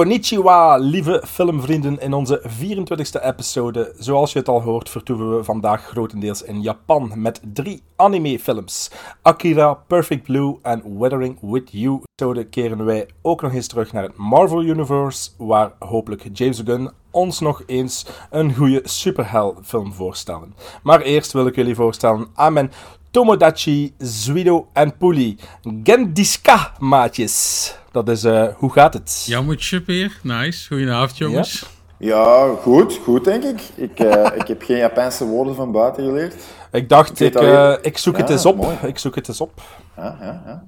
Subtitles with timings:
[0.00, 1.98] Konnichiwa, lieve filmvrienden.
[2.00, 7.12] In onze 24e episode, zoals je het al hoort, vertoeven we vandaag grotendeels in Japan
[7.14, 8.90] met drie anime-films.
[9.22, 12.02] Akira, Perfect Blue en Weathering With You.
[12.14, 16.90] Zo keren wij ook nog eens terug naar het Marvel Universe, waar hopelijk James Gunn
[17.10, 20.54] ons nog eens een goede superhelfilm voorstellen.
[20.82, 22.72] Maar eerst wil ik jullie voorstellen aan mijn
[23.10, 25.36] Tomodachi, Zuido en Puli.
[25.84, 27.74] Gendiska, maatjes.
[27.92, 29.24] Dat is, eh, hoe gaat het?
[29.26, 30.18] Jammetje weer.
[30.22, 30.66] Nice.
[30.68, 31.66] Goedenavond, jongens.
[31.98, 33.60] Ja, goed, goed denk ik.
[33.74, 36.34] Ik, eh, ik heb geen Japanse woorden van buiten geleerd.
[36.72, 38.56] Ik dacht, ik, alleen- eh, ik zoek het eens op.
[38.56, 38.76] mooi.
[38.82, 39.60] Ik zoek het eens op.
[39.96, 40.62] Ja, ja, ja.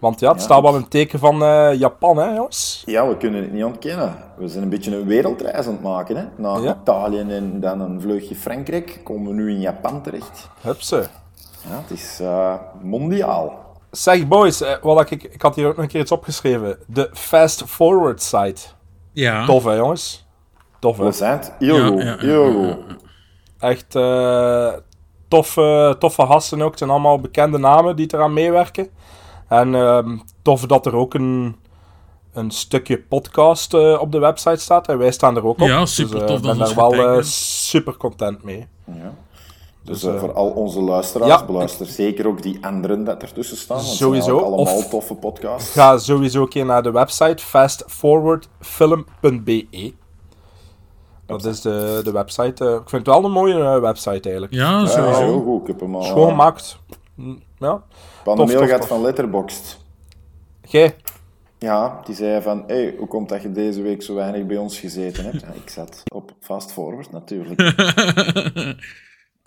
[0.00, 2.82] Want ja, het Ja, staat ik- wel een teken van eh, Japan, hè, jongens?
[2.86, 4.16] ja, we kunnen het niet ontkennen.
[4.38, 6.16] We zijn een beetje een wereldreis aan het maken.
[6.16, 6.24] Hè?
[6.36, 6.76] Na Ja.
[6.82, 10.48] Italië en dan een vleugje Frankrijk komen we nu in Japan terecht.
[10.60, 11.06] Hupse.
[11.68, 13.62] Ja, het is eh, mondiaal.
[13.90, 16.78] Zeg, boys, eh, wat ik, ik had hier ook nog een keer iets opgeschreven.
[16.86, 18.60] De Fast Forward site.
[19.12, 19.46] Ja.
[19.46, 20.26] Tof, hè, jongens?
[20.78, 21.04] Tof, hè?
[21.04, 21.52] We zijn het.
[21.58, 22.76] Heel Ja, ja, ja, ja.
[23.58, 24.72] Echt eh,
[25.28, 26.70] toffe, toffe gasten ook.
[26.70, 28.88] Het zijn allemaal bekende namen die eraan meewerken.
[29.48, 31.56] En ehm, tof dat er ook een,
[32.32, 34.88] een stukje podcast eh, op de website staat.
[34.88, 35.66] En wij staan er ook op.
[35.66, 38.68] Ja, super dus, tof Ik dat ben daar wel super content mee.
[39.84, 41.44] Dus eh, eh, voor al onze luisteraars, ja.
[41.44, 43.76] beluister zeker ook die anderen dat ertussen staan.
[43.76, 45.70] Want het Sowieso, zijn allemaal of- toffe podcasts.
[45.72, 49.92] Ga sowieso een keer naar de website fastforwardfilm.be.
[51.26, 52.64] Dat is de, de website.
[52.64, 54.52] eh, ik vind het wel een mooie website eigenlijk.
[54.52, 55.20] Ja, Ja, sowieso.
[55.20, 55.60] heel goed.
[55.60, 56.02] Ik heb hem al...
[56.02, 56.78] Schoon gemaakt.
[57.14, 57.82] Mm, Ja.
[58.24, 58.88] Van Tof, de mail tof, gaat tof.
[58.88, 59.78] van Letterboxd.
[60.68, 60.96] Jij?
[61.58, 64.78] Ja, die zei van, hey, hoe komt dat je deze week zo weinig bij ons
[64.78, 65.40] gezeten hebt?
[65.40, 67.60] Ja, ik zat op Fast Forward, natuurlijk.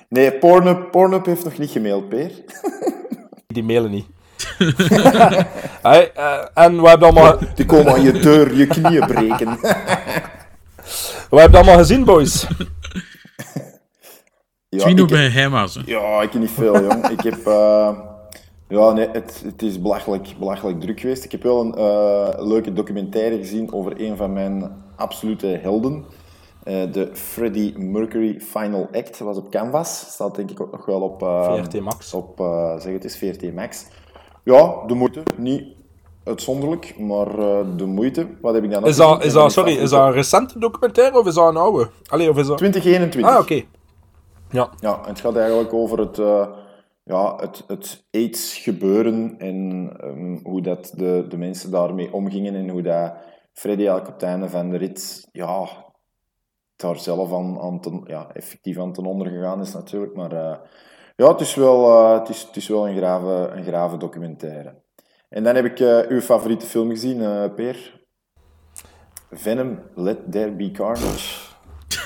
[0.10, 2.32] nee, Pornhub, Pornhub heeft nog niet gemaild, Peer.
[3.48, 4.06] Die mailen niet.
[5.82, 9.58] Hey, eh, en we hebben, allemaal, Die komen aan je deur, je knieën breken.
[11.30, 12.48] we hebben allemaal gezien, boys.
[14.70, 15.80] Ja, Twino bij Hema's.
[15.86, 17.08] ja, ik heb niet veel, jong.
[17.08, 17.48] Ik heb...
[17.48, 17.90] eh,
[18.68, 21.24] ja, nee, het, het is belachelijk, belachelijk druk geweest.
[21.24, 26.06] Ik heb wel een eh, leuke documentaire gezien over een van mijn absolute helden.
[26.66, 29.20] Eh, de Freddie Mercury Final Act.
[29.20, 30.00] Was op Canvas.
[30.00, 31.22] Staat denk ik ook nog wel op...
[31.22, 32.14] eh, VRT Max.
[32.14, 33.86] Op, eh, zeg het is VRT Max.
[34.44, 35.24] Ja, de moeite.
[35.38, 35.64] Niet
[36.24, 38.28] uitzonderlijk, maar eh, de moeite.
[38.42, 41.20] Wat heb ik dan nog Is dat, is dat, sorry, is dat een recente documentaire
[41.20, 41.90] of is dat een oude?
[42.06, 42.58] Allee, of is dat...
[42.58, 43.34] 2021.
[43.34, 43.64] Ah, oké.
[44.50, 44.70] Ja.
[44.80, 46.18] Ja, het gaat eigenlijk over het,
[47.04, 52.82] ja, het, het AIDS-gebeuren en ehm, hoe dat de, de mensen daarmee omgingen en hoe
[52.82, 53.14] dat
[53.54, 55.68] Freddy eigenlijk op het einde van de rit ja,
[56.76, 60.16] daar zelf aan, aan ten, ja, effectief aan ten onder gegaan is natuurlijk.
[60.16, 60.58] Maar eh,
[61.16, 64.84] ja, het is wel, eh, het is, het is wel een, grave, een grave documentaire.
[65.30, 68.04] En dan heb ik eh, uw favoriete film gezien, eh Peer.
[69.32, 71.44] Venom, Let There Be Carnage.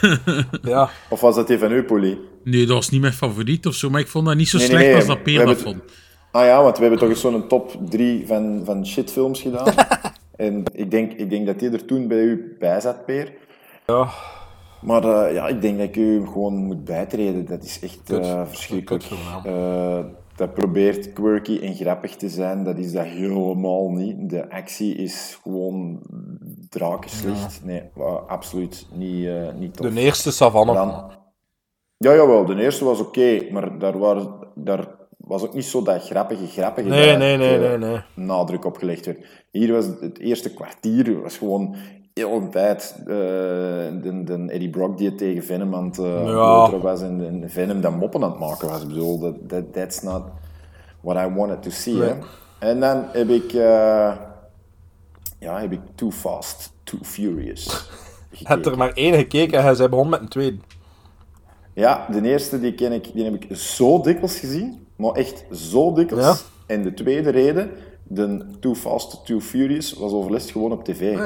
[0.61, 0.89] ja.
[1.09, 2.19] Of was dat die van u, Polly?
[2.43, 4.67] Nee, dat was niet mijn favoriet of zo, maar ik vond dat niet zo Nee,
[4.67, 5.83] slecht nee, als dat Peer dat vond.
[6.31, 9.73] Ah ja, want we hebben toch eens zo'n top 3 van, van shitfilms gedaan.
[10.35, 13.33] en ik denk, ik denk dat die er toen bij u bij zat, Peer.
[13.85, 14.09] Ja.
[14.81, 17.45] Maar eh, ja, ik denk dat ik u gewoon moet bijtreden.
[17.45, 19.03] Dat is echt eh, verschrikkelijk.
[19.43, 19.99] Eh,
[20.35, 22.63] dat probeert quirky en grappig te zijn.
[22.63, 24.29] Dat is dat helemaal niet.
[24.29, 25.99] De actie is gewoon
[26.69, 27.61] drakenslicht.
[27.63, 29.93] Nee, wa- absoluut niet, niet tof.
[29.93, 30.73] De eerste Savanne.
[30.73, 31.11] Dan,
[31.97, 34.87] ja, jawel, de eerste was oké, maar daar, waren, daar
[35.17, 38.01] was ook niet zo dat grappige, grappige Nee, nee, nee, nee, nee.
[38.15, 39.25] nadruk op gelegd werd.
[39.51, 41.75] Hier was het, het eerste kwartier was gewoon
[42.27, 46.05] heel de tijd eh, de, de Eddie Brock die het tegen Venom aan het eh,
[46.05, 46.31] Ja.
[46.31, 48.81] louteren was en, en Venom dat moppen aan het maken was.
[48.81, 50.21] Ik bedoel, that, that, that's not
[51.01, 52.01] what I wanted to see.
[52.01, 52.15] Hè.
[52.59, 54.11] En dan heb ik, eh,
[55.39, 57.89] ja, heb ik Too Fast, Too Furious
[58.43, 60.57] Heb er maar één gekeken en zij begon met een tweede.
[61.73, 65.93] Ja, de eerste die, ken ik, die heb ik zo dikwijls gezien, maar echt zo
[65.93, 66.25] dikwijls.
[66.25, 66.35] Ja.
[66.75, 67.71] En de tweede reden,
[68.03, 71.17] de Too Fast, Too Furious, was overlast gewoon op tv.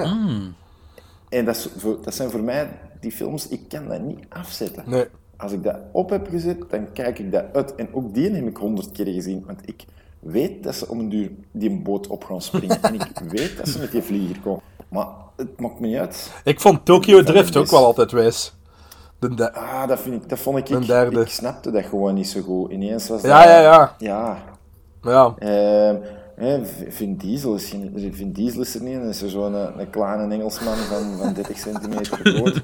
[1.34, 2.68] En dat, is voor- dat zijn voor mij
[3.00, 4.84] die films, ik kan dat niet afzetten.
[4.86, 5.06] Nee.
[5.38, 7.76] Als ik dat op heb gezet, dan kijk ik dat uit.
[7.76, 9.86] En ook die heb ik honderd keer gezien, want ik
[10.20, 12.82] weet dat ze om een duur die boot op gaan springen.
[12.82, 14.62] en ik weet dat ze met die vlieger komen.
[14.90, 16.32] Maar het maakt me niet uit.
[16.44, 18.54] Ik vond Tokyo Drift ook wel altijd wijs.
[19.20, 20.70] De Ah, dat, vind ik, dat vond ik...
[20.70, 21.22] Ik, derde.
[21.22, 22.72] ik snapte dat gewoon niet zo goed.
[22.72, 23.48] Ineens was Ja, dat...
[23.48, 23.96] ja, ja.
[24.00, 24.38] Ja.
[25.02, 25.34] ja.
[25.38, 25.96] Ehm,
[26.36, 29.00] hè, Vin Diesel is, geen, Vin Diesel is er niet.
[29.00, 32.62] Dat is er zo'n een, een kleine Engelsman van, van 30 centimeter groot.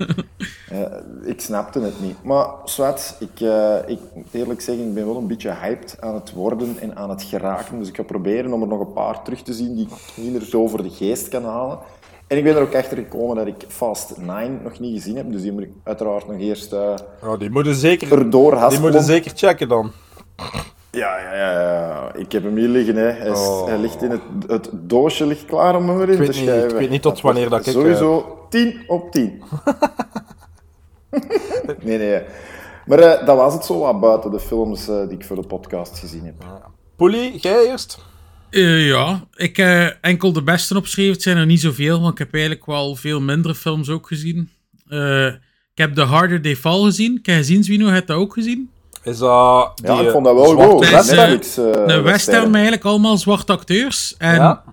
[0.69, 0.81] Eh,
[1.24, 2.24] ik snapte het niet.
[2.24, 6.13] Maar zwart, ik, eh, ik moet eerlijk zeggen, ik ben wel een beetje hyped aan
[6.13, 7.80] het worden en aan het geraken.
[7.80, 10.31] Dus ik ga proberen om er nog een paar terug te zien die ik niet
[10.31, 11.80] meer zo voor de geest kan halen.
[12.27, 15.31] En ik ben er ook achter gekomen dat ik Fast 9 nog niet gezien heb.
[15.31, 19.04] Dus die moet ik uiteraard nog eerst eh Ja, die moeten zeker, erdoor die moeten
[19.04, 19.92] zeker checken dan.
[20.91, 22.13] Ja, ja, ja, ja.
[22.15, 22.95] Ik heb hem hier liggen.
[22.95, 23.09] Hè.
[23.12, 23.68] Hij, Oh.
[23.68, 26.69] hij ligt in het, het doosje ligt klaar om hem erin te niet- schrijven.
[26.69, 29.44] ik weet niet tot wanneer dat ik, Sowieso 10 op 10.
[31.83, 32.21] nee, nee.
[32.86, 35.47] Maar eh, dat was het zo wat buiten de films eh, die ik voor de
[35.47, 36.36] podcast gezien heb.
[36.95, 38.00] Poelie, jij eerst?
[38.50, 41.13] Eh, ja, ik eh, enkel de beste opschreven.
[41.13, 44.50] Het zijn er niet zoveel, want ik heb eigenlijk wel veel mindere films ook gezien.
[44.88, 45.25] Eh,
[45.74, 47.18] ik heb The Harder They Fall gezien.
[47.18, 48.69] Ik heb gezien, Zwino, heb je dat ook gezien?
[49.10, 50.90] Is dat die, Ja, ik eh, vond dat wel goed.
[50.90, 51.32] western?
[51.32, 52.44] Een western western.
[52.46, 54.16] met eigenlijk allemaal zwarte acteurs.
[54.18, 54.64] En Ja.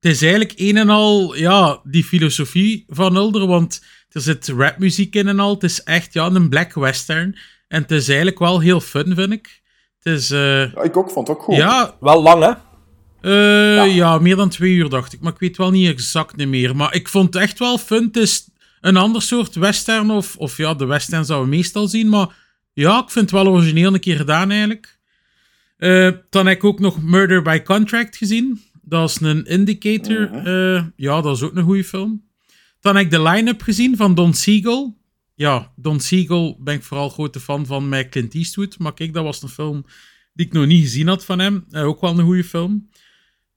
[0.00, 5.14] het is eigenlijk een en al ja, die filosofie van Mulder, want er zit rapmuziek
[5.14, 5.54] in en al.
[5.54, 7.36] Het is echt ja, een black western.
[7.68, 9.62] En het is eigenlijk wel heel fun, vind ik.
[10.02, 11.56] Het is, eh, Ja, ik ook, vond het ook goed.
[11.56, 12.52] ja, Wel lang, hè?
[13.20, 14.18] eh, ja.
[14.18, 15.20] meer dan twee uur dacht ik.
[15.20, 16.76] Maar ik weet wel niet exact niet meer.
[16.76, 18.04] Maar ik vond het echt wel fun.
[18.04, 18.48] Het is
[18.80, 20.10] een ander soort western.
[20.10, 22.08] Of, of ja, de western zouden we meestal zien.
[22.08, 22.28] Maar
[22.74, 24.98] ja, ik vind het wel origineel een keer gedaan eigenlijk.
[25.76, 28.60] Eh, dan heb ik ook nog Murder by Contract gezien.
[28.82, 30.30] Dat is een indicator.
[30.32, 32.22] eh, ja, dat is ook een goede film.
[32.80, 34.98] Dan heb ik de line-up gezien van Don Siegel.
[35.34, 38.78] Ja, Don Siegel ben ik vooral grote fan van met Clint Eastwood.
[38.78, 39.84] Maar kijk, dat was een film
[40.32, 41.64] die ik nog niet gezien had van hem.
[41.70, 42.88] Eh, ook wel een goede film.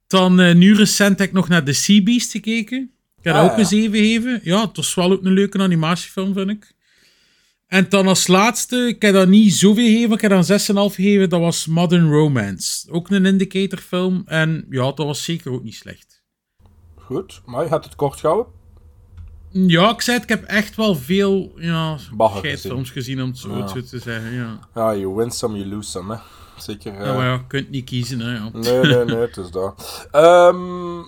[0.07, 2.91] Dan nu recent heb ik nog naar The Sea Beast gekeken.
[3.17, 3.63] Ik heb Ah, dat ook ja.
[3.63, 4.39] een 7 gegeven.
[4.43, 6.73] Ja, het was wel ook een leuke animatiefilm, vind ik.
[7.67, 10.59] En dan als laatste, ik heb dat niet zoveel gegeven, ik heb dat een
[10.89, 11.29] 6,5 gegeven.
[11.29, 12.91] Dat was Modern Romance.
[12.91, 14.21] Ook een indicatorfilm.
[14.25, 16.23] En ja, dat was zeker ook niet slecht.
[16.95, 18.51] Goed, maar je hebt het kort gehouden.
[19.51, 21.97] Ja, ik zei het, ik heb echt wel veel ja,
[22.37, 23.65] scheidfilms gezien, om het zo, Ja.
[23.65, 24.33] te zeggen.
[24.33, 24.59] Ja.
[24.75, 26.19] Ja, you win some, you lose some, hè.
[26.61, 26.93] Zeker.
[26.93, 28.19] eh, Ja, maar ja, je kunt niet kiezen.
[28.19, 28.49] Hè, ja.
[28.53, 30.07] Nee, nee, nee, het is dat.
[30.11, 31.01] Ehm,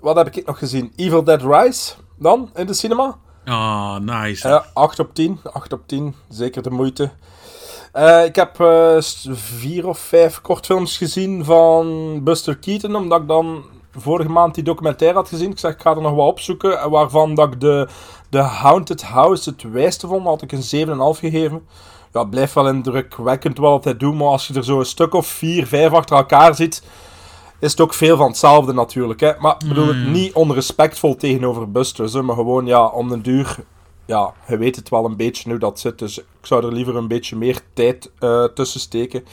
[0.00, 0.92] wat heb ik nog gezien?
[0.96, 3.18] Evil Dead Rise, dan, in de cinema.
[3.44, 4.48] Ah, nice.
[4.48, 5.40] Ja, 8 op 10.
[5.52, 7.10] 8 op 10, zeker de moeite.
[7.92, 13.28] Eh, ik heb eh, s- vier of vijf kortfilms gezien van Buster Keaton, omdat ik
[13.28, 13.62] dan
[13.96, 15.50] vorige maand die documentaire had gezien.
[15.50, 17.88] Ik zeg, ik ga er nog wat opzoeken, eh, waarvan dat ik de,
[18.28, 20.24] de Haunted House het wijste vond.
[20.26, 21.66] had ik een 7,5 gegeven.
[22.12, 25.26] Ja, blijft wel indrukwekkend wat hij doet, maar als je er zo een stuk of
[25.26, 26.82] vier, vijf achter elkaar ziet,
[27.58, 29.20] is het ook veel van hetzelfde natuurlijk.
[29.20, 29.32] Hè.
[29.38, 33.56] Maar ik bedoel het niet onrespectvol tegenover Buster, hè, maar gewoon ja, om den duur
[34.06, 36.96] ja, je weet het wel een beetje hoe dat zit, dus ik zou er liever
[36.96, 39.24] een beetje meer tijd eh, tussen steken.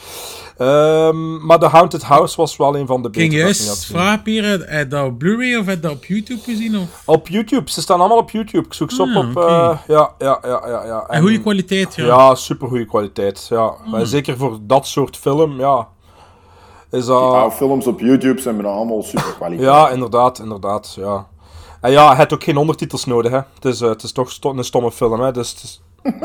[0.56, 3.46] Ehm, maar The Haunted House was wel een van de ging betere.
[3.48, 6.40] had juist vragen, Pierre, heb je dat op Blu-ray of heb je dat op YouTube
[6.42, 6.78] gezien?
[6.78, 7.02] Of?
[7.04, 8.66] Op YouTube, ze staan allemaal op YouTube.
[8.66, 9.36] Ik zoek ze op Ah, op...
[9.36, 11.06] eh, ja, ja, ja, ja, ja.
[11.06, 12.04] En goede kwaliteit, ja.
[12.04, 13.46] Ja, super goede kwaliteit.
[13.50, 13.74] Ja.
[13.86, 15.88] Maar Zeker voor dat soort film, ja.
[16.92, 17.18] Is dat...
[17.18, 19.68] Die oude films op YouTube zijn bijna allemaal super kwaliteit.
[19.68, 21.26] Ja, inderdaad, inderdaad, ja.
[21.80, 23.40] En ja, het hebt ook geen ondertitels nodig, hè.
[23.54, 25.32] Het is, eh, het is toch sto- een stomme film, hè.
[25.32, 25.82] Dus het is-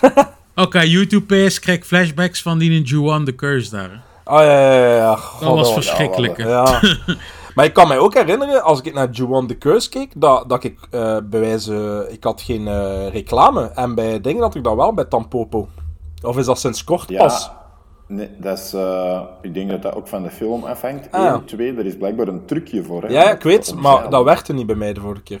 [0.64, 4.02] Oké, YouTube-page krijg flashbacks van die in Juan the Curse daar.
[4.24, 5.18] Ah, ja, ja, ja, ja.
[5.40, 6.36] Dat was verschrikkelijk.
[6.36, 6.80] Ja.
[7.54, 10.64] maar ik kan mij ook herinneren, als ik naar Juwan the Curse keek, dat, dat
[10.64, 12.12] ik eh bewijzen...
[12.12, 13.62] Ik had geen eh, reclame.
[13.74, 15.68] En bij dingen had ik dat wel, bij Tampopo.
[16.22, 17.50] Of is dat sinds kort Ja, pas?
[18.10, 21.08] Nee, dat is, eh, ik denk dat dat ook van de film afhangt.
[21.10, 21.24] Ah.
[21.34, 23.02] Eén, twee, er is blijkbaar een trucje voor.
[23.02, 25.40] Hè, Ja, ik weet, maar dat werkte niet bij mij de vorige keer.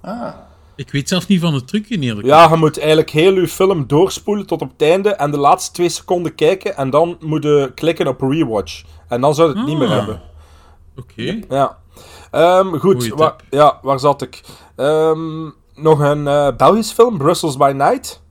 [0.00, 0.34] Ah,
[0.76, 2.26] Ik weet zelfs niet van het trucje, eerlijk.
[2.26, 5.72] Ja, je moet eigenlijk heel je film doorspoelen tot op het einde en de laatste
[5.72, 8.82] twee seconden kijken en dan moet je klikken op rewatch.
[9.08, 9.96] En dan zou je het niet meer Ah.
[9.96, 10.20] hebben.
[10.96, 11.40] Oké.
[11.48, 11.78] Ja.
[12.30, 13.42] Ehm, goed, Goeie wa- tip.
[13.50, 14.40] ja, waar zat ik?
[14.76, 18.22] Ehm, nog een eh Belgisch film, Brussels by Night.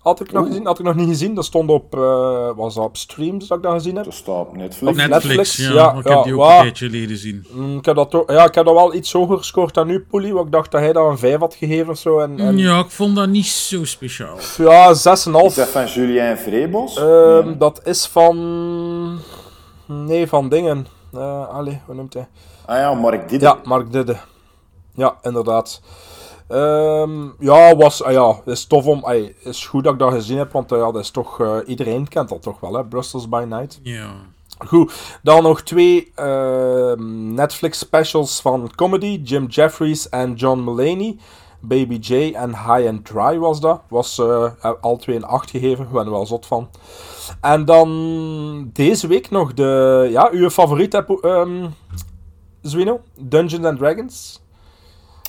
[0.00, 1.34] Had ik nog gezien, had ik nog niet gezien.
[1.34, 4.04] Dat stond op, eh, was dat op streams dat ik dat gezien heb.
[4.04, 4.96] dat staat op Netflix.
[4.96, 5.72] Netflix, Netflix, ja.
[5.72, 7.46] ja, ik ja, heb die ook een tijdje geleden gezien.
[7.50, 10.00] Mm, ik, heb dat toch- ja, ik heb dat wel iets hoger gescoord dan nu,
[10.00, 10.32] Poelie.
[10.32, 12.18] Want ik dacht dat hij dat een 5 had gegeven of zo.
[12.18, 14.36] En, en, Ja, ik vond dat niet zo speciaal.
[14.58, 15.70] ja, Is dat 6,5.
[15.70, 16.96] van Julien Vreebos?
[16.96, 17.56] Ehm, Nee.
[17.56, 19.18] Dat is van...
[19.86, 20.86] Nee, van dingen.
[21.12, 22.28] Eh allee, hoe noemt hij?
[22.66, 23.46] Ah ja, Mark Didde.
[23.46, 24.16] Ja, Mark Didde.
[24.94, 25.80] Ja, inderdaad.
[26.50, 30.38] Ehm, ja, was, ah ja, is tof om, ay, is goed dat ik dat gezien
[30.38, 33.28] heb, want eh, ja, dat is toch, eh, iedereen kent dat toch wel, hè, Brussels
[33.28, 33.80] by Night.
[33.82, 34.10] Ja.
[34.66, 39.20] Goed, dan nog twee ehm, Netflix specials van comedy.
[39.24, 41.16] Jim Jeffries en John Mulaney.
[41.60, 43.80] Baby J en High and Dry was dat.
[43.88, 45.84] Was eh, al twee een 8 gegeven.
[45.84, 46.68] Ik ben er wel zot van.
[47.40, 50.08] En dan deze week nog de...
[50.10, 51.66] Ja, uw favoriet, ehm
[52.62, 53.00] Zwino?
[53.18, 54.39] Dungeons and Dragons.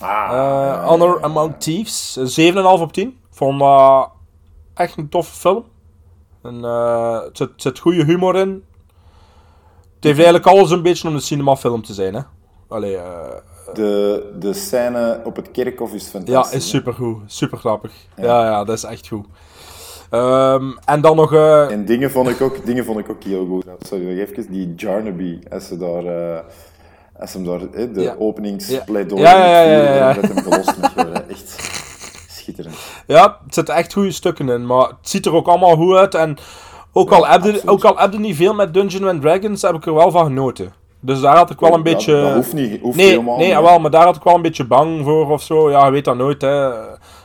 [0.00, 2.18] Eh, Honor Among Thieves.
[2.18, 3.18] 7,5 op 10.
[3.30, 4.10] Vond dat
[4.74, 5.64] echt een toffe film.
[6.42, 8.64] En, eh, het, zit, zit goede humor in.
[9.94, 12.20] Het heeft eigenlijk alles een beetje om een cinemafilm te zijn, hè.
[12.68, 13.36] Allee, eh,
[13.74, 16.56] De, de scène op het kerkhof is ja, fantastisch.
[16.56, 16.78] is hè?
[16.78, 17.18] supergoed.
[17.26, 17.92] Super grappig.
[18.16, 18.44] Ja.
[18.44, 19.26] ja, dat is echt goed.
[20.10, 21.32] Ehm, en dan nog...
[21.32, 23.64] eh, En dingen vond ik ook, dingen vond ik ook heel goed.
[23.86, 24.52] Sorry, nog even.
[24.52, 26.04] Die Jarnaby, als ze daar...
[26.04, 26.38] eh,
[27.22, 28.14] als hem daar hè, de Ja.
[28.18, 31.30] openingspleidooi Ja, ja, ja, ja, hem gelost worden.
[31.30, 31.70] Echt
[32.28, 32.74] schitterend.
[33.06, 36.14] Ja, het zitten echt goede stukken in, maar het ziet er ook allemaal goed uit.
[36.14, 36.36] En
[36.92, 39.74] ook, al, heb je, ook al heb je niet veel met Dungeons and Dragons, heb
[39.74, 40.72] ik er wel van genoten.
[41.00, 42.20] Dus daar had ik wel een Dat- beetje...
[42.22, 43.54] Dat hoeft niet, hoeft nee, helemaal nee niet.
[43.56, 45.70] jawel, maar daar had ik wel een beetje bang voor of zo.
[45.70, 46.70] Ja, je weet dat nooit, hè.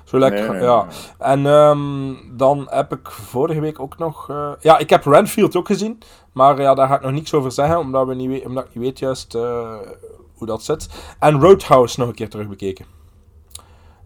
[0.08, 0.84] Zo lekker, Nee, nee, ja.
[0.84, 0.94] nee.
[1.18, 4.30] En ehm, dan heb ik vorige week ook nog...
[4.30, 6.00] eh, ja, ik heb Renfield ook gezien.
[6.32, 8.84] Maar ja, daar ga ik nog niks over zeggen, omdat, we niet omdat ik niet
[8.84, 9.74] weet juist eh,
[10.34, 10.88] hoe dat zit.
[11.20, 12.86] En Roadhouse nog een keer terugbekeken.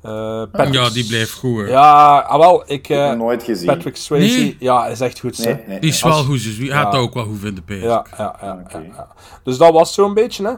[0.01, 1.58] Eh, Patrick- Ja, die blijft goed.
[1.58, 1.67] hè.
[1.70, 2.89] Ja, ah, wel, ik...
[2.89, 3.67] Eh, hem nooit gezien.
[3.67, 4.55] Patrick Swayze, Nee.
[4.60, 5.38] ja, is echt goed.
[5.38, 6.91] nee, nee, Die is wel goed, dus wie gaat Ja.
[6.91, 7.88] dat ook wel goed vinden, Peter.
[7.88, 8.63] Ja, ja, ja,
[8.96, 9.08] ja.
[9.43, 10.53] Dus dat was zo'n beetje, hè.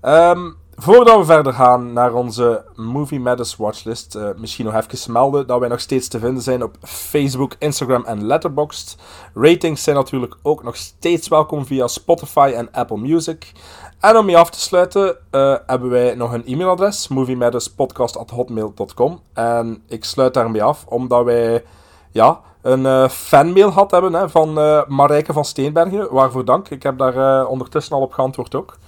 [0.00, 5.46] Ehm, voordat we verder gaan naar onze Movie Matters watchlist, eh, misschien nog even melden
[5.46, 8.96] dat wij nog steeds te vinden zijn op Facebook, Instagram en Letterboxd.
[9.34, 13.52] Ratings zijn natuurlijk ook nog steeds welkom via Spotify en Apple Music.
[14.00, 19.20] En om je af te sluiten eh, hebben wij nog een e-mailadres, moviematterspodcast.hotmail.com.
[19.32, 21.64] En ik sluit daarmee af, omdat wij
[22.10, 24.52] ja, een eh, fanmail had hebben hè, van
[24.88, 26.14] Marijke van Steenbergen.
[26.14, 26.68] Waarvoor dank.
[26.68, 28.78] Ik heb daar ondertussen al op geantwoord ook.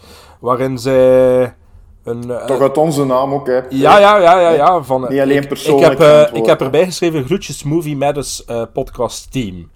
[0.40, 1.54] Waarin zij
[2.04, 2.30] een...
[2.30, 3.56] eh, Toch uit onze naam ook, hè.
[3.68, 4.82] ja, ja, ja, ja, ja.
[4.82, 8.44] Van, Niet alleen ik- ik, persoonlijk heb, eh, ik heb erbij geschreven groetjes Movie Matters
[8.44, 9.72] eh, podcast team.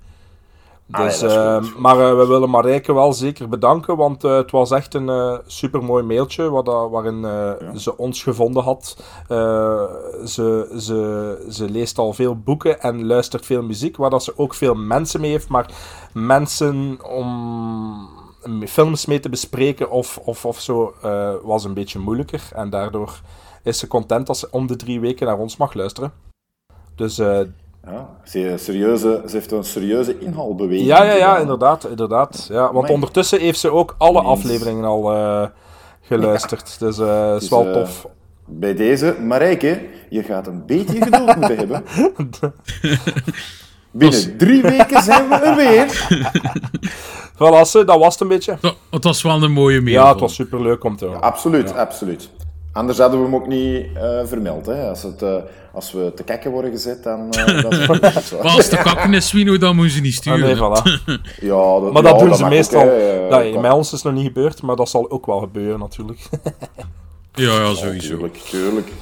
[0.91, 1.79] Ah, Dus, ja, eh, dat is goed.
[1.81, 5.35] maar eh, we willen Marijke wel zeker bedanken, want eh, het was echt een eh
[5.47, 8.97] super mooi mailtje wat, waarin eh, ze ons gevonden had.
[9.29, 9.83] Eh,
[10.25, 14.55] ze, ze, ze leest al veel boeken en luistert veel muziek, waar dat ze ook
[14.55, 15.67] veel mensen mee heeft, maar
[16.13, 18.09] mensen om
[18.67, 22.43] films mee te bespreken of, of, of zo eh, was een beetje moeilijker.
[22.55, 23.21] En daardoor
[23.63, 26.13] is ze content als ze om de drie weken naar ons mag luisteren.
[26.95, 27.41] Dus eh,
[27.87, 30.89] Ja, ze, serieuze, ze heeft een serieuze inhaalbeweging.
[30.89, 31.85] ja, ja, ja, inderdaad.
[31.85, 35.47] inderdaad ja, want ondertussen heeft ze ook alle afleveringen al eh,
[36.01, 36.79] geluisterd.
[36.79, 38.07] Dus eh is wel tof.
[38.51, 41.85] Bij deze, Marijke, je gaat een beetje geduld moeten hebben.
[43.91, 46.07] Binnen drie weken zijn we er weer.
[47.39, 48.57] Voilà, ze, dat was het een beetje.
[48.61, 49.95] Dat- Het was wel een mooie mail.
[49.95, 50.37] Ja, het was ik.
[50.37, 51.21] super leuk om te horen.
[51.21, 52.31] Absoluut, absoluut.
[52.73, 54.67] Anders hadden we hem ook niet eh, vermeld.
[54.67, 54.89] Hè.
[54.89, 55.35] Als, het, eh,
[55.73, 57.87] als we te kijken worden gezet, dan uh, dat is.
[58.33, 60.41] Maar als de kakken is, Swino, dan moet ze niet Ah, sturen.
[60.41, 60.83] nee, voilà.
[61.41, 62.81] Ja, dat, Maar ja, dat doen ze ook, meestal.
[62.81, 63.27] hè.
[63.27, 65.79] Eh, dat, bij ons is het nog niet gebeurd, maar dat zal ook wel gebeuren
[65.79, 66.21] natuurlijk.
[67.35, 68.09] Ja, ja, sowieso.
[68.09, 68.93] Tuurlijk, tuurlijk.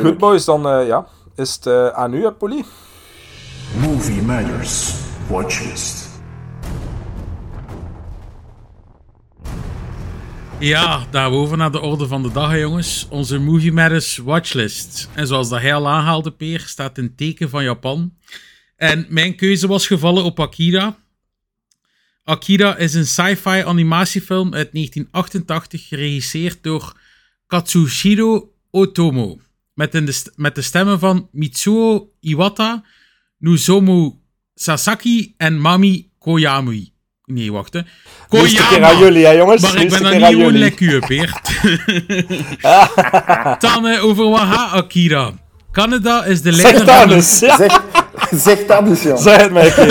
[0.00, 2.64] Goed, boys, dan eh, ja, is het aan u, Polly.
[3.80, 4.92] Movie Matters
[5.28, 6.05] Watchlist.
[10.60, 13.06] Ja, daarover naar de orde van de dag, jongens.
[13.10, 15.08] Onze Movie Matters watchlist.
[15.14, 18.14] En zoals dat hij al aanhaalde, Peer, staat een teken van Japan.
[18.76, 20.98] En mijn keuze was gevallen op Akira.
[22.24, 27.00] Akira is een sci-fi animatiefilm uit 1988, geregisseerd door
[27.46, 29.40] Katsushiro Otomo.
[29.74, 32.84] Met, in de, met de stemmen van Mitsuo Iwata,
[33.38, 34.12] Nozomu
[34.54, 36.95] Sasaki en Mami Koyamui.
[37.26, 37.80] Nee, wacht hè.
[38.28, 38.88] Koyama.
[38.88, 39.62] aan jullie, hè, jongens.
[39.62, 41.60] Maar ik is ben dan een niet gewoon lekker, Peert.
[43.60, 45.32] Dan eh, over wat gaat Akira.
[45.72, 47.82] Canada is de Zeg leider dat van Zeg,
[48.30, 49.72] zeg dat zeg het mij.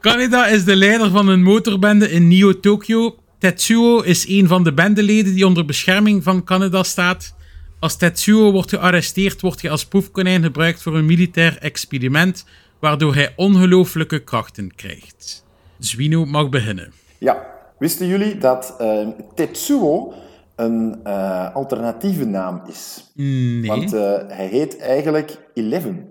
[0.00, 3.16] Canada is de leider van een motorbende in Neo-Tokyo.
[3.38, 7.34] Tetsuo is een van de bendeleden die onder bescherming van Canada staat.
[7.80, 12.44] Als Tetsuo wordt gearresteerd, wordt hij als proefkonijn gebruikt voor een militair experiment,
[12.82, 15.44] waardoor hij ongelooflijke krachten krijgt.
[15.78, 16.92] Zwino mag beginnen.
[17.18, 17.46] Ja,
[17.78, 20.12] wisten jullie dat eh, Tetsuo
[20.56, 23.10] een eh, alternatieve naam is?
[23.14, 23.66] Nee.
[23.66, 26.06] Want eh, hij heet eigenlijk Eleven.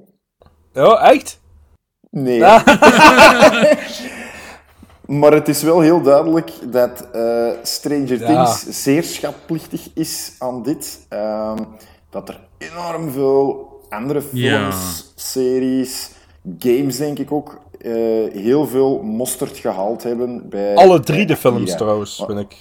[0.73, 1.39] Oh, echt?
[2.09, 2.39] Nee.
[5.19, 8.25] maar het is wel heel duidelijk dat eh, Stranger Ja.
[8.27, 11.05] Things zeer schatplichtig is aan dit.
[11.09, 11.57] Ehm,
[12.09, 14.79] dat er enorm veel andere films, Ja.
[15.15, 16.09] series,
[16.59, 17.91] games denk ik ook eh,
[18.33, 20.75] heel veel mosterd gehaald hebben bij...
[20.75, 21.77] Alle drie de films Akira.
[21.77, 22.55] trouwens, vind ik.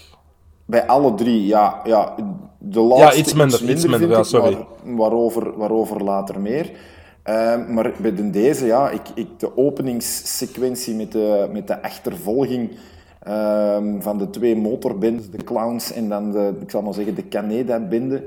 [0.65, 1.81] Bij alle drie, ja.
[1.85, 2.15] ja
[2.59, 4.67] de laatste iets minder, iets minder, vind ja, ik, sorry.
[4.85, 6.71] waarover, waarover later meer.
[7.23, 12.71] Ehm, maar bij de deze, ja, ik, ik, de openingssequentie met de, met de achtervolging
[13.23, 17.29] ehm, van de twee motorbands, de clowns en dan de, ik zal maar zeggen, de
[17.29, 18.25] Caneda-bende.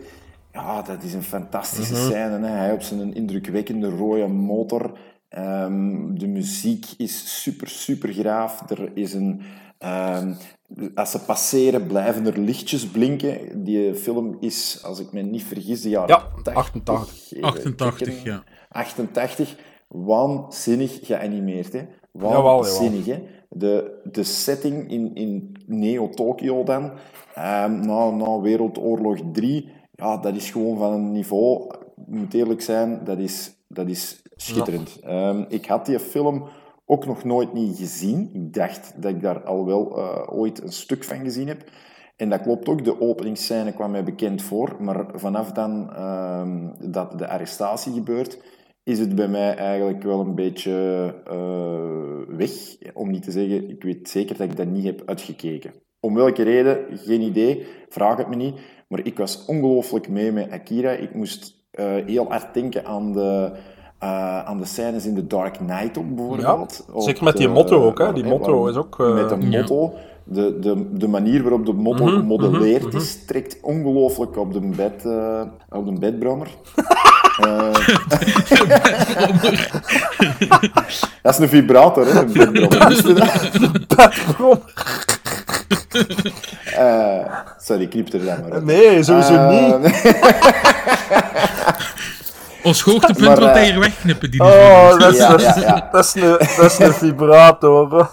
[0.53, 2.39] Ja, dat is een fantastische scène.
[2.39, 2.47] Hè.
[2.47, 4.91] Hij op zijn indrukwekkende rode motor.
[5.33, 8.69] Ehm, de muziek is super, super graaf.
[8.69, 9.41] Er is een...
[9.77, 10.33] ehm,
[10.95, 13.63] als ze passeren, blijven er lichtjes blinken.
[13.63, 16.53] Die film is, als ik me niet vergis, de jaren Ja, 80.
[16.55, 17.31] 88.
[17.31, 18.31] Even 88, kijken.
[18.31, 18.43] ja.
[18.69, 19.55] 88.
[19.87, 21.81] Waanzinnig geanimeerd, hè.
[22.11, 23.23] Waanzinnig, hè.
[23.49, 26.91] De, de setting in, in Neo-Tokyo dan,
[27.35, 31.73] ehm, na, na Wereldoorlog 3, ja, dat is gewoon van een niveau,
[32.07, 34.99] ik moet eerlijk zijn, dat is, dat is schitterend.
[34.99, 36.47] Ehm, ik had die film
[36.85, 38.29] ook nog nooit niet gezien.
[38.33, 41.63] Ik dacht dat ik daar al wel eh, ooit een stuk van gezien heb.
[42.15, 47.17] En dat klopt ook, de openingsscène kwam mij bekend voor, maar vanaf dan ehm, dat
[47.17, 48.37] de arrestatie gebeurt,
[48.83, 50.71] is het bij mij eigenlijk wel een beetje
[51.25, 52.51] eh, weg.
[52.93, 55.73] Om niet te zeggen, ik weet zeker dat ik dat niet heb uitgekeken.
[55.99, 58.59] Om welke reden, geen idee, vraag het me niet.
[58.87, 60.91] Maar ik was ongelooflijk mee met Akira.
[60.91, 63.51] Ik moest eh, heel hard denken aan de,
[64.03, 66.83] eh, aan de scènes in The Dark Knight ook, bijvoorbeeld.
[66.87, 68.13] Ja, Op zeker met die motto ook, hè.
[68.13, 69.57] Die motto is ook, eh, Met een Ja.
[69.59, 69.93] motto.
[70.25, 75.05] De, de, de manier waarop de motto Mhm, gemodelleerd is, trekt ongelooflijk op de, bed,
[75.05, 76.47] eh, op de bedbrommer.
[77.39, 77.73] Eh,
[81.21, 82.69] dat is een vibrator, hè, een?
[86.75, 87.25] Eh,
[87.59, 88.65] sorry, knip er dan maar uit.
[88.65, 89.93] Nee, sowieso Eh, niet.
[92.63, 94.47] Ons hoogtepunt Maar, wil eh, hij hier wegknippen, die Oh,
[94.89, 94.97] video.
[94.97, 95.89] dat is, Ja, dat is- ja, ja.
[95.91, 97.87] dat is een, dat is een vibrator.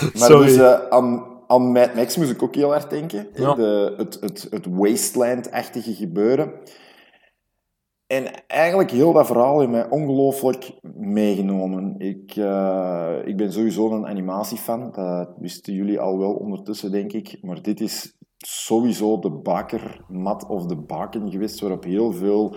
[0.00, 0.46] Maar Sorry.
[0.46, 3.26] dus eh, aan, aan Mad Max moest ik ook heel hard denken.
[3.34, 6.52] De, het, het, het wasteland-achtige gebeuren.
[8.06, 11.94] En eigenlijk heel dat verhaal heeft mij ongelooflijk meegenomen.
[11.98, 14.90] Ik, eh, ik ben sowieso een animatiefan.
[14.92, 17.38] Dat wisten jullie al wel ondertussen, denk ik.
[17.40, 22.56] Maar dit is sowieso de bakermat of de baken geweest waarop heel veel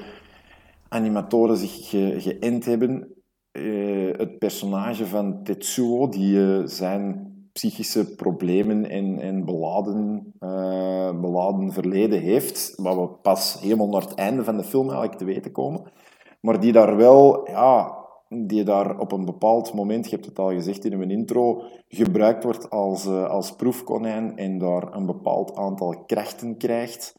[0.89, 3.13] animatoren zich ge- geënt hebben.
[3.51, 11.71] Eh, het personage van Tetsuo, die eh, zijn psychische problemen en, en beladen, eh, beladen
[11.71, 15.51] verleden heeft, wat we pas helemaal naar het einde van de film eigenlijk te weten
[15.51, 15.81] komen,
[16.41, 17.97] maar die daar wel, ja,
[18.47, 22.43] die daar op een bepaald moment, je hebt het al gezegd in mijn intro, gebruikt
[22.43, 27.15] wordt als, eh, als proefkonijn en daar een bepaald aantal krachten krijgt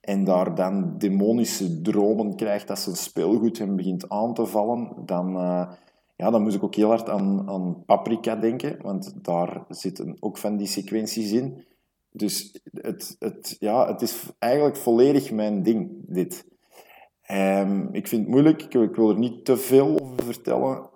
[0.00, 5.36] en daar dan demonische dromen krijgt dat zijn speelgoed hem begint aan te vallen, dan,
[5.36, 5.72] eh,
[6.16, 10.38] ja, dan moest ik ook heel hard aan, aan Paprika denken, want daar zitten ook
[10.38, 11.64] van die sequenties in.
[12.10, 16.46] Dus het, het, ja, het is eigenlijk volledig mijn ding, dit.
[17.24, 20.92] Ehm, ik vind het moeilijk, ik, ik wil er niet te veel over vertellen.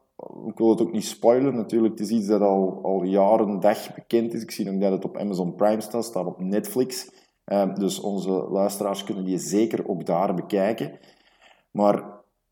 [0.46, 1.98] Ik wil het ook niet spoilen, natuurlijk.
[1.98, 4.42] Het is iets dat al, al jaren dag bekend is.
[4.42, 7.10] Ik zie ook dat het op Amazon Prime staat, staat op Netflix.
[7.44, 10.98] Ehm, dus onze luisteraars kunnen die zeker ook daar bekijken.
[11.70, 12.02] Maar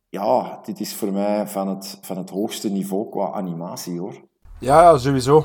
[0.09, 4.15] ja, dit is voor mij van het, van het hoogste niveau qua animatie, hoor.
[4.61, 5.45] Ja, sowieso.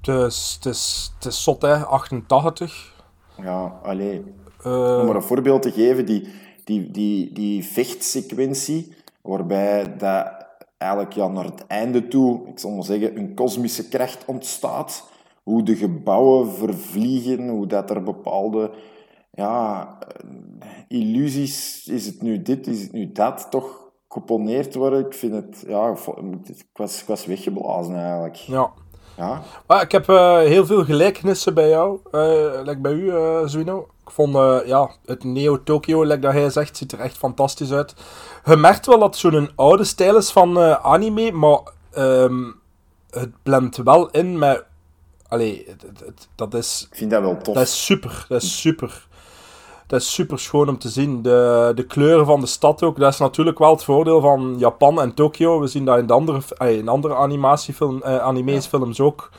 [0.00, 1.84] Het is, het is, het is zot, hè.
[1.84, 2.94] 88.
[3.42, 4.34] Ja, alleen.
[4.62, 6.28] Eh, Om maar een voorbeeld te geven, die,
[6.68, 12.84] die, die, die vechtsequentie, waarbij dat eigenlijk ja, naar het einde toe, ik zal maar
[12.84, 15.10] zeggen, een kosmische kracht ontstaat.
[15.42, 18.70] Hoe de gebouwen vervliegen, hoe dat er bepaalde
[19.30, 19.98] ja,
[20.88, 25.06] illusies, is het nu dit, is het nu dat, toch geponeerd worden.
[25.06, 25.90] Ik vind het, ja,
[26.44, 28.34] ik was, ik was weggeblazen eigenlijk.
[28.34, 28.72] ja.
[29.18, 31.98] Ja, Maar ik heb eh, heel veel gelijkenissen bij jou,
[32.64, 33.88] like bij u, eh Zwino.
[34.06, 34.34] Ik vond
[34.66, 37.94] ja, het Neo Tokyo, like dat hij zegt, ziet er echt fantastisch uit.
[38.44, 41.60] Je merkt wel dat het zo'n oude stijl is van anime, maar
[41.92, 42.44] ehm,
[43.10, 44.64] het blendt wel in met...
[45.28, 47.54] Allee, het, het- het- dat, is, ik vind dat wel tof.
[47.54, 49.06] dat is super, dat is super.
[49.88, 51.22] Dat is super schoon om te zien.
[51.22, 55.00] De, de kleuren van de stad ook, dat is natuurlijk wel het voordeel van Japan
[55.00, 55.60] en Tokio.
[55.60, 59.30] We zien dat in, de andere, eh, in andere animatiefilm, eh, animeesfilms ook.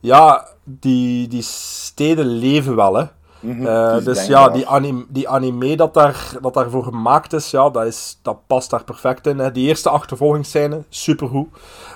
[0.00, 3.04] Ja, die, die steden leven wel, hè.
[3.40, 7.70] Mhm, Eh, dus ja, die, anim, die anime dat, daar, dat daarvoor gemaakt is, ja,
[7.70, 9.38] dat, is, dat past daar perfect in.
[9.38, 9.52] Hè.
[9.52, 11.48] Die eerste achtervolgingsscène, supergoed.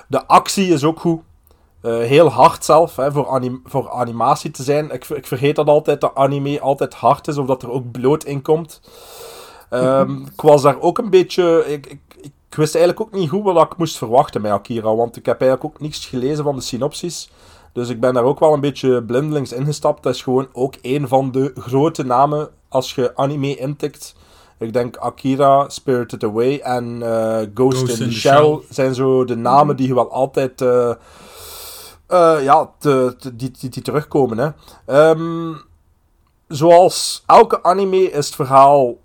[0.07, 1.21] De actie is ook goed.
[1.81, 4.91] Eh, heel hard zelf, hè, voor, anim voor animatie te zijn.
[4.91, 8.23] Ik, ik vergeet dat altijd, dat anime altijd hard is, of dat er ook bloot
[8.23, 8.81] in komt.
[9.69, 11.63] Ehm, ik was daar ook een beetje...
[11.67, 15.15] Ik, ik, ik wist eigenlijk ook niet goed wat ik moest verwachten met Akira, want
[15.15, 17.29] ik heb eigenlijk ook niets gelezen van de synopsis.
[17.73, 20.03] Dus ik ben daar ook wel een beetje blindelings ingestapt.
[20.03, 24.15] Dat is gewoon ook een van de grote namen als je anime intikt.
[24.59, 28.59] Ik denk Akira, Spirited Away en eh, Ghost, Ghost in the Shell Shell.
[28.69, 30.91] zijn zo de namen die je wel altijd eh,
[32.11, 34.37] eh, ja, te, te- die, die, die terugkomen.
[34.37, 34.49] Hè.
[34.85, 35.53] Ehm,
[36.47, 38.95] zoals elke anime is het verhaal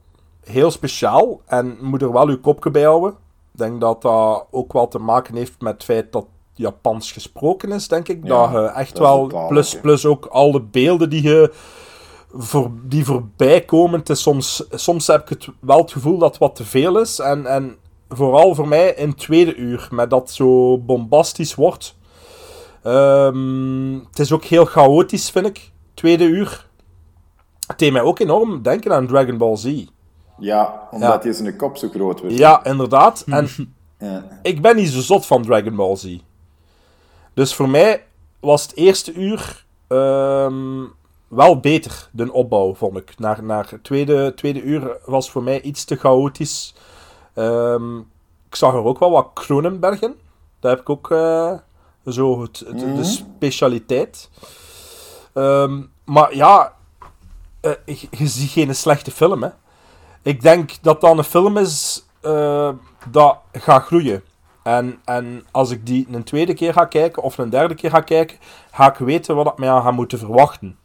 [0.45, 3.11] heel speciaal en moet er wel uw kopje bij houden.
[3.53, 7.73] Ik denk dat dat ook wel te maken heeft met het feit dat Japans gesproken
[7.73, 8.21] is, denk ik.
[8.25, 11.53] Ja, dat je echt dat wel, taal plus, plus ook al de beelden die je
[12.35, 13.99] voor, die voorbij komen.
[13.99, 16.99] Het is soms, soms heb ik het wel het gevoel dat het wat te veel
[17.01, 17.19] is.
[17.19, 17.77] En, en
[18.09, 21.97] vooral voor mij in het tweede uur, met dat zo bombastisch wordt.
[22.87, 25.73] Ehm, het is ook heel chaotisch, vind ik.
[25.95, 26.67] Tweede uur.
[27.67, 29.85] Het deed mij ook enorm denken aan Dragon Ball Z.
[30.39, 32.37] Ja, omdat hij zijn kop zo groot wordt.
[32.37, 33.25] Ja, inderdaad.
[33.27, 33.49] En
[33.99, 34.25] Ja.
[34.43, 36.19] ik ben niet zo zot van Dragon Ball Z.
[37.35, 38.05] Dus voor mij
[38.41, 40.85] was het eerste uur ehm,
[41.29, 43.19] wel beter, de opbouw, vond ik.
[43.19, 46.75] Naar, naar het tweede, tweede uur was voor mij iets te chaotisch.
[47.35, 47.99] Ehm,
[48.49, 50.15] ik zag er ook wel wat Kronenberg in.
[50.61, 51.53] Dat heb ik ook eh,
[52.07, 54.31] zo het, het- de specialiteit.
[55.35, 56.73] Ehm, maar ja,
[57.61, 59.49] eh, je, je ziet geen slechte film, hè.
[60.23, 62.71] Ik denk dat dat een film is eh,
[63.11, 64.23] dat gaat groeien.
[64.63, 68.01] En, en als ik die een tweede keer ga kijken of een derde keer ga
[68.01, 68.37] kijken,
[68.71, 70.79] ga ik weten wat ik mij aan ga moeten verwachten.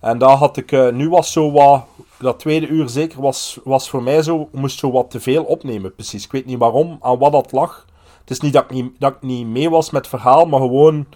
[0.00, 1.84] En daar had ik, eh, nu was zo wat,
[2.18, 5.94] dat tweede uur zeker, was, was voor mij zo, moest zo wat te veel opnemen,
[5.94, 6.24] precies.
[6.24, 7.84] Ik weet niet waarom, aan wat dat lag.
[8.24, 10.60] Het is niet dat ik niet, dat ik niet mee was met het verhaal, maar
[10.60, 11.06] gewoon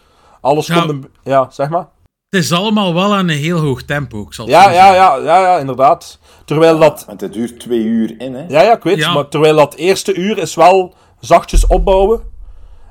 [0.41, 0.81] alles Ja.
[0.81, 0.89] kon...
[0.89, 1.89] een- Ja, zeg maar.
[2.29, 4.95] Het is allemaal wel aan een heel hoog tempo, ik zal het Ja, ja, zeggen.
[4.95, 6.19] ja, ja, ja, inderdaad.
[6.45, 7.05] Terwijl dat...
[7.07, 8.45] Want het duurt twee uur in, hè.
[8.49, 9.13] Ja, ja, ik weet Ja.
[9.13, 12.21] maar terwijl dat eerste uur is wel zachtjes opbouwen.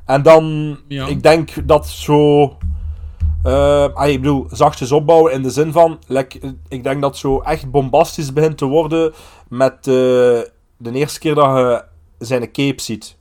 [0.05, 1.07] En dan, Ja.
[1.07, 2.41] ik denk dat zo...
[3.43, 5.99] eh, ah, ik bedoel, zachtjes opbouwen in de zin van...
[6.07, 9.13] like, ik denk dat zo echt bombastisch begint te worden
[9.49, 9.83] met eh,
[10.77, 11.83] de eerste keer dat je
[12.25, 13.16] zijn cape ziet.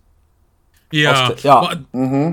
[0.88, 1.60] Ja, Als de- ja.
[1.60, 1.76] maar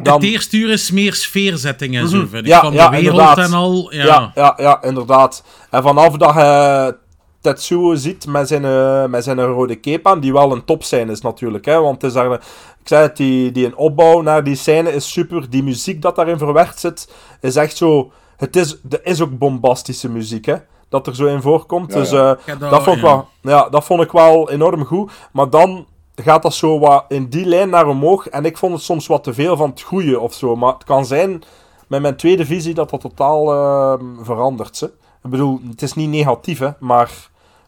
[0.03, 2.45] Dan, het eerste uur is meer sfeerzetting en zo, vind ik.
[2.45, 3.47] Ja, Van ja, de wereld inderdaad.
[3.47, 3.93] en al.
[3.93, 4.05] Ja.
[4.05, 5.43] ja, ja, ja, inderdaad.
[5.69, 6.95] En vanaf dat je
[7.41, 11.11] Tetsuo ziet met zijn, eh, met zijn rode cape aan, die wel een top scène
[11.11, 11.65] is natuurlijk.
[11.65, 12.39] Hè, want het is daar, ik
[12.83, 15.49] zei het, die, die een opbouw naar die scène is super.
[15.49, 17.11] Die muziek dat daarin verwerkt zit,
[17.41, 18.11] is echt zo...
[18.37, 20.55] Het is, er is ook bombastische muziek, hè.
[20.89, 21.93] Dat er zo in voorkomt.
[21.93, 24.85] Ja, dus eh, Ja, dat- dat, vond ik wel, ja, dat vond ik wel enorm
[24.85, 25.11] goed.
[25.31, 28.27] Maar dan gaat dat zo wat in die lijn naar omhoog.
[28.29, 30.55] En ik vond het soms wat te veel van het goede of zo.
[30.55, 31.41] Maar het kan zijn,
[31.87, 34.79] met mijn tweede visie, dat dat totaal ehm, verandert.
[34.79, 34.87] Hè.
[35.23, 37.07] Ik bedoel, het is niet negatief, hè, maar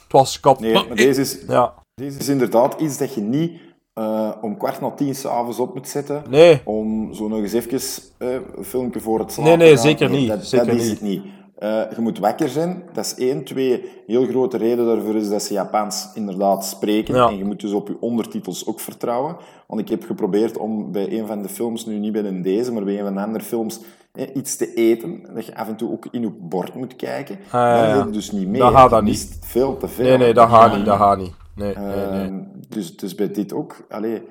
[0.04, 0.38] het was...
[0.42, 3.52] Had, Nee, Maar deze is, Ja, deze is inderdaad iets dat je niet
[3.94, 6.24] eh, om kwart na tien s'avonds op moet zetten.
[6.30, 6.62] nee.
[6.64, 7.80] Om zo nog eens even
[8.18, 10.92] eh, een filmpje voor het slapen Nee, nee, zeker niet, Dat, zeker dat is niet.
[10.92, 11.24] het niet.
[11.56, 12.84] Eh, je moet wakker zijn.
[12.94, 13.44] Dat is één.
[13.44, 17.16] Twee, heel grote reden daarvoor is dat ze Japans inderdaad spreken.
[17.16, 17.28] Ja.
[17.30, 19.36] En je moet dus op je ondertitels ook vertrouwen.
[19.68, 22.72] Want ik heb geprobeerd om bij een van de films, nu niet bij een deze,
[22.72, 23.80] maar bij een van de andere films,
[24.12, 25.22] eh, iets te eten.
[25.34, 27.38] Dat je af en toe ook in je bord moet kijken.
[27.52, 28.62] ja, Dan het dus niet mee.
[28.62, 29.38] Dat gaat dat niet.
[29.42, 30.06] veel te veel.
[30.06, 31.34] Nee, nee, dat gaat niet, dat gaat niet.
[31.56, 32.26] Nee, nee, nee.
[32.26, 32.40] Ehm,
[32.70, 34.22] dus, dus bij dit ook, allee,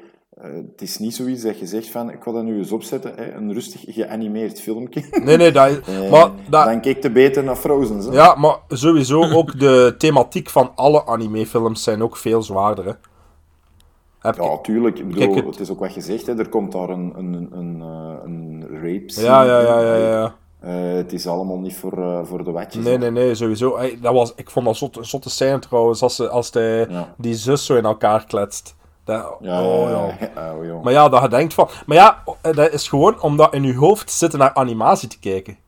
[0.53, 3.33] het is niet zoiets dat je zegt van, ik wil dat nu eens opzetten, hè,
[3.35, 5.03] een rustig geanimeerd filmpje.
[5.25, 7.99] Nee, nee, dat, Eh, maar dat, Dan keek je beter naar Frozen.
[7.99, 8.13] Hè?
[8.13, 12.93] ja, maar sowieso ook de thematiek van alle animefilms zijn ook veel zwaarder, hè.
[14.19, 14.99] Heb Ja, tuurlijk.
[14.99, 15.61] Ik bedoel, het- het...
[15.61, 16.39] is ook wat je zegt, hè.
[16.39, 20.35] er komt daar een, een, een, eh, een rape scene ja, ja, ja, ja, ja.
[20.61, 22.85] Eh, het is allemaal niet voor, eh, voor de watjes.
[22.85, 23.77] Nee, nee, nee, sowieso.
[23.77, 27.15] Hey, dat was, ik vond dat zotte, zotte scène trouwens, als, ze, als Ja.
[27.17, 28.75] die zus zo in elkaar kletst.
[29.05, 30.31] Dat, Ja, oh, ja, ja.
[30.35, 30.55] ja.
[30.55, 30.83] Oh, joh.
[30.85, 31.69] Maar ja, dat je denkt van...
[31.87, 35.59] Maar ja, eh, dat is gewoon omdat in je hoofd zitten naar animatie te kijken.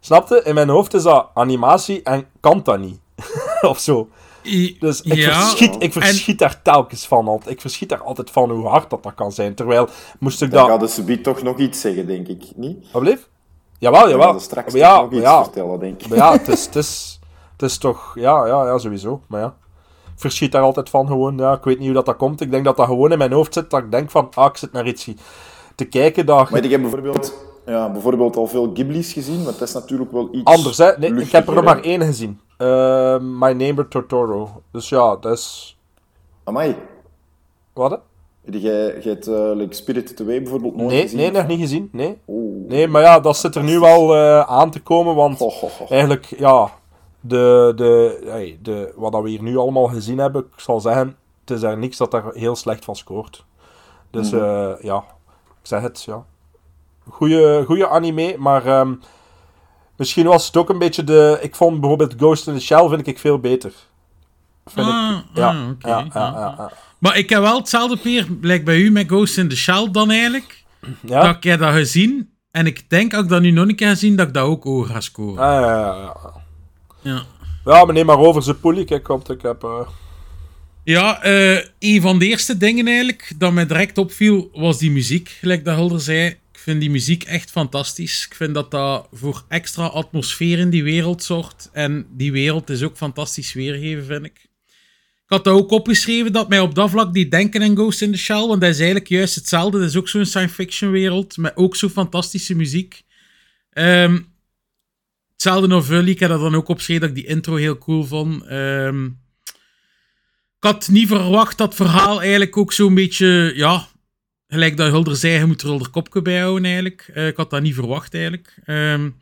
[0.00, 0.42] Snapte?
[0.44, 3.00] In mijn hoofd is dat animatie en kan dat niet.
[3.60, 4.08] of zo.
[4.78, 7.28] Dus ik ja, verschiet, ik verschiet daar telkens van.
[7.28, 7.50] altijd.
[7.50, 9.54] Ik verschiet daar altijd van hoe hard dat, dat kan zijn.
[9.54, 9.88] Terwijl,
[10.18, 10.70] moest ik Dan dat...
[10.70, 12.44] gaat de subiet toch nog iets zeggen, denk ik.
[12.56, 12.90] Niet?
[12.92, 13.28] Wat bleef?
[13.78, 14.32] Jawel, Dan jawel.
[14.32, 16.08] de straks Maar ja, nog iets ja, vertellen, denk ik.
[16.08, 17.20] Maar ja, het is, het is,
[17.52, 18.14] het is toch...
[18.14, 19.20] Ja, ja, ja, sowieso.
[19.26, 19.54] Maar ja.
[20.20, 21.36] Verschiet daar altijd van gewoon.
[21.36, 22.40] Ja, ik weet niet hoe dat, dat komt.
[22.40, 23.70] Ik denk dat dat gewoon in mijn hoofd zit.
[23.70, 25.10] Dat ik denk van, ah, ik zit naar iets
[25.74, 26.50] te kijken dat...
[26.50, 27.34] Maar ik heb bijvoorbeeld,
[27.66, 30.98] ja, bijvoorbeeld al veel Ghibli's gezien, want dat is natuurlijk wel iets Anders, hè?
[30.98, 32.40] Nee, ik heb er nog maar één gezien.
[32.56, 34.62] Eh, My Neighbor Totoro.
[34.72, 35.78] Dus ja, dat is...
[36.44, 36.76] Amai,
[37.72, 37.90] Wat?
[37.90, 37.96] hè?
[38.58, 41.18] jij, hebt uh, like Spirited Away bijvoorbeeld nooit Nee, gezien?
[41.18, 41.88] nee, nog niet gezien.
[41.92, 42.18] Nee.
[42.28, 42.68] Oeh.
[42.68, 45.46] Nee, maar ja, dat zit er nu wel eh, aan te komen, want
[45.88, 46.70] eigenlijk, ja,
[47.20, 51.16] de, de, hey, de, wat dat we hier nu allemaal gezien hebben, ik zal zeggen,
[51.40, 53.44] het is daar niks dat daar heel slecht van scoort.
[54.10, 54.42] Dus Mhm.
[54.44, 54.96] eh, ja,
[55.48, 56.24] ik zeg het, ja.
[57.08, 58.94] Goeie, goeie anime, maar ehm,
[59.96, 61.38] misschien was het ook een beetje de...
[61.40, 63.72] Ik vond bijvoorbeeld Ghost in the Shell vind ik veel beter.
[64.66, 66.72] Vind Ah, ik, ja, ah, ja, ja, ja, ja, ja.
[66.98, 70.10] Maar ik heb wel hetzelfde peer, lijkt bij u met Ghost in the Shell dan
[70.10, 70.64] eigenlijk.
[71.00, 71.22] Ja?
[71.22, 72.30] Dat ik heb dat gezien.
[72.50, 74.44] En ik denk, als ik dat nu nog een keer ga zien, dat ik dat
[74.44, 75.42] ook hoog ga scoren.
[75.44, 76.39] Ah, ja, ja, ja.
[77.02, 77.26] Ja.
[77.64, 79.62] Ja, maar neem maar over zijn poelie, kijk, want ik heb...
[79.64, 79.88] eh,
[80.84, 85.28] Ja, eh, een van de eerste dingen eigenlijk dat mij direct opviel, was die muziek,
[85.28, 86.26] gelijk dat Hulder zei.
[86.28, 88.26] Ik vind die muziek echt fantastisch.
[88.26, 91.68] Ik vind dat dat voor extra atmosfeer in die wereld zorgt.
[91.72, 94.38] En die wereld is ook fantastisch weergegeven, vind ik.
[95.24, 98.12] Ik had dat ook opgeschreven dat mij op dat vlak die denken aan Ghost in
[98.12, 99.78] the Shell, want dat is eigenlijk juist hetzelfde.
[99.78, 103.02] Dat is ook zo'n science fiction wereld, met ook zo'n fantastische muziek.
[103.70, 104.18] Ehm,
[105.40, 108.44] hetzelfde Novelli, ik heb dat dan ook opgeschreven dat ik die intro heel cool vond.
[108.44, 109.04] Ehm,
[110.56, 113.88] ik had niet verwacht dat verhaal eigenlijk ook zo'n beetje, ja,
[114.48, 117.10] gelijk dat Hulder zei, je moet er Hulder kopje bij houden eigenlijk.
[117.14, 118.60] Eh, ik had dat niet verwacht eigenlijk.
[118.64, 119.12] Ehm, ik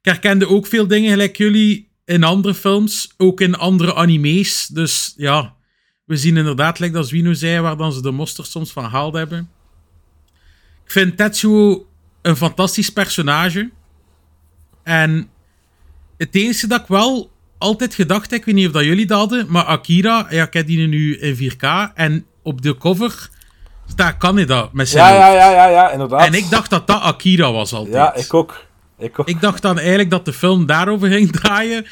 [0.00, 4.66] herkende ook veel dingen, gelijk jullie, in andere films, ook in andere anime's.
[4.66, 5.54] Dus ja,
[6.04, 9.14] we zien inderdaad, gelijk dat Zwino zei, waar dan ze de monsters soms van gehaald
[9.14, 9.50] hebben.
[10.84, 11.86] Ik vind Tetsuo
[12.22, 13.70] een fantastisch personage.
[14.82, 15.30] En
[16.22, 19.18] het enige dat ik wel altijd gedacht heb, ik weet niet of dat jullie dat
[19.18, 23.28] hadden, maar Akira, ja, ik heb die nu in 4K en op de cover
[23.88, 26.26] staat Canada met zijn Ja, ja, ja, ja, ja, inderdaad.
[26.26, 27.94] En ik dacht dat dat Akira was altijd.
[27.94, 28.64] Ja, ik ook.
[28.98, 29.28] Ik ook.
[29.28, 31.86] Ik dacht dan eigenlijk dat de film daarover ging draaien.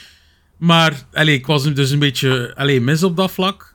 [0.57, 3.75] Maar allee, ik was dus een beetje allee, mis op dat vlak.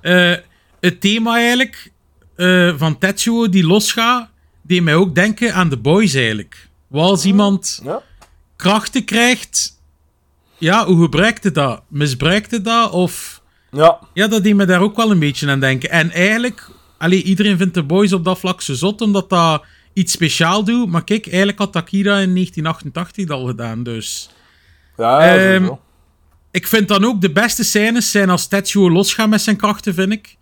[0.00, 0.32] Eh,
[0.80, 1.90] het thema eigenlijk
[2.36, 4.28] eh, van Tetsuo die losgaat,
[4.62, 6.68] deed mij ook denken aan The Boys eigenlijk.
[6.86, 8.02] Wat als iemand Ja.
[8.56, 9.79] krachten krijgt,
[10.60, 11.82] ja, hoe gebruikt het dat?
[11.88, 12.90] Misbruikt het dat?
[12.90, 13.42] Of...
[13.70, 15.90] Ja, Ja, dat deed me daar ook wel een beetje aan denken.
[15.90, 20.12] En eigenlijk, allee, iedereen vindt The Boys op dat vlak zo zot, omdat dat iets
[20.12, 20.90] speciaal doet.
[20.90, 24.30] Maar kijk, eigenlijk had Akira in 1988 dat al gedaan, dus...
[24.96, 25.80] ja, ja sowieso.
[26.50, 30.12] Ik vind dan ook de beste scènes zijn als Tetsuo losgaat met zijn krachten, vind
[30.12, 30.36] ik.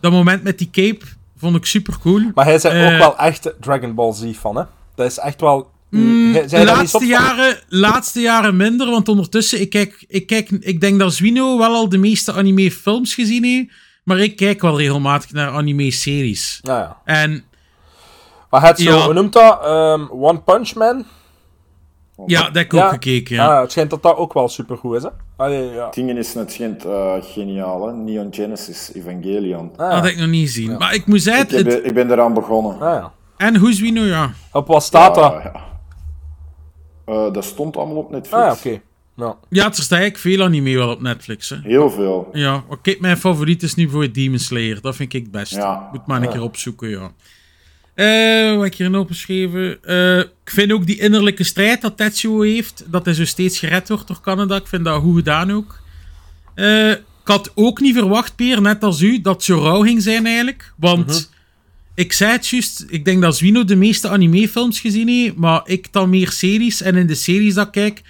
[0.00, 1.04] Dat moment met die cape
[1.36, 2.30] vond ik super cool.
[2.34, 4.62] Maar hij eh, ook wel echt Dragon Ball Z van, hè?
[4.94, 5.70] Dat is echt wel...
[5.90, 10.80] Mm, de zot laatste jaren, laatste jaren minder, want ondertussen, ik, kijk, ik, kijk, ik
[10.80, 13.68] denk dat Zwino wel al de meeste anime-films gezien heeft,
[14.04, 16.58] maar ik kijk wel regelmatig naar anime-series.
[16.62, 16.96] Ja, ja.
[17.04, 17.44] En
[18.50, 19.04] Maar het zo, Ja.
[19.04, 19.64] hoe noemt dat?
[19.64, 21.04] Ehm, One Punch Man?
[22.26, 22.88] ja, dat heb ik ook Ja.
[22.88, 23.34] gekeken.
[23.34, 23.54] Ja.
[23.54, 25.08] Ah, het schijnt dat dat ook wel supergoed is, hè?
[25.36, 25.90] Allee, ja.
[25.90, 27.92] Dingen is net schijnt eh, geniaal, hè?
[27.92, 29.70] Neon Genesis Evangelion.
[29.76, 30.76] Ah, Dat heb ik nog niet gezien.
[30.78, 32.72] Maar ik moet Ik, zeggen, heb, het, ik ben eraan begonnen.
[32.72, 33.12] ah, ja.
[33.36, 34.30] en hoe Zwino, ja.
[34.52, 35.34] Op wat staat dat?
[37.06, 38.34] Eh, dat stond allemaal op Netflix.
[38.34, 38.80] Ah, ja, oké.
[39.16, 39.36] Ja.
[39.48, 41.48] Ja, er staat eigenlijk veel anime wel op Netflix.
[41.48, 41.56] Hè.
[41.62, 42.28] Heel veel.
[42.32, 44.80] Ja, oké, mijn favoriet is nu voor Demon Slayer.
[44.80, 45.52] Dat vind ik het best.
[45.52, 45.88] Ja.
[45.92, 47.10] Moet maar een keer opzoeken, ja.
[47.94, 49.84] Eh, wat heb ik hier opgeschreven?
[49.84, 53.88] Eh, ik vind ook die innerlijke strijd dat Tetsuo heeft, dat hij zo steeds gered
[53.88, 54.56] wordt door Canada.
[54.56, 55.80] Ik vind dat goed gedaan ook.
[56.54, 60.02] Eh, ik had ook niet verwacht, Peer, net als u, dat het zo rauw ging
[60.02, 60.72] zijn eigenlijk.
[60.76, 61.30] Want
[61.96, 65.92] ik zei het juist, ik denk dat Zwino de meeste animefilms gezien heeft, maar ik
[65.92, 66.82] dan meer series.
[66.82, 68.02] En in de series dat ik kijk,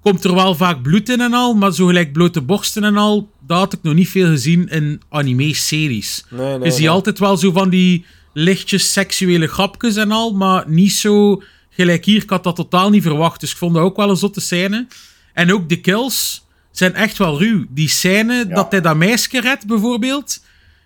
[0.00, 3.30] komt er wel vaak bloed in en al, maar zo gelijk blote borsten en al,
[3.46, 6.24] dat had ik nog niet veel gezien in anime-series.
[6.30, 6.90] Nee, nee, ziet nee.
[6.90, 12.22] altijd wel zo van die lichtjes seksuele grapjes en al, maar niet zo gelijk hier.
[12.22, 14.86] Ik had dat totaal niet verwacht, dus ik vond dat ook wel een zotte scène.
[15.32, 17.66] En ook de kills zijn echt wel ruw.
[17.68, 20.40] Die scène dat hij dat meisje redt, bijvoorbeeld.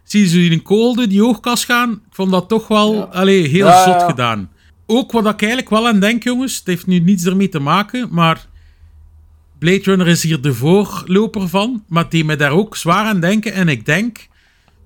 [0.09, 1.91] Zie je zo in een koolde die oogkast gaan.
[1.93, 4.07] Ik vond dat toch wel allee, heel Ja, zot ja.
[4.09, 4.51] gedaan.
[4.87, 6.57] Ook wat ik eigenlijk wel aan denk, jongens.
[6.57, 8.47] Het heeft nu niets ermee te maken, maar...
[9.59, 11.85] Blade Runner is hier de voorloper van.
[11.89, 13.53] Maar deed me daar ook zwaar aan denken.
[13.53, 14.29] En ik denk,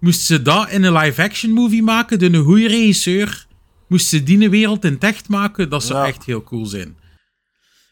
[0.00, 3.46] moesten ze dat in een live-action movie maken, door een goede regisseur,
[3.88, 6.06] moesten ze die wereld in het echt maken, dat zou Ja.
[6.06, 6.96] echt heel cool zijn.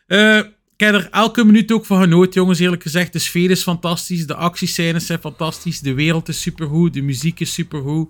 [0.07, 0.41] Eh,
[0.81, 3.13] ik heb er elke minuut ook van genoten, jongens, eerlijk gezegd.
[3.13, 7.53] De sfeer is fantastisch, de actiescènes zijn fantastisch, de wereld is supergoed, de muziek is
[7.53, 8.09] supergoed.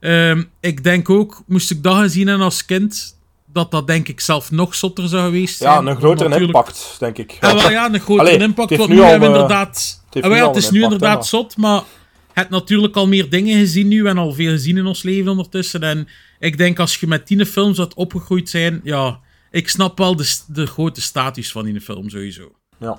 [0.00, 3.18] Ehm, ik denk ook, moest ik dat gezien hebben als kind,
[3.52, 5.84] dat dat denk ik zelf nog zotter zou geweest zijn.
[5.84, 7.36] Ja, een grotere Natuurlijk- impact, denk ik.
[7.40, 8.76] ja, wel, ja, een grotere Allee, het impact.
[8.76, 10.02] Want nu al, hebben we eh, inderdaad...
[10.10, 13.06] heeft Ah, wel het is nu impact, inderdaad hè, zot, maar je hebt natuurlijk al
[13.08, 15.82] meer dingen gezien nu en al veel gezien in ons leven ondertussen.
[15.82, 19.20] En ik denk als je met tien films had opgegroeid zijn, ja,
[19.54, 22.52] ik snap wel de, de grote status van die film sowieso.
[22.78, 22.98] Ja.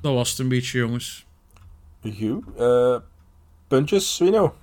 [0.00, 1.24] Dat was het een beetje, jongens.
[2.02, 2.44] Goed.
[2.56, 2.96] Eh,
[3.68, 4.54] puntjes, Swino?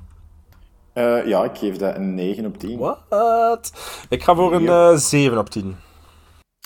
[0.93, 2.77] Eh, ja, ik geef dat een 9 op 10.
[2.77, 3.73] Wat?
[4.09, 4.91] Ik ga voor een Ja.
[4.91, 5.75] eh 7 op 10.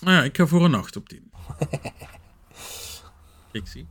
[0.06, 1.32] Ah ja, ik ga voor een 8 op 10.
[3.52, 3.88] ik zie.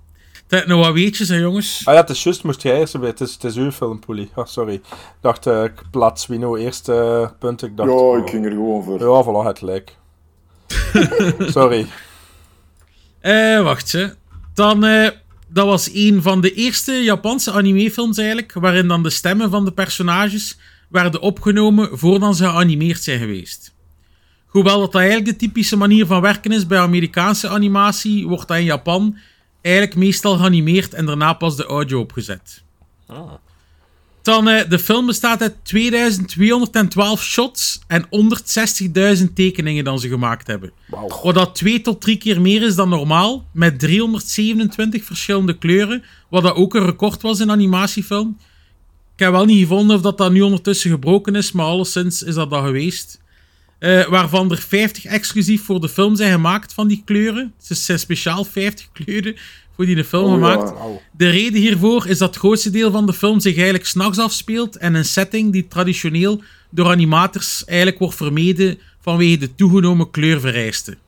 [0.52, 1.82] Tijd nog wat weetjes, hè, jongens.
[1.84, 3.08] Ah ja, het is juist, moest jij eerst bij.
[3.08, 4.30] Het is, het is uw film, Poelie.
[4.34, 4.74] Oh, sorry.
[4.74, 4.82] Ik
[5.20, 7.62] dacht, eh, ik plaats Wino eerst eh, punt.
[7.62, 8.18] Ik dacht, Ja, oh.
[8.18, 9.00] ik ging er gewoon voor.
[9.00, 9.96] Ja, voilà, het lijk.
[11.56, 11.86] sorry.
[13.20, 14.14] Eh, wacht ze.
[14.54, 15.08] Dan, eh,
[15.48, 19.72] dat was een van de eerste Japanse animefilms eigenlijk, waarin dan de stemmen van de
[19.72, 23.74] personages werden opgenomen voordat ze geanimeerd zijn geweest.
[24.46, 28.64] Hoewel dat eigenlijk de typische manier van werken is bij Amerikaanse animatie, wordt dat in
[28.64, 29.16] Japan
[29.62, 32.62] eigenlijk meestal geanimeerd en daarna pas de audio opgezet.
[34.22, 40.72] Dan, eh, de film bestaat uit 2212 shots en 160.000 tekeningen dan ze gemaakt hebben.
[41.22, 46.42] Wat dat twee tot drie keer meer is dan normaal, met 327 verschillende kleuren, wat
[46.42, 48.38] dat ook een record was in animatiefilm.
[49.14, 52.34] Ik heb wel niet gevonden of dat, dat nu ondertussen gebroken is, maar alleszins is
[52.34, 53.20] dat dat geweest.
[53.82, 57.52] Eh, waarvan er 50 exclusief voor de film zijn gemaakt van die kleuren.
[57.66, 59.36] Het zijn speciaal 50 kleuren
[59.74, 60.50] voor die de film Oh, ja.
[60.50, 60.72] gemaakt.
[61.16, 64.76] De reden hiervoor is dat het grootste deel van de film zich eigenlijk s'nachts afspeelt
[64.76, 70.98] en een setting die traditioneel door animators eigenlijk wordt vermeden vanwege de toegenomen kleurvereisten.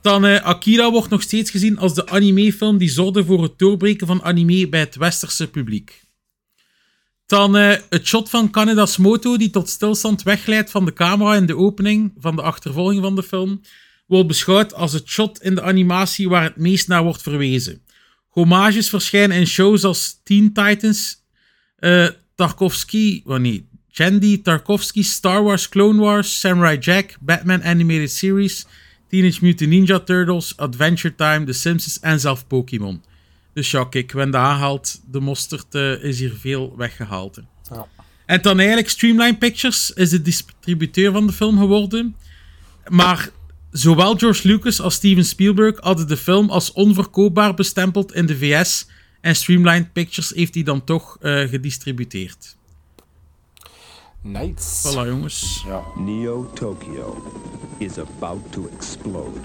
[0.00, 4.06] Dan eh, Akira wordt nog steeds gezien als de animefilm die zorgde voor het doorbreken
[4.06, 6.06] van anime bij het westerse publiek.
[7.28, 11.46] Dan eh, het shot van Kaneda's moto die tot stilstand wegleidt van de camera in
[11.46, 13.60] de opening van de achtervolging van de film,
[14.06, 17.82] wordt beschouwd als het shot in de animatie waar het meest naar wordt verwezen.
[18.28, 21.24] Homages verschijnen in shows als Teen Titans,
[21.76, 23.54] eh Tarkovsky, oh
[23.88, 28.66] Jandy, Tarkovsky, Star Wars, Clone Wars, Samurai Jack, Batman Animated Series,
[29.08, 33.02] Teenage Mutant Ninja Turtles, Adventure Time, The Simpsons en zelf Pokémon.
[33.58, 37.36] Dus ja, kijk, when dat aanhaalt, de mosterd eh, is hier veel weggehaald.
[37.36, 37.42] hè.
[37.74, 37.86] Ja.
[38.26, 42.16] En dan eigenlijk Streamline Pictures is de distributeur van de film geworden.
[42.88, 43.30] Maar
[43.70, 48.86] zowel George Lucas als Steven Spielberg hadden de film als onverkoopbaar bestempeld in de VS.
[49.20, 52.56] En Streamline Pictures heeft die dan toch eh, gedistributeerd.
[54.22, 54.88] Nice.
[54.88, 55.64] Voilà, jongens.
[55.66, 55.82] Ja.
[55.96, 57.32] Neo Tokyo
[57.78, 59.40] is about to explode.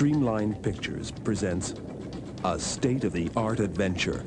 [0.00, 1.74] Streamline Pictures presents
[2.42, 4.24] a state of the art adventure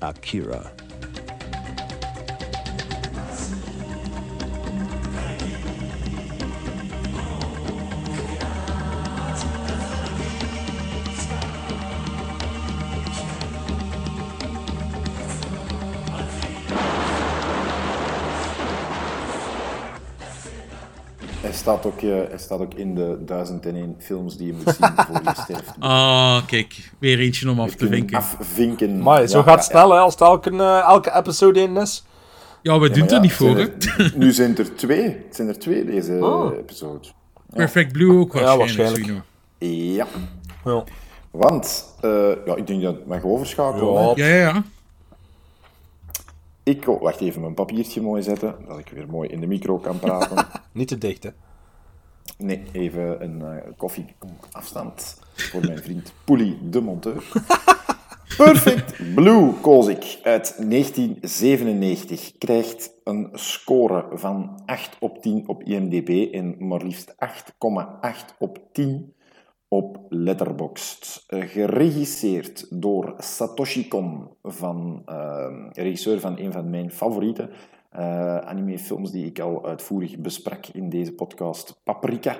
[0.00, 0.70] Akira.
[21.68, 25.20] Staat ook, eh, hij staat ook in de 1001 films die je moet zien voor
[25.24, 25.72] je sterft.
[25.78, 26.90] Ah, kijk.
[26.98, 28.16] Weer eentje om af te vinken.
[28.18, 29.02] Afvinken.
[29.02, 31.76] Maar zo Ja, gaat het ja, snel, hè, als het elke, eh, elke episode in
[31.76, 32.04] is.
[32.62, 33.62] Ja, we doen het er ja, niet voor, hè.
[33.62, 35.02] er- nu zijn er twee.
[35.02, 36.56] Het zijn er twee deze Oh.
[36.58, 37.08] episode.
[37.54, 39.06] Perfect Blue ook waarschijnlijk.
[39.58, 40.06] Ja.
[40.64, 40.84] Ja.
[41.30, 42.10] Want, eh,
[42.46, 43.92] ja, ik denk dat het mag overschakelen.
[43.92, 44.12] Ja.
[44.14, 44.62] Ja, ja, ja.
[46.62, 49.78] Ik, oh, wacht even, mijn papiertje mooi zetten, dat ik weer mooi in de micro
[49.78, 50.46] kan praten.
[50.72, 51.30] Niet te dicht, hè.
[52.38, 54.04] Nee, even een eh, koffie
[54.52, 57.24] afstand voor mijn vriend Poelie de monteur.
[58.36, 62.38] Perfect Blue, koos ik, uit 1997.
[62.38, 67.18] Krijgt een score van 8 op 10 op IMDb en maar liefst 8,8
[68.38, 69.14] op 10
[69.68, 71.24] op Letterboxd.
[71.26, 77.50] Eh, geregisseerd door Satoshi Kon, van, eh, regisseur van een van mijn favoriete
[77.98, 82.36] eh animefilms die ik al uitvoerig besprak in deze podcast, Paprika.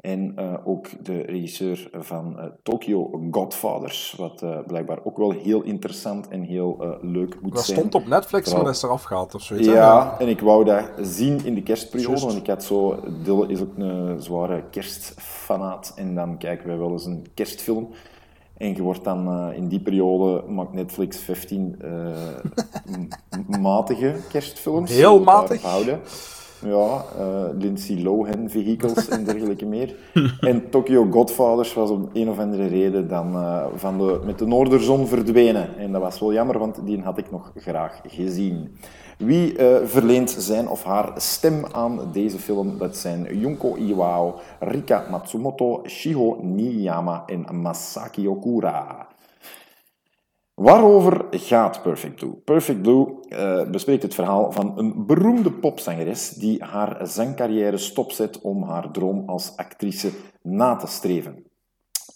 [0.00, 6.28] En eh, ook de regisseur van eh, Tokyo Godfathers, wat blijkbaar ook wel heel interessant
[6.28, 7.78] en heel leuk moet Dat zijn.
[7.78, 9.66] stond op Netflix, maar dat is eraf gehaald of zoiets.
[9.68, 13.00] ja, en ik wou dat zien in de kerstperiode, want ik had zo...
[13.24, 17.88] Dille is ook een zware kerstfanaat en dan kijken wij wel eens een kerstfilm.
[18.56, 24.90] En je wordt dan eh, in die periode, maakt Netflix 15 eh, matige kerstfilms.
[24.90, 25.62] Heel matig.
[25.62, 26.00] Houden.
[26.64, 29.94] Ja, eh, Lindsay Lohan vehicles en dergelijke meer.
[30.40, 33.32] En Tokyo Godfathers was om een of andere reden dan
[33.74, 35.76] van de, met de noorderzon verdwenen.
[35.78, 38.76] En dat was wel jammer, want die had ik nog graag gezien.
[39.24, 42.78] Wie eh, verleent zijn of haar stem aan deze film?
[42.78, 49.06] Dat zijn Junko Iwao, Rika Matsumoto, Shiho Niyama en Masaki Okura.
[50.54, 52.32] Waarover gaat Perfect Blue?
[52.32, 58.62] Perfect Blue eh, bespreekt het verhaal van een beroemde popzangeres die haar zangcarrière stopzet om
[58.62, 60.10] haar droom als actrice
[60.42, 61.44] na te streven.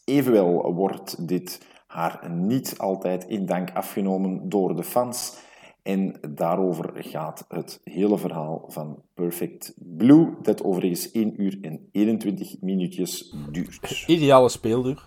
[0.04, 5.44] Evenwel wordt dit haar niet altijd in dank afgenomen door de fans.
[5.86, 12.56] En daarover gaat het hele verhaal van Perfect Blue, dat overigens 1 uur en 21
[12.60, 14.04] minuutjes duurt.
[14.06, 15.04] Ideale speelduur.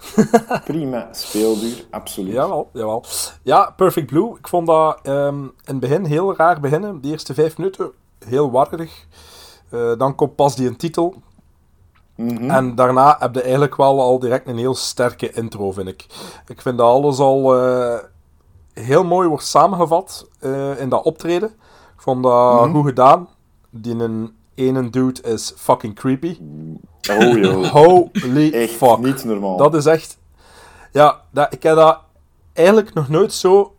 [0.64, 2.32] Prima speelduur, absoluut.
[2.32, 3.04] Jawel, jawel.
[3.42, 4.38] Ja, Perfect Blue.
[4.38, 7.00] Ik vond dat ehm, in het begin heel raar beginnen.
[7.00, 7.90] De eerste vijf minuten
[8.24, 9.06] heel warrig.
[9.70, 11.14] Uh, dan komt pas die een titel.
[12.16, 12.50] Mhm.
[12.50, 16.06] En daarna heb je eigenlijk wel al direct een heel sterke intro, vind ik.
[16.46, 17.98] Ik vind dat alles al uh,
[18.72, 21.48] heel mooi wordt samengevat uh, in dat optreden.
[21.94, 22.74] Ik vond dat Mhm.
[22.74, 23.28] goed gedaan.
[23.70, 26.38] Die een ene dude is fucking creepy.
[27.10, 28.98] Oh joh, Holy echt fuck.
[28.98, 29.56] niet normaal.
[29.56, 30.18] Dat is echt...
[30.92, 31.98] Ja, dat, ik heb dat
[32.52, 33.74] eigenlijk nog nooit zo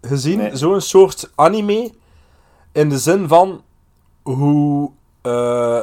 [0.00, 0.38] gezien.
[0.38, 0.56] Nee.
[0.56, 1.90] Zo'n soort anime.
[2.72, 3.62] In de zin van
[4.22, 4.90] hoe
[5.22, 5.80] eh,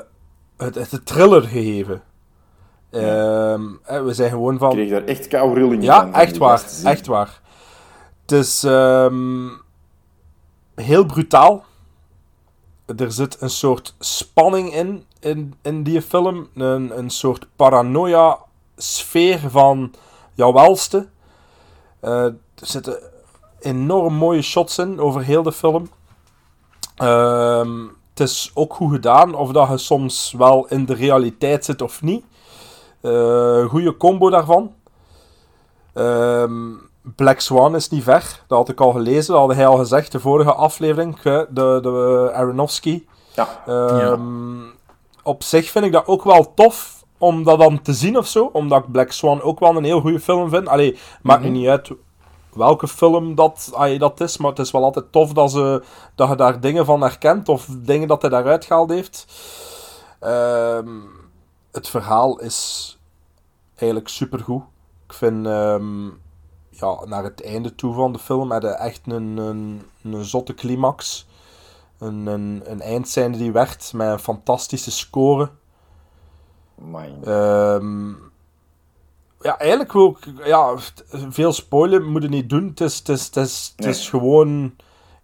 [0.57, 2.01] het, het een thriller gegeven.
[2.89, 4.69] Ehm, hè, we zijn gewoon van...
[4.69, 6.11] Ik kreeg daar echt koude rillingen Ja, van.
[6.11, 6.63] van echt waar.
[6.83, 7.41] Echt waar.
[8.25, 9.47] Het is ehm,
[10.75, 11.63] heel brutaal.
[12.97, 16.49] Er zit een soort spanning in, in, in die film.
[16.55, 19.93] Een, een soort paranoia-sfeer van
[20.33, 21.07] jouw welste.
[21.99, 22.99] Eh, er zitten
[23.59, 25.89] enorm mooie shots in over heel de film.
[26.95, 31.81] Ehm, het is ook goed gedaan, of dat je soms wel in de realiteit zit
[31.81, 32.25] of niet.
[33.01, 34.73] Eh goede combo daarvan.
[35.93, 36.73] Ehm,
[37.15, 38.41] Black Swan is niet ver.
[38.47, 39.33] Dat had ik al gelezen.
[39.33, 41.19] Dat had hij al gezegd, de vorige aflevering.
[41.21, 41.47] De,
[41.81, 43.03] de Aronofsky.
[43.33, 44.63] Ja, Ehm,
[45.23, 48.49] Op zich vind ik dat ook wel tof om dat dan te zien of zo.
[48.53, 50.67] Omdat ik Black Swan ook wel een heel goede film vind.
[50.67, 51.51] Allee, maakt Mhm.
[51.51, 51.91] niet uit
[52.53, 54.37] welke film dat, allee, dat is.
[54.37, 55.83] Maar het is wel altijd tof dat, ze,
[56.15, 57.49] dat je daar dingen van herkent.
[57.49, 59.25] Of dingen dat hij daaruit gehaald heeft.
[60.19, 60.89] Ehm,
[61.71, 62.97] het verhaal is
[63.75, 64.63] eigenlijk supergoed.
[65.07, 65.45] Ik vind...
[65.45, 66.07] ehm,
[66.79, 70.53] ja, naar het einde toe van de film had hij echt een, een, een zotte
[70.53, 71.27] climax.
[71.99, 75.49] Een, een, een eindscène die werd met een fantastische score.
[77.23, 78.09] Ehm,
[79.41, 80.45] ja, eigenlijk wil ik...
[80.45, 80.73] Ja,
[81.29, 82.67] veel spoilen moet je niet doen.
[82.67, 84.09] Het is, het is, het is, het is Nee.
[84.09, 84.75] gewoon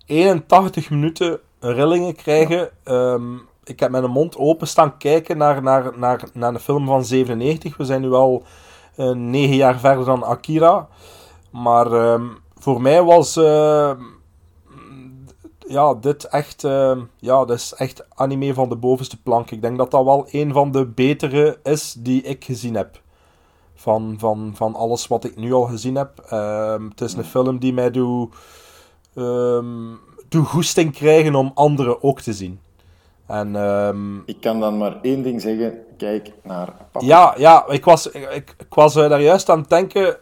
[0.06, 2.70] 81 minuten rillingen krijgen.
[2.84, 7.06] Ehm, ik heb mijn mond open staan kijken naar, naar, naar, naar een film van
[7.06, 7.78] 97.
[7.78, 8.44] We zijn nu al
[8.96, 10.88] eh, negen jaar verder dan Akira.
[11.52, 12.26] Maar ehm,
[12.56, 14.00] voor mij was ehm,
[15.68, 19.52] ja, dit echt, ehm, ja, dit is echt anime van de bovenste plank.
[19.52, 23.02] Ik denk dat dat wel een van de betere is die ik gezien heb.
[23.76, 26.30] Van, van, van alles wat ik nu al gezien heb.
[26.90, 28.36] Het is een film die mij doet,
[30.30, 32.60] doet goesting krijgen om anderen ook te zien.
[33.28, 33.56] En
[34.26, 35.86] Ik kan dan maar één ding zeggen.
[36.02, 37.06] Kijk naar papa.
[37.06, 40.18] ja, ja ik was, ik, ik, ik was eh, daar juist aan het denken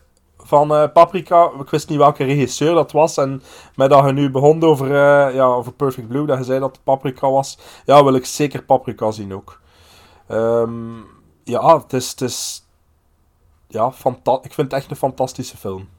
[0.49, 1.51] van eh, Paprika.
[1.59, 3.17] Ik wist niet welke regisseur dat was.
[3.17, 3.41] En
[3.75, 6.71] met dat je nu begon over, eh, ja, over Perfect Blue, dat je zei dat
[6.71, 7.57] het Paprika was.
[7.85, 9.61] Ja, wil ik zeker Paprika zien ook.
[10.27, 10.97] Ehm,
[11.43, 12.09] ja, het is...
[12.09, 12.67] Het is
[13.67, 13.87] ja,
[14.41, 15.89] ik vind het echt een fantastische film.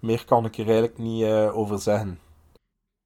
[0.00, 2.18] Meer kan ik er eigenlijk niet eh, over zeggen.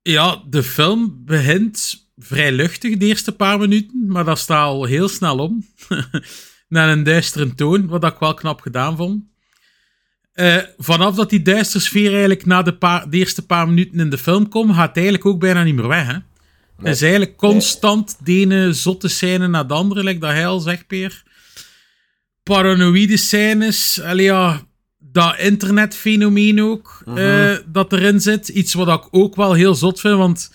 [0.03, 5.09] Ja, de film begint vrij luchtig de eerste paar minuten, maar dat staat al heel
[5.09, 5.67] snel om.
[6.69, 9.32] Naar een duistere toon, wat ik wel knap gedaan vond.
[10.33, 14.11] Eh, vanaf dat die duistere sfeer eigenlijk na de, paar, de eerste paar minuten in
[14.11, 16.07] de film komt, gaat het eigenlijk ook bijna niet meer weg.
[16.07, 16.17] Hè?
[16.83, 20.61] Het is eigenlijk constant de ene zotte scène na de andere, like dat hij al
[20.61, 21.23] zegt, Peer.
[22.43, 24.63] Paranoïde scènes, allee, ja,
[24.99, 28.49] dat internetfenomeen ook, eh, dat erin zit.
[28.49, 30.51] Iets wat ik ook wel heel zot vind, want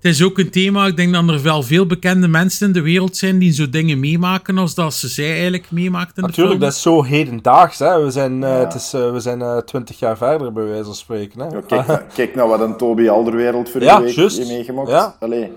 [0.00, 0.86] het is ook een thema.
[0.86, 4.00] Ik denk dat er wel veel bekende mensen in de wereld zijn die zo dingen
[4.00, 6.60] meemaken als dat ze zij eigenlijk meemaakt in de Natuurlijk, film.
[6.60, 7.78] dat is zo hedendaags.
[7.78, 8.04] Hè.
[8.04, 8.58] We zijn, eh, Ja.
[8.58, 11.40] het is, eh, we zijn eh, twintig jaar verder, bij wijze van spreken.
[11.40, 11.46] Hè.
[11.76, 14.36] Ja, kijk, nou wat een Toby Alderwereld vorige Ja, week juist.
[14.36, 14.88] heeft meegemaakt.
[14.90, 15.16] Ja.
[15.20, 15.52] Allee.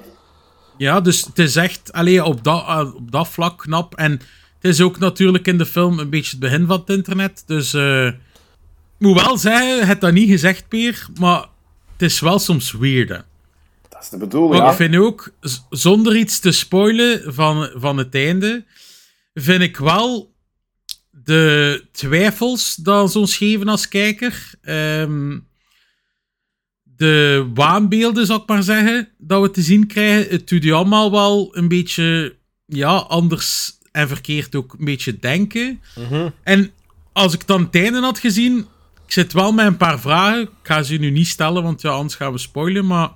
[0.78, 2.66] Ja, dus het is echt allee, op, dat,
[2.96, 3.96] op dat vlak knap.
[3.96, 7.44] En het is ook natuurlijk in de film een beetje het begin van het internet.
[7.46, 8.14] Dus eh, ik
[8.98, 11.40] moet wel zeggen, je hebt dat niet gezegd, Peer, maar
[11.94, 13.10] het is wel soms weird.
[13.10, 13.18] Hè.
[14.00, 14.62] Dat is de bedoeling.
[14.64, 15.34] Maar ik vind ook,
[15.70, 18.66] zonder iets te spoilen van, van het einde,
[19.34, 20.34] vind ik wel
[21.12, 24.52] de twijfels dat ze ons geven als kijker.
[24.62, 25.38] ehm,
[26.84, 30.32] de waanbeelden, zou ik maar zeggen, dat we te zien krijgen.
[30.32, 32.36] Het doet je allemaal wel een beetje
[32.66, 35.82] ja, anders en verkeerd ook een beetje denken.
[36.44, 36.72] En
[37.14, 38.58] als ik dan het einde had gezien,
[39.06, 40.42] ik zit wel met een paar vragen.
[40.42, 42.86] Ik ga ze nu niet stellen, want ja, anders gaan we spoilen.
[42.88, 43.12] Maar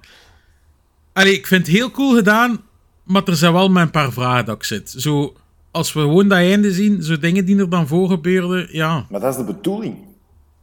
[1.13, 2.61] Allee, ik vind het heel cool gedaan,
[3.03, 4.89] maar er zijn wel met een paar vragen dat ik zit.
[4.97, 5.33] Zo,
[5.71, 9.05] als we gewoon dat einde zien, zo dingen die er dan voor gebeurden, ja.
[9.09, 9.97] Maar dat is de bedoeling.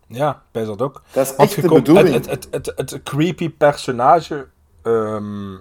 [0.06, 1.02] Ja, bij dat ook.
[1.12, 2.14] Dat is echt de komt- bedoeling.
[2.14, 4.46] Het, het, het, het, het creepy personage
[4.82, 5.54] ehm,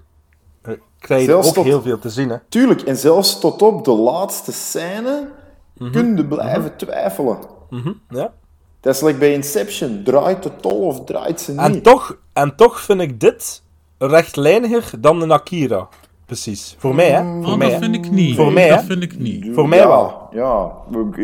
[0.62, 2.38] eh, krijg je ook tot- heel veel te zien, hè.
[2.50, 5.30] Tuurlijk, en zelfs tot op de laatste scène
[5.92, 7.38] kun je blijven twijfelen.
[8.10, 8.34] Ja.
[8.82, 10.04] Dat is like bij Inception.
[10.04, 11.60] Draait de tol of draait ze niet?
[11.60, 13.62] En, toch, en toch vind ik dit
[14.00, 15.88] rechtlijniger dan een Akira.
[16.26, 16.76] Precies.
[16.80, 17.24] Voor mij, hè.
[17.42, 18.36] Voor Oh, mij, dat vind ik niet.
[18.36, 18.86] Voor mij, dat hè.
[18.86, 19.48] vind ik niet.
[19.54, 20.28] Voor mij ja, wel.
[20.32, 21.18] Ja, ik,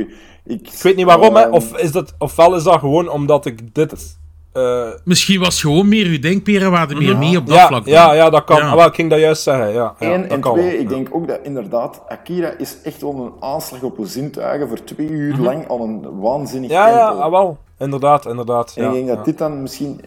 [0.45, 1.41] ik, Ik weet niet waarom, hè.
[1.41, 4.17] ehm, Of is dat, ofwel is dat gewoon omdat ik dit...
[4.53, 7.67] eh, Misschien was het gewoon meer uw denkperen waar er meer mee op dat ja,
[7.67, 7.85] vlak.
[7.85, 8.57] ja, ja, dat kan.
[8.57, 8.69] Ja.
[8.69, 9.95] Ah, wel, ik ging dat juist zeggen, ja.
[9.99, 10.79] ja Eén en twee, wel.
[10.79, 14.83] ik denk ook dat inderdaad, Akira is echt wel een aanslag op de zintuigen voor
[14.83, 16.79] twee uur lang aan een waanzinnig Mhm.
[16.79, 17.57] Ja, ja, ah, wel.
[17.79, 18.73] Inderdaad, inderdaad.
[18.75, 20.01] En ja, ik denk dat dit dan misschien,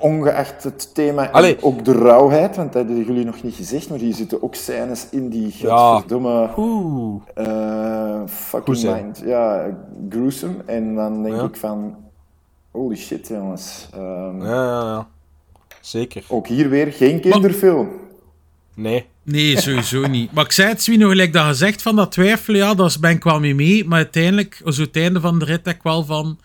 [0.00, 3.98] ongeacht het thema en ook de rauwheid, want dat hebben jullie nog niet gezegd, maar
[3.98, 7.22] hier zitten ook scènes in die godverdomme Oeh.
[7.34, 9.22] eh fucking mind.
[9.24, 9.66] Ja,
[10.10, 10.54] gruesome.
[10.66, 11.42] En dan denk Ja.
[11.42, 11.96] ik van,
[12.70, 13.88] holy shit jongens.
[13.94, 15.06] Ehm, Ja, ja, ja.
[15.80, 16.24] Zeker.
[16.28, 17.88] Ook hier weer geen kinderfilm.
[18.74, 19.06] Nee.
[19.22, 20.32] Nee, sowieso niet.
[20.32, 23.24] Maar ik zei het, Swino, gelijk dat gezegd van dat twijfelen, ja, daar ben ik
[23.24, 23.84] wel mee mee.
[23.84, 26.38] Maar uiteindelijk, zo het einde van de rit, heb ik wel van...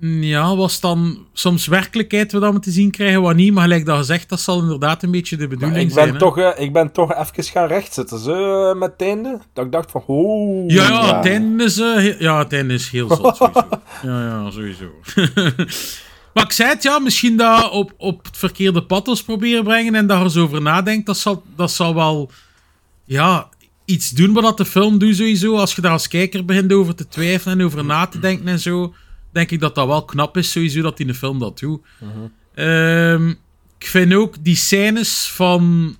[0.00, 3.52] mm, Ja, was dan soms werkelijkheid wat we te zien krijgen, wat niet.
[3.52, 6.04] Maar gelijk dat gezegd, dat zal inderdaad een beetje de bedoeling Ik zijn.
[6.04, 6.20] ben, hè.
[6.20, 9.38] toch, eh, ik ben toch even gaan rechtzitten zo, met het einde.
[9.52, 10.70] Dat ik dacht van, oh.
[10.70, 11.16] Ja, ja, Ja.
[11.16, 13.68] het einde is, eh, ja, het einde is heel zot, sowieso.
[14.02, 14.90] Ja, ja, sowieso.
[16.34, 19.94] maar ik zei het, ja, misschien dat op, op het verkeerde pad ons proberen brengen
[19.94, 22.30] en er zo over nadenkt, dat zal, dat zal wel,
[23.04, 23.48] ja,
[23.84, 25.56] iets doen wat dat de film doet sowieso.
[25.56, 28.60] Als je daar als kijker begint over te twijfelen en over na te denken en
[28.60, 28.94] zo,
[29.32, 31.80] denk ik dat dat wel knap is sowieso dat die in de film dat doet.
[32.54, 33.28] Ehm,
[33.78, 35.96] ik vind ook die scènes van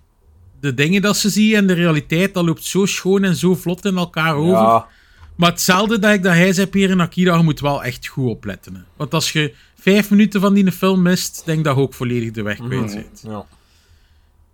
[0.61, 3.85] de dingen dat ze zien en de realiteit, dat loopt zo schoon en zo vlot
[3.85, 4.53] in elkaar over.
[4.63, 4.87] Ja,
[5.35, 8.29] Maar hetzelfde dat ik dat hij zei, Pierre en Akira, je moet wel echt goed
[8.29, 8.75] opletten.
[8.75, 8.81] hè.
[8.97, 12.43] Want als je vijf minuten van die film mist, denk dat je ook volledig de
[12.43, 13.21] weg kwijt bent.
[13.27, 13.39] ja.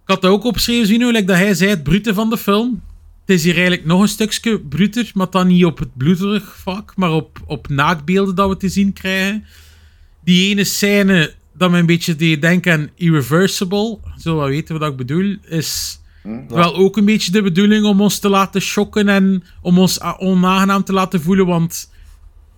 [0.02, 2.82] Ik had dat ook opgeschreven, Zino, like dat hij zei, het brute van de film.
[3.26, 6.92] Het is hier eigenlijk nog een stukje bruter, maar dan niet op het bloederig vak,
[6.96, 9.44] maar op, op naakbeelden dat we te zien krijgen.
[10.24, 14.90] Die ene scène dat me een beetje deed denken aan Irreversible, zo wel weten wat
[14.90, 16.00] ik bedoel, is
[16.48, 20.84] wel ook een beetje de bedoeling om ons te laten shocken en om ons onaangenaam
[20.84, 21.90] te laten voelen, want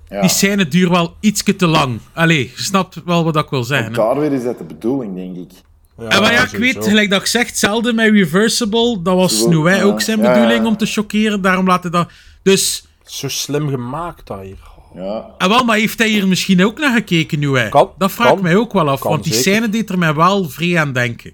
[0.08, 0.20] Ja.
[0.20, 1.98] die scène duurt wel ietsje te lang.
[2.12, 3.88] Allee, je snapt wel wat ik wil zeggen.
[3.88, 5.50] Ook daar weer is dat de bedoeling, denk ik.
[5.98, 9.02] Ja, En maar ja, ik weet, gelijk dat ik zeg, hetzelfde met Reversible.
[9.02, 9.82] Dat was Zo, nu wij ja.
[9.82, 10.68] ook zijn Ja, bedoeling ja.
[10.68, 11.40] om te chockeren.
[11.42, 12.10] Daarom laat hij dat.
[12.42, 14.56] Dus, Zo slim gemaakt dat hier.
[14.94, 15.34] Ja.
[15.38, 17.68] en wel, maar heeft hij hier misschien ook naar gekeken nu?
[17.68, 18.36] Kan, dat vraag kan.
[18.36, 19.00] ik mij ook wel af.
[19.00, 19.52] Kan, want die zeker.
[19.52, 21.32] scène deed er mij wel vrij aan denken.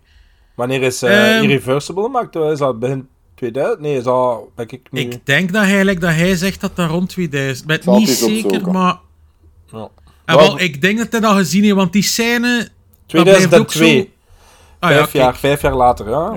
[0.54, 1.42] Wanneer is eh Ehm.
[1.44, 2.34] Irreversible gemaakt?
[2.36, 3.80] Is dat begin 2000?
[3.80, 4.54] Nee, is dat...
[4.54, 5.00] Ben ik nu...
[5.00, 7.70] Ik denk dat hij, like, dat hij zegt dat dat rond 2000.
[7.70, 8.72] Ik ben niet zeker, opzoeken.
[8.72, 8.98] maar.
[9.72, 9.88] Ja.
[10.24, 12.68] En wel, ik denk dat hij dat gezien heeft, want die scène.
[13.06, 14.12] dat blijft ook 2002.
[14.84, 15.36] Ah, ja, vijf, jaar, kijk.
[15.36, 16.28] vijf jaar later, ja.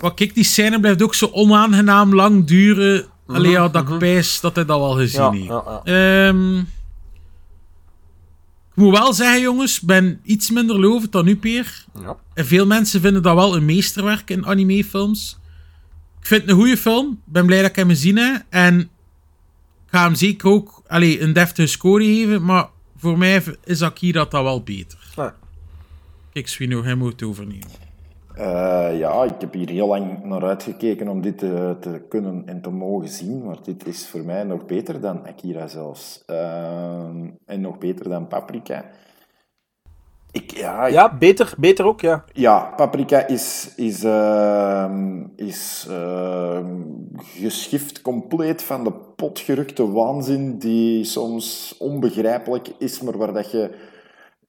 [0.00, 3.06] Maar kijk, die scène blijft ook zo onaangenaam lang duren.
[3.26, 5.46] Allee, ja, dat ik pijs dat hij dat wel gezien Ja, heeft.
[5.46, 6.26] ja, ja.
[6.28, 6.64] Ehm, ik
[8.84, 11.84] moet wel zeggen, jongens, ik ben iets minder lovend dan u, Peer.
[12.00, 12.16] Ja.
[12.34, 15.38] En veel mensen vinden dat wel een meesterwerk in animefilms.
[16.20, 17.10] Ik vind het een goede film.
[17.26, 18.42] Ik ben blij dat ik hem gezien heb.
[18.48, 18.88] En ik
[19.90, 22.44] ga hem zeker ook allee, een deftige score geven.
[22.44, 22.68] Maar
[22.98, 24.98] voor mij is Akira dat wel beter.
[25.16, 25.34] Ja.
[26.32, 27.86] Kijk, Swino, hij moet het overnemen.
[28.38, 32.60] Eh, ja, ik heb hier heel lang naar uitgekeken om dit te, te kunnen en
[32.62, 36.22] te mogen zien, maar dit is voor mij nog beter dan Akira zelfs.
[36.26, 38.84] Ehm, en nog beter dan Paprika.
[40.32, 42.24] Ik, ja, ik- Ja, beter, beter ook, ja.
[42.32, 46.66] Ja, Paprika is, is, ehm, is ehm,
[47.16, 53.70] geschift compleet van de potgerukte waanzin die soms onbegrijpelijk is, maar waar dat je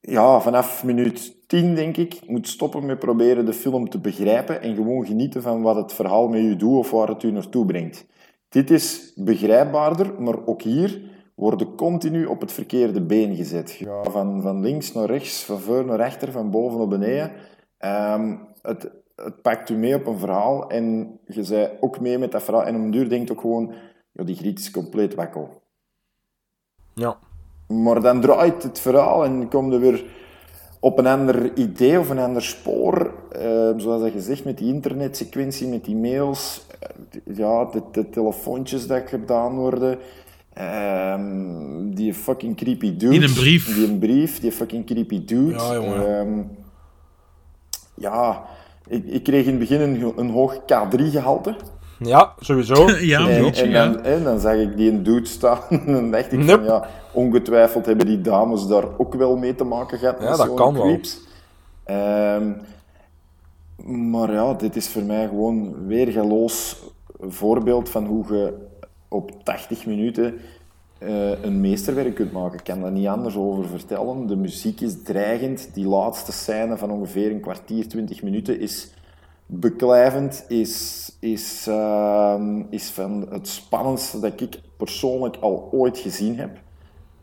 [0.02, 4.76] ja, vanaf minuut 10, denk ik, moet stoppen met proberen de film te begrijpen en
[4.76, 8.06] gewoon genieten van wat het verhaal met je doet of waar het u naartoe brengt.
[8.50, 11.02] Dit is begrijpbaarder, maar ook hier
[11.36, 13.72] worden continu op het verkeerde been gezet.
[13.72, 17.32] Ja, van, van links naar rechts, van voor naar achter, van boven naar beneden.
[17.78, 22.32] Ehm, het, het pakt u mee op een verhaal en je zei ook mee met
[22.32, 22.66] dat verhaal.
[22.66, 23.74] En om duur denkt ook gewoon,
[24.12, 25.62] ja, die griet is compleet wakkel.
[26.94, 27.20] Ja.
[27.70, 30.04] Maar dan draait het verhaal en komt er weer
[30.80, 33.14] op een ander idee of een ander spoor.
[33.32, 38.88] Eh, zoals dat gezegd, met die internetsequentie, met die mails, eh, ja, de, de telefoontjes
[38.88, 39.98] dat gedaan worden.
[40.54, 43.20] Ehm, die fucking creepy dude.
[43.20, 43.76] Die een brief.
[43.76, 45.54] Die een brief, die fucking creepy dude.
[45.54, 46.20] Ja, jongen.
[46.20, 46.42] Ehm,
[47.94, 48.44] ja,
[48.88, 51.56] ik, ik kreeg in het begin een, een hoog K3-gehalte.
[52.00, 52.90] Ja, sowieso.
[53.14, 56.40] ja, En, dan, en dan zag ik die een dude staan en dan dacht ik
[56.40, 56.52] Nope.
[56.52, 60.16] van ja, ongetwijfeld hebben die dames daar ook wel mee te maken gehad.
[60.22, 61.00] Ja, met dat kan wel.
[61.84, 62.52] Ehm,
[64.12, 66.84] maar ja, dit is voor mij gewoon weergaloos
[67.20, 68.54] voorbeeld van hoe je
[69.08, 70.34] op 80 minuten
[70.98, 72.58] eh, een meesterwerk kunt maken.
[72.58, 74.28] Ik kan daar niet anders over vertellen.
[74.28, 75.70] De muziek is dreigend.
[75.74, 78.94] Die laatste scène van ongeveer een kwartier, 20 minuten is
[79.46, 86.60] beklijvend, is, is, ehm, is van het spannendste dat ik persoonlijk al ooit gezien heb.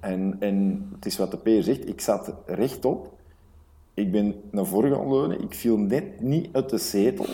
[0.00, 3.14] En, en het is wat de Peer zegt, ik zat rechtop.
[3.94, 5.42] Ik ben naar voren gaan leunen.
[5.42, 7.26] Ik viel net niet uit de zetel.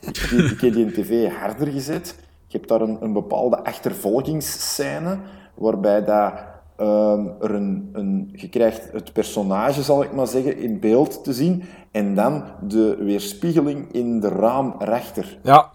[0.00, 0.16] ik,
[0.52, 2.18] ik heb die tv harder gezet.
[2.46, 5.18] Je hebt daar een, een bepaalde achtervolgingsscène
[5.54, 6.32] waarbij dat,
[6.76, 11.32] ehm, er een, een, je krijgt het personage, zal ik maar zeggen, in beeld te
[11.32, 15.38] zien en dan de weerspiegeling in de raam rechter.
[15.42, 15.70] Ja,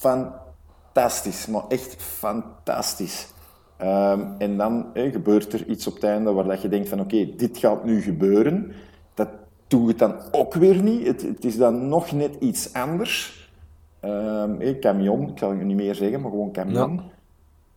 [0.00, 3.28] Fantastisch, maar echt fantastisch.
[3.76, 7.34] Ehm, en dan gebeurt er iets op het einde waar dat je denkt van oké,
[7.36, 8.72] dit gaat nu gebeuren.
[9.14, 9.28] Dat
[9.66, 11.06] doet het dan ook weer niet.
[11.06, 13.48] Het, het is dan nog net iets anders.
[14.00, 17.00] Hè, camion, ik zal het niet meer zeggen, maar gewoon camion.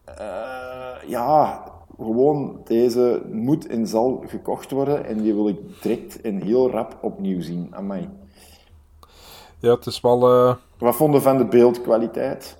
[0.05, 1.63] Eh, ja,
[1.97, 6.97] gewoon deze moet en zal gekocht worden en die wil ik direct en heel rap
[7.01, 7.67] opnieuw zien.
[7.71, 8.09] Amai.
[9.59, 10.31] ja het is wel...
[10.31, 12.57] eh, Wat vonden van de beeldkwaliteit?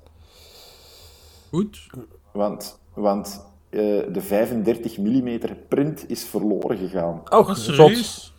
[1.50, 1.88] Goed.
[2.32, 3.80] Want, want eh,
[4.12, 7.22] de 35 mm print is verloren gegaan.
[7.30, 8.34] Oh, Oh, serieus?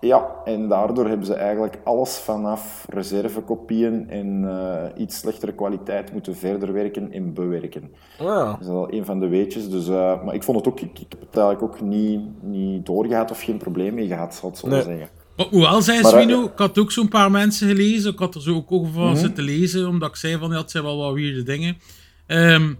[0.00, 6.36] Ja, en daardoor hebben ze eigenlijk alles vanaf reservekopieën en eh, iets slechtere kwaliteit moeten
[6.36, 7.92] verder werken en bewerken.
[8.18, 8.44] Ja.
[8.44, 9.70] Dat is wel een van de weetjes.
[9.70, 12.86] Dus, eh, maar ik vond het ook, ik, ik heb het eigenlijk ook niet, niet
[12.86, 14.82] doorgehad of geen probleem mee gehad, zal ik zo Nee.
[14.82, 15.08] zeggen.
[15.36, 18.12] Hoewel, zei Maar, eh, Swino, ik had ook zo'n paar mensen gelezen.
[18.12, 19.16] Ik had er zo ook over Mhm.
[19.16, 21.78] zitten lezen, omdat ik zei van, ja, het zijn wel wat weirde dingen.
[22.26, 22.74] Ehm,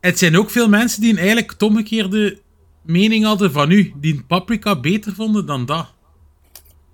[0.00, 2.38] het zijn ook veel mensen die een eigenlijk het omgekeerde
[2.82, 5.86] mening hadden van u, die Paprika beter vonden dan dat.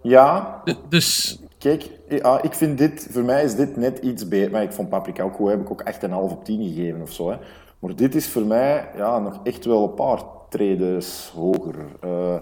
[0.02, 4.50] Ja, D- dus, Kijk, ja, ik vind dit, voor mij is dit net iets beter.
[4.50, 7.02] Maar ik vond Paprika ook goed, heb ik ook echt een half op 10 gegeven
[7.02, 7.30] of zo.
[7.30, 7.36] Hè.
[7.78, 11.74] Maar dit is voor mij ja, nog echt wel een paar tredes hoger.
[12.00, 12.36] Eh,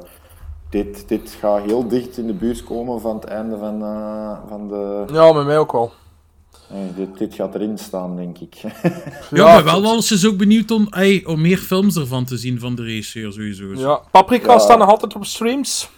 [0.70, 4.68] dit, dit gaat heel dicht in de buurt komen van het einde van, eh, van
[4.68, 5.04] de.
[5.12, 5.92] ja, met mij ook wel.
[6.70, 8.54] eh, dit, dit gaat erin staan, denk ik.
[8.54, 8.70] ja,
[9.30, 12.60] Ja, maar wel wel eens ook benieuwd om, ey, om meer films ervan te zien
[12.60, 13.72] van de regisseur sowieso.
[13.72, 14.58] Ja, Paprika Ja.
[14.58, 15.90] staat nog altijd op streams.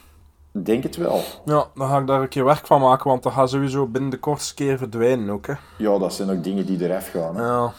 [0.54, 1.22] Ik denk het wel.
[1.44, 4.10] Ja, dan ga ik daar een keer werk van maken, want dat gaat sowieso binnen
[4.10, 5.52] de kortste keer verdwijnen ook, hè.
[5.78, 7.36] Ja, dat zijn ook dingen die eraf gaan.
[7.36, 7.42] Hè.
[7.46, 7.72] Ja.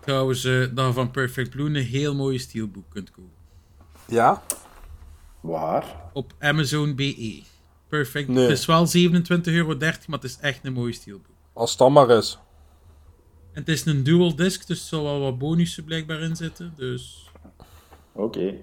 [0.00, 3.30] Trouwens, eh, dat van Perfect Blue een heel mooie steelbook kunt kopen.
[4.06, 4.42] Ja?
[5.40, 5.84] Waar?
[6.12, 7.42] Op Amazon BE.
[7.88, 8.28] Perfect.
[8.28, 8.42] Nee.
[8.48, 8.92] Het is wel 27,30
[9.44, 11.26] euro, maar het is echt een mooie steelbook.
[11.52, 12.38] Als het dan maar is.
[13.52, 16.72] En het is een dual disc, dus er zal wel wat bonussen blijkbaar in zitten.
[16.76, 17.30] Dus.
[18.12, 18.54] Oké.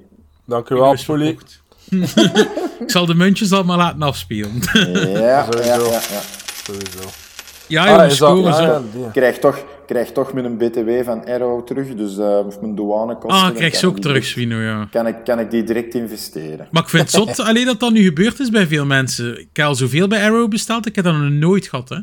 [0.45, 1.63] Dank u ik wel, verkocht.
[2.79, 4.51] ik zal de muntjes allemaal laten afspelen.
[4.73, 6.21] Ja, ja, ja, ja.
[6.63, 7.09] Sowieso.
[7.67, 9.11] ja, Ah, jongens, dat- ah, ja, die.
[9.11, 13.47] krijg toch, krijg toch mijn BTW van Arrow terug, dus eh, of mijn douanekosten.
[13.49, 14.87] Ah, krijg ze ook terug, direct- Swino, ja.
[14.91, 16.67] Kan ik, kan ik die direct investeren?
[16.71, 19.39] Maar ik vind het zot alleen dat dat nu gebeurd is bij veel mensen.
[19.39, 21.97] Ik heb al zoveel bij Arrow besteld, ik heb dat nog nooit gehad, hè.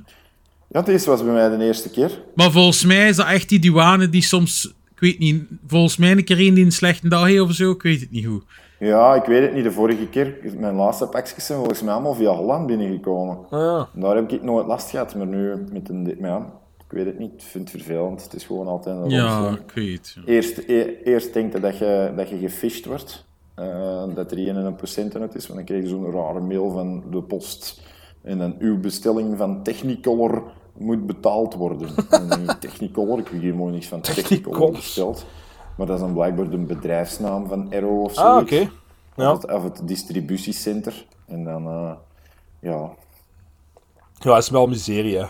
[0.68, 2.10] Ja, deze was bij mij de eerste keer.
[2.34, 4.74] Maar volgens mij is dat echt die douane die soms...
[4.94, 7.70] Ik weet niet, volgens mij een keer een die een slechte dag heeft of zo,
[7.70, 8.42] ik weet het niet hoe.
[8.78, 9.64] Ja, ik weet het niet.
[9.64, 13.36] De vorige keer, mijn laatste pakjes zijn volgens mij allemaal via Holland binnengekomen.
[13.50, 13.88] Ah, ja.
[14.00, 16.16] Daar heb ik nooit last gehad, maar nu met een...
[16.20, 16.46] Ja,
[16.92, 17.32] ik weet het niet.
[17.32, 18.22] Ik vind het vervelend.
[18.22, 20.12] Het is gewoon altijd een Ja, ik weet.
[20.14, 20.22] ja.
[20.32, 23.24] Eerst, e- eerst denk je dat je, dat je gefisht wordt.
[23.54, 25.46] eh, dat er 1 en een procent is.
[25.46, 27.80] Want dan krijg je zo'n rare mail van de post.
[28.22, 30.42] En dan uw bestelling van Technicolor
[30.78, 31.88] moet betaald worden.
[32.10, 35.24] En dan Technicolor, ik heb hier mooi niks van Technicolor besteld.
[35.76, 38.20] Maar dat is dan blijkbaar de bedrijfsnaam van Arrow of zo.
[38.20, 38.70] Ah, oké.
[39.16, 39.32] Ja.
[39.32, 41.06] Of, het, het distributiecenter.
[41.26, 41.92] En dan, eh,
[42.60, 42.90] ja...
[44.18, 45.26] Ja, is wel miserie, hè.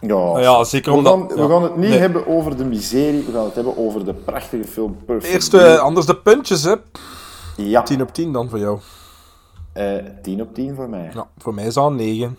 [0.00, 1.48] Ja, ja, zeker we omdat- gaan, we ja.
[1.48, 1.98] gaan het niet Nee.
[1.98, 5.62] hebben over de miserie, we gaan het hebben over de prachtige film Perfect Eerst, Blue.
[5.62, 6.74] eh, anders de puntjes, hè.
[7.56, 8.78] Ja, 10 op 10 dan voor jou.
[9.72, 11.10] eh 10 op 10 voor mij.
[11.14, 12.38] Ja, voor mij is dat een 9.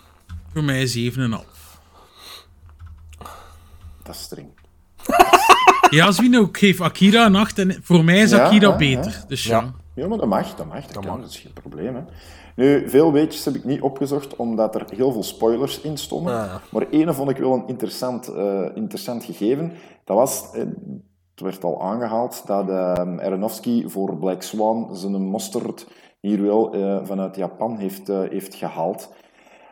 [0.54, 1.46] Voor mij 7,5.
[4.04, 4.48] Dat is streng.
[5.90, 9.24] Ja, Zwino, ik geef Akira een 8 en voor mij is Ja, Akira ja, beter.
[9.28, 9.74] Dus ja.
[9.94, 10.08] Ja.
[10.08, 11.96] Maar dat mag, dat mag, dat, kan, dat is geen probleem.
[11.96, 12.02] Hè.
[12.58, 16.34] Nu, veel weetjes heb ik niet opgezocht, omdat er heel veel spoilers in stonden.
[16.34, 16.62] Ja.
[16.72, 19.72] Maar ene vond ik wel een interessant, eh, interessant gegeven.
[20.04, 20.60] Dat was, eh,
[21.32, 25.88] het werd al aangehaald, dat eh, Aronofsky voor Black Swan zijn mosterd
[26.20, 29.14] hier wel eh, vanuit Japan heeft, heeft gehaald.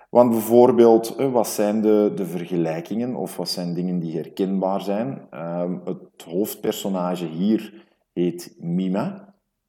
[0.10, 5.28] Want bijvoorbeeld, wat zijn de, de vergelijkingen of wat zijn dingen die herkenbaar zijn?
[5.30, 9.25] Ehm, het hoofdpersonage hier heet Mima.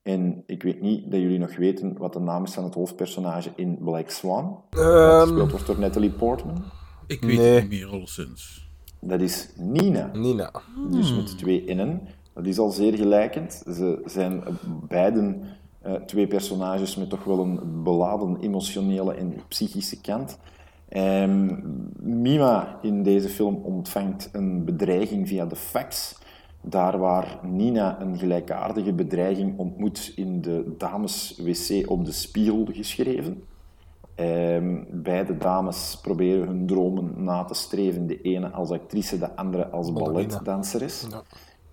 [0.06, 3.50] En ik weet niet dat jullie nog weten wat de naam is van het hoofdpersonage
[3.56, 4.60] in Black Swan.
[4.70, 6.64] Dat Ehm, gespeeld wordt door Natalie Portman.
[7.06, 7.46] Ik weet Nee.
[7.54, 8.68] het niet meer, alleszins.
[9.00, 10.10] Dat is Nina.
[10.12, 10.50] Nina.
[10.90, 12.00] Dus met twee N'en.
[12.34, 13.62] Dat is al zeer gelijkend.
[13.66, 14.42] Ze zijn
[14.88, 15.42] beiden
[15.82, 20.38] eh, twee personages met toch wel een beladen emotionele en psychische kant.
[20.88, 21.54] Ehm,
[22.00, 26.18] Mima in deze film ontvangt een bedreiging via de fax.
[26.68, 33.42] Daar waar Nina een gelijkaardige bedreiging ontmoet in de dames-wc op de spiegel geschreven.
[34.14, 38.06] Ehm, beide dames proberen hun dromen na te streven.
[38.06, 41.06] De ene als actrice, de andere als balletdanseres.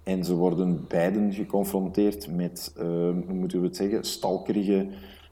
[0.03, 4.87] En ze worden beiden geconfronteerd met, ehm, hoe moeten we het zeggen, stalkerige,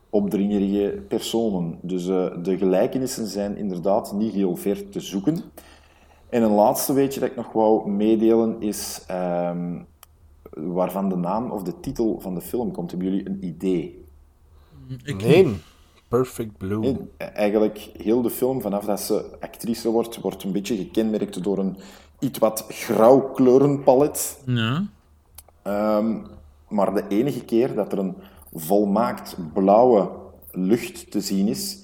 [0.09, 1.78] opdringerige personen.
[1.82, 5.38] Dus eh, de gelijkenissen zijn inderdaad niet heel ver te zoeken.
[6.32, 9.79] En een laatste weetje dat ik nog wou meedelen is ehm,
[10.51, 12.91] waarvan de naam of de titel van de film komt.
[12.91, 14.05] Hebben jullie een idee?
[15.03, 15.59] Ik Nee.
[16.07, 16.86] Perfect Blue.
[16.86, 21.57] En eigenlijk heel de film, vanaf dat ze actrice wordt, wordt een beetje gekenmerkt door
[21.57, 21.77] een
[22.19, 24.41] iets wat grauw kleurenpalet.
[24.45, 24.86] Ja.
[25.61, 26.17] Ehm,
[26.67, 28.15] maar de enige keer dat er een
[28.53, 30.09] volmaakt blauwe
[30.51, 31.80] lucht te zien is,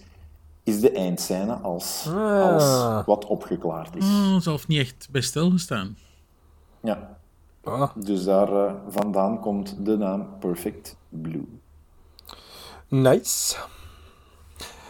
[0.67, 4.05] is de eindscène als alles wat opgeklaard is.
[4.05, 5.97] Oh, zelf niet echt bij stilgestaan.
[6.81, 7.17] Ja.
[7.63, 7.89] Ah.
[7.95, 11.47] Dus daar eh, vandaan komt de naam Perfect Blue.
[12.87, 13.55] Nice.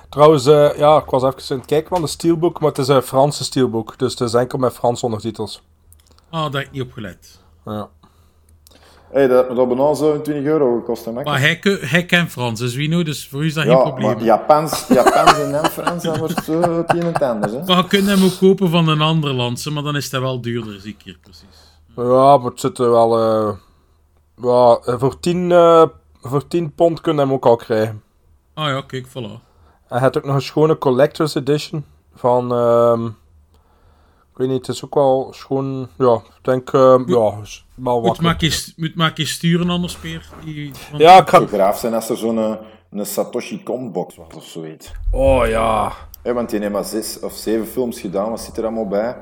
[0.09, 2.87] Trouwens, eh, ja, ik was even aan het kijken van de steelbook, maar het is
[2.87, 5.63] een Franse steelbook, dus het is enkel met Frans ondertitels.
[6.29, 7.39] Ah, daar heb ik niet op gelet.
[7.65, 7.89] Ja.
[9.11, 11.11] Hey, dat dat bijna zo 20 euro gekost, hè?
[11.11, 13.81] Maar hij, hij kent Frans, dus wie nou, dus voor u is dat ja, geen
[13.83, 14.15] probleem.
[14.15, 17.49] maar Japans, Japans en Frans, dat wordt uh, het een en het ander.
[17.49, 17.63] Hè?
[17.65, 20.41] Maar je kunt hem ook kopen van een ander land, maar dan is hij wel
[20.41, 21.67] duurder, zie ik hier precies.
[21.95, 23.19] Ja, maar het zit er wel...
[23.19, 23.55] eh,
[24.41, 25.83] ja, eh, voor 10, eh,
[26.21, 28.03] voor 10 pond kun je hem ook al krijgen.
[28.53, 29.45] Ah ja, kijk, voilà.
[29.87, 31.85] Hij heeft ook nog een schone collector's edition
[32.15, 32.51] van...
[32.53, 33.05] ehm,
[34.31, 35.87] ik weet niet, het is ook wel schoon...
[35.97, 36.73] Ja, ik denk...
[36.73, 37.33] ehm, ja,
[37.77, 38.21] wel Moet wat.
[38.21, 40.29] maar eens, moet maar eens sturen, anders peer.
[40.45, 41.37] Die, want- Ja, ik Het ga...
[41.37, 42.53] zou graaf zijn als er zo'n eh,
[42.91, 44.91] een Satoshi Kon-box was of zoiets.
[45.11, 45.91] Oh ja.
[46.23, 48.29] Hè, want die heeft maar zes of zeven films gedaan.
[48.29, 49.15] Wat zit er allemaal bij?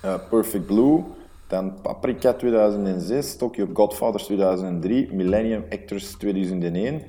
[0.00, 1.02] Eh, Perfect Blue,
[1.48, 7.02] dan Paprika 2006, Tokyo Godfathers 2003, Millennium Actors 2001,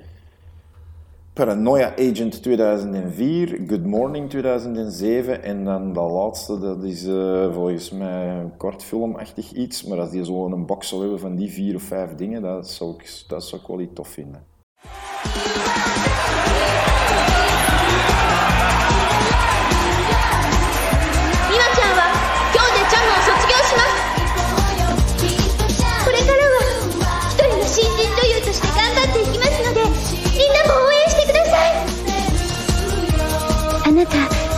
[1.38, 8.28] Paranoia Agent 2004, Good Morning 2007 en dan dat laatste, dat is eh, volgens mij
[8.28, 11.82] een kortfilmachtig iets, maar als die zo een box zou hebben van die vier of
[11.82, 14.46] vijf dingen, dat zou ik, dat zou ik wel iets tof vinden.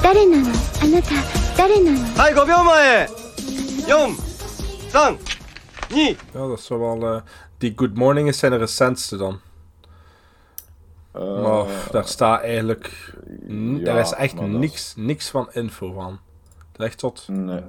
[0.08, 0.48] 誰なの
[0.82, 1.08] あなた
[1.56, 3.08] 誰なのはい5秒前
[3.86, 5.18] 432
[6.32, 7.14] Ja, dat zou wel...
[7.14, 7.20] eh,
[7.58, 9.40] die Good Morning is zijn de recentste dan.
[11.12, 13.14] maar pff, daar staat eigenlijk...
[13.48, 16.18] n- ja, daar is echt maar dat is- niks, niks van info van.
[16.72, 17.24] Het is echt tot...
[17.28, 17.60] Nee.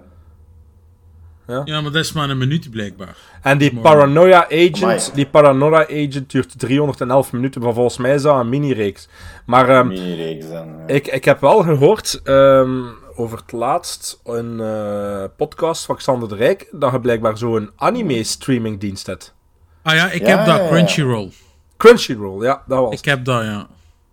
[1.64, 3.16] Ja, maar dat is maar een minuut blijkbaar.
[3.42, 3.76] En die.
[3.76, 5.00] Paranoia Agent, Amai.
[5.14, 9.08] die Paranoia Agent duurt 311 minuten, maar volgens mij is dat een mini-reeks.
[9.46, 10.66] Maar ehm, Mini-reeks dan.
[10.66, 10.94] ja.
[10.94, 12.80] ik, ik heb wel gehoord ehm,
[13.16, 19.06] over het laatst een eh, podcast van Xander de Rijk, dat je blijkbaar zo'n anime-streamingdienst
[19.06, 19.34] hebt.
[19.82, 20.68] Ah ja, ik Ja, heb dat.
[20.68, 21.30] Crunchyroll.
[21.76, 23.66] Crunchyroll, ja, dat was Ik heb dat, ja.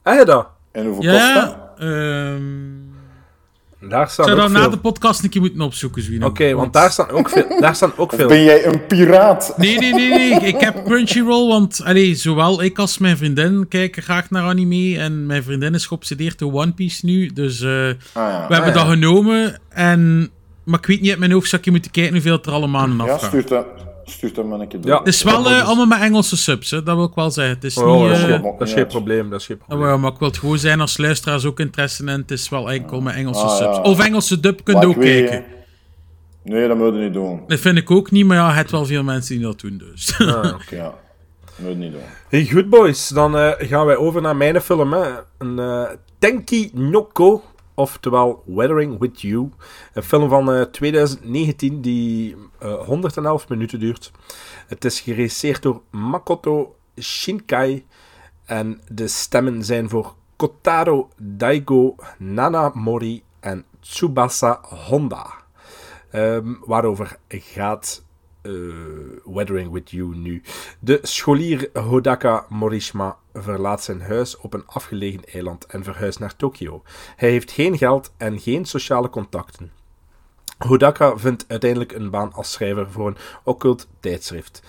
[0.03, 0.47] Heb je dat?
[0.71, 1.57] En hoeveel kost dat?
[1.57, 2.86] Ja, ehm...
[3.89, 4.69] Daar staan zou dat na veel...
[4.69, 6.25] de podcast een keer moeten opzoeken, Zwino.
[6.27, 7.59] Oké, want daar staan ook veel...
[7.59, 8.27] Daar staan ook veel...
[8.27, 9.53] Ben jij een piraat?
[9.57, 10.31] Nee, nee, nee, nee.
[10.31, 14.97] Ik heb Crunchyroll, want allee, zowel ik als mijn vriendin kijken graag naar anime.
[14.99, 17.27] En mijn vriendin is geobsedeerd door One Piece nu.
[17.33, 18.45] Dus eh, Ah, ja.
[18.47, 18.77] we hebben ja.
[18.79, 19.59] dat genomen.
[19.69, 20.29] En,
[20.63, 22.87] maar ik weet niet uit mijn hoofd, zou ik je moeten kijken hoeveel er allemaal
[22.87, 23.29] maanden Ja, afgaan.
[23.29, 23.65] stuurt dat,
[24.09, 24.91] stuurt dat maar een keer door.
[24.91, 24.97] Ja.
[24.97, 26.83] Het is wel eh, allemaal met Engelse subs, hè.
[26.83, 27.55] dat wil ik wel zeggen.
[27.55, 28.09] Het is Oh, niet...
[28.09, 29.79] dat, is eh, geen, dat is geen probleem, dat is geen probleem.
[29.79, 32.09] maar, maar ik wil het gewoon zijn als luisteraars ook interesse in.
[32.09, 33.73] Het is wel enkel met Engelse Ah, ja.
[33.73, 33.89] subs.
[33.89, 35.45] Of Engelse dub kun je Maar ook weet, kijken.
[36.43, 37.41] Nee, dat moet je niet doen.
[37.47, 39.77] Dat vind ik ook niet, maar ja, je hebt wel veel mensen die dat doen,
[39.77, 40.19] dus.
[40.19, 40.75] Ah, oké.
[40.75, 40.93] Ja,
[41.63, 42.01] dat moet niet doen.
[42.29, 44.93] Hey, goed boys, dan eh, gaan wij over naar mijn film.
[44.93, 45.09] Hè.
[45.37, 45.83] Een eh,
[46.19, 47.43] Tenki Noko,
[47.73, 49.49] oftewel Weathering With You.
[49.93, 54.11] Een film van eh, 2019 die eh, 111 minuten duurt.
[54.67, 57.85] Het is geregisseerd door Makoto Shinkai.
[58.45, 65.33] En de stemmen zijn voor Kotaro Daigo Nanamori en Tsubasa Honda.
[66.11, 68.05] Ehm, waarover gaat
[68.41, 68.53] eh,
[69.25, 70.41] Weathering with You nu?
[70.79, 76.83] De scholier Hodaka Morishima verlaat zijn huis op een afgelegen eiland en verhuist naar Tokio.
[77.15, 79.71] Hij heeft geen geld en geen sociale contacten.
[80.57, 84.61] Hodaka vindt uiteindelijk een baan als schrijver voor een occult tijdschrift.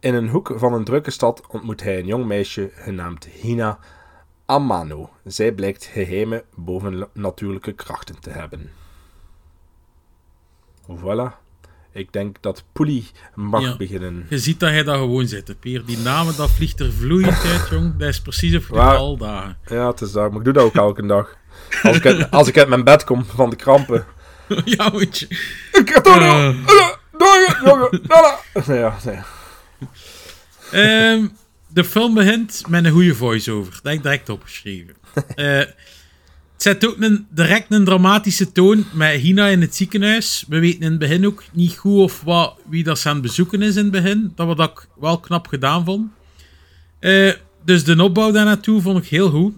[0.00, 3.78] In een hoek van een drukke stad ontmoet hij een jong meisje genaamd Hina
[4.46, 5.10] Amano.
[5.24, 8.70] Zij blijkt geheime bovennatuurlijke krachten te hebben.
[10.90, 11.38] Voilà.
[11.92, 13.76] Ik denk dat Poelie mag Ja.
[13.76, 14.26] beginnen.
[14.28, 15.84] Je ziet dat hij daar gewoon zit, hè, Peer.
[15.84, 17.96] Die namen, dat vliegt er vloeiend uit, jong.
[17.96, 19.58] Dat is precies of je al dagen.
[19.66, 21.36] Ja, het is daar, maar ik doe dat ook elke dag.
[21.82, 24.06] Als ik, uit, als ik uit mijn bed kom van de krampen.
[24.76, 25.26] ja, moet je.
[25.72, 26.54] Ik heb toch nog- Eh.
[27.18, 28.00] Jongen, jongen.
[28.66, 29.18] Ja, nee.
[30.72, 31.26] Ehm,
[31.68, 33.72] de film begint met een goede voice-over.
[33.72, 34.94] Dat heb ik direct opgeschreven.
[35.34, 40.44] Eh, het zet ook een, direct een dramatische toon met Hina in het ziekenhuis.
[40.48, 43.22] We weten in het begin ook niet goed of wat, wie dat ze aan het
[43.22, 44.32] bezoeken is in het begin.
[44.34, 46.10] Dat wat ik wel knap gedaan vond.
[46.98, 47.32] Eh,
[47.64, 49.54] dus de opbouw daar naartoe vond ik heel goed.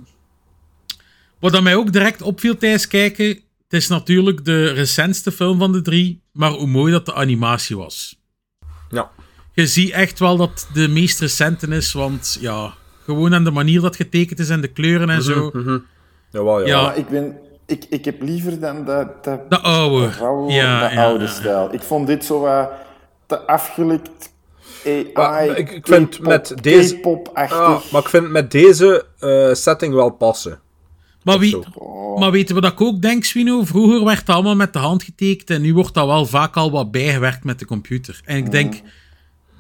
[1.38, 3.40] Wat dat mij ook direct opviel tijdens kijken...
[3.72, 7.76] Het is natuurlijk de recentste film van de drie, maar hoe mooi dat de animatie
[7.76, 8.20] was
[8.88, 9.10] Ja.
[9.52, 13.50] je ziet echt wel dat het de meest recente is, want ja, gewoon aan de
[13.50, 15.50] manier dat getekend is en de kleuren en zo.
[15.52, 15.78] Mhm.
[16.30, 16.66] Jawel, ja.
[16.66, 16.82] Ja.
[16.82, 20.10] Maar ik, ben, ik, ik heb liever dan dat, dat, De oude.
[20.10, 21.30] rauwe, Ja, de ja, oude ja.
[21.30, 21.68] stijl.
[21.74, 22.70] Ik vond dit zo wat
[23.26, 24.30] te afgelikt.
[25.14, 26.96] AI, ik, ik vind met deze...
[26.96, 27.58] K-pop-achtig.
[27.58, 30.60] Ah, maar ik vind met deze eh, setting wel passen.
[31.24, 31.62] Maar, wie, Zo.
[31.74, 32.18] Oh.
[32.20, 33.64] maar weten we dat ik ook denk, Swino?
[33.64, 36.70] Vroeger werd het allemaal met de hand getekend en nu wordt dat wel vaak al
[36.70, 38.20] wat bijgewerkt met de computer.
[38.24, 38.80] En ik denk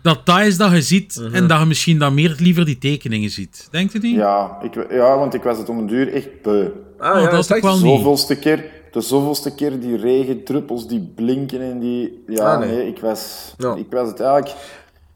[0.02, 1.34] dat dat is dat je ziet Mhm.
[1.34, 3.68] en dat je misschien dan meer liever die tekeningen ziet.
[3.70, 4.14] Denkt u niet?
[4.16, 6.68] Ja, ik, ja, want ik was het om een duur echt beu.
[6.98, 7.84] Ah, Oh, ja, dat is echt wel zo.
[7.86, 7.96] niet.
[7.96, 12.22] Zoveelste keer, de zoveelste keer die regendruppels die blinken en die...
[12.26, 12.76] Ja, Ah, nee.
[12.76, 12.86] nee.
[12.86, 13.74] ik, was, Ja.
[13.74, 14.54] ik was het eigenlijk...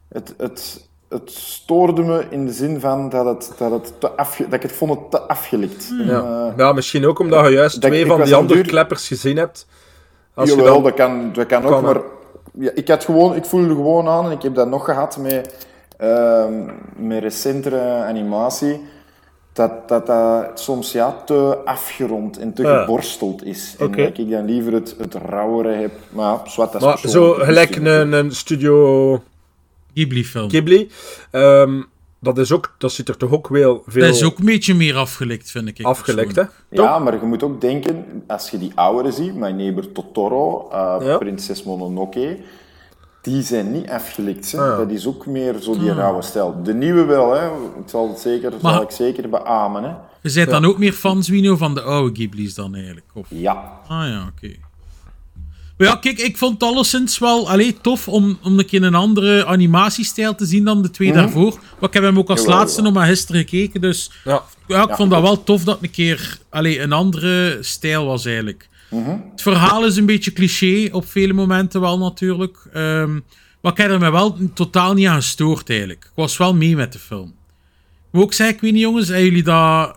[0.09, 4.43] Het, het, het stoorde me in de zin van dat, het, dat, het te afge,
[4.45, 5.89] dat ik het vond het te afgelikt.
[5.99, 6.49] En, Ja.
[6.49, 9.37] eh, ja, misschien ook omdat je juist twee ik van die andere duur- kleppers gezien
[9.37, 9.67] hebt.
[10.35, 10.83] Als je Jawel, dan...
[10.83, 12.01] dat kan, dat kan ook, kan, maar
[12.59, 15.67] ja, ik, had gewoon, ik voelde gewoon aan, en ik heb dat nog gehad met,
[15.97, 16.53] ehm,
[16.97, 18.81] met recentere animatie,
[19.53, 22.81] dat dat, dat soms ja, te afgerond en te Ja.
[22.81, 23.75] geborsteld is.
[23.79, 24.03] En Oké.
[24.03, 25.91] dat ik dan liever het, het rauwere heb.
[26.11, 29.23] Maar zwart, dat is Maar zo gelijk een, een studio
[30.01, 30.49] Ghibli-film.
[30.51, 30.91] Ghibli.
[31.31, 31.83] ehm,
[32.21, 34.75] dat, is ook, dat ziet er toch ook wel veel Dat is ook een beetje
[34.75, 35.83] meer afgelikt, vind ik.
[35.85, 36.43] afgelekt, hè?
[36.71, 40.97] Ja, maar je moet ook denken, als je die ouderen ziet, mijn neighbor Totoro, eh,
[41.07, 41.17] Ja.
[41.19, 42.39] Prinses Mononoke,
[43.23, 44.53] die zijn niet afgelikt.
[44.53, 44.59] Hè.
[44.61, 44.77] Ah, ja.
[44.77, 46.63] Dat is ook meer zo die rauwe stijl.
[46.63, 47.47] De nieuwe wel, hè.
[47.81, 49.83] Ik zal het zeker, Maar- zal ik zeker beamen.
[49.83, 49.91] Hè.
[50.23, 53.07] Je bent dan ook meer fan, Zwino, van de oude Ghibli's dan eigenlijk?
[53.15, 53.27] Of?
[53.31, 53.73] Ja.
[53.89, 54.55] Ah ja, oké.
[55.79, 58.95] Maar ja, kijk, ik vond het alleszins wel allee, tof om, om een keer een
[58.95, 61.59] andere animatiestijl te zien dan de twee daarvoor.
[61.81, 62.49] Maar ik heb hem ook als Mhm.
[62.49, 64.43] Jawel, laatste nog maar gisteren gekeken, dus Ja.
[64.67, 68.25] ja, ik Ja, vond dat wel tof dat een keer allee, een andere stijl was
[68.25, 68.69] eigenlijk.
[68.91, 69.11] Mhm.
[69.31, 72.57] Het verhaal is een beetje cliché op vele momenten wel natuurlijk.
[72.73, 73.13] Ehm,
[73.61, 76.05] maar ik heb er me wel totaal niet aan gestoord eigenlijk.
[76.05, 77.29] Ik was wel mee met de film.
[77.29, 79.97] Ik moet ook zeggen, ik weet niet jongens, hebben jullie dat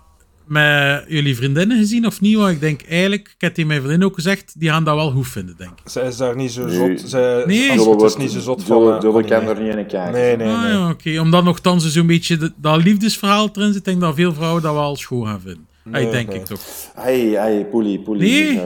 [0.49, 2.35] met jullie vriendinnen gezien of niet?
[2.35, 5.11] Want ik denk eigenlijk, ik heb tegen mijn vriendin ook gezegd, die gaan dat wel
[5.11, 5.89] goed vinden, denk ik.
[5.89, 6.97] Zij is daar niet zo Nee.
[6.97, 7.09] zot.
[7.09, 7.71] Zij, Nee.
[7.71, 8.93] het is niet zo zot van...
[8.93, 10.11] eh, Dulle kan er niet in kijken.
[10.11, 10.71] Nee, nee, ah nee.
[10.71, 11.19] ja, oké.
[11.19, 14.73] Omdat nogthans zo'n beetje de- dat liefdesverhaal erin zit, denk ik dat veel vrouwen dat
[14.73, 15.67] wel schoon gaan vinden.
[15.85, 16.39] Ah, Nee, denk nee.
[16.39, 16.61] ik toch.
[16.95, 18.29] Hey, hey, Poelie, Poelie.
[18.29, 18.53] Nee.
[18.55, 18.65] Ja,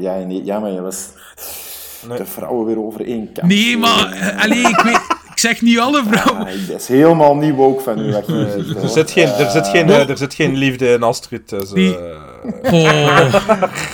[0.00, 1.08] ja, ja, nee, ja, maar je was
[2.08, 2.18] Nee.
[2.18, 3.46] de vrouwen weer over één kant.
[3.48, 5.00] Nee, maar eh, allee, ik, weet,
[5.42, 6.46] zeg niet alle vrouwen.
[6.46, 8.12] Ah, dat is helemaal niet woke van u.
[8.12, 11.02] wat je zegt, Er zit, geen, er, zit geen, eh, er zit geen liefde in
[11.02, 11.48] Astrid.
[11.48, 11.96] Dus, Die-
[12.62, 13.34] Oh.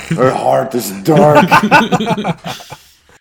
[0.08, 1.50] Her heart is dark.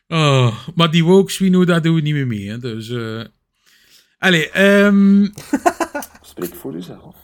[0.08, 2.50] Oh, maar die woke Swino, daar doen we niet meer mee.
[2.50, 2.58] Hè.
[2.60, 3.22] Dus, eh
[4.20, 5.24] Allee, ehm,
[6.22, 7.16] Spreek voor uzelf.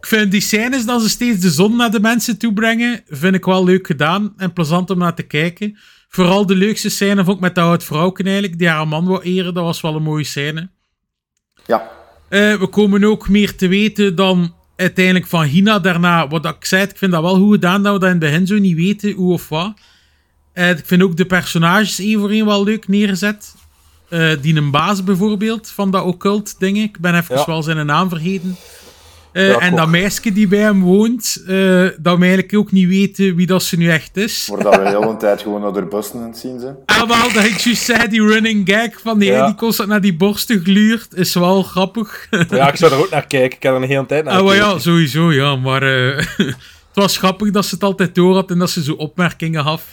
[0.00, 3.34] ik vind die scènes dat ze steeds de zon naar de mensen toe brengen, vind
[3.34, 5.78] ik wel leuk gedaan en plezant om naar te kijken.
[6.08, 9.22] Vooral de leukste scène vond ik met dat oud vrouwken eigenlijk, die haar man wou
[9.22, 9.54] eren.
[9.54, 10.68] Dat was wel een mooie scène.
[11.66, 11.90] Ja.
[12.28, 16.28] Eh, we komen ook meer te weten dan uiteindelijk van Hina daarna.
[16.28, 18.46] Wat ik zei, ik vind dat wel goed gedaan dat we dat in het begin
[18.46, 19.72] zo niet weten hoe of wat.
[20.52, 23.54] Eh, ik vind ook de personages één voor één wel leuk neergezet.
[24.08, 26.82] Eh, die een baas bijvoorbeeld van dat occult dingen.
[26.82, 27.44] Ik ben even Ja.
[27.46, 28.56] wel zijn naam vergeten.
[29.32, 32.88] Eh, Ja, en dat meisje die bij hem woont, eh, dat we eigenlijk ook niet
[32.88, 34.44] weten wie dat ze nu echt is.
[34.44, 36.76] Voordat we de hele tijd gewoon naar de bussen aan het zien zijn.
[36.86, 39.46] En wel, dat ik juist zei, die running gag van die, Ja.
[39.46, 42.26] die constant naar die borsten gluurt, is wel grappig.
[42.50, 43.56] Ja, ik zou er ook naar kijken.
[43.56, 44.72] Ik heb er een hele tijd naar Ah, maar gekeken.
[44.74, 45.56] ja, sowieso, ja.
[45.56, 46.56] Maar eh, het
[46.94, 49.84] was grappig dat ze het altijd door had en dat ze zo opmerkingen gaf.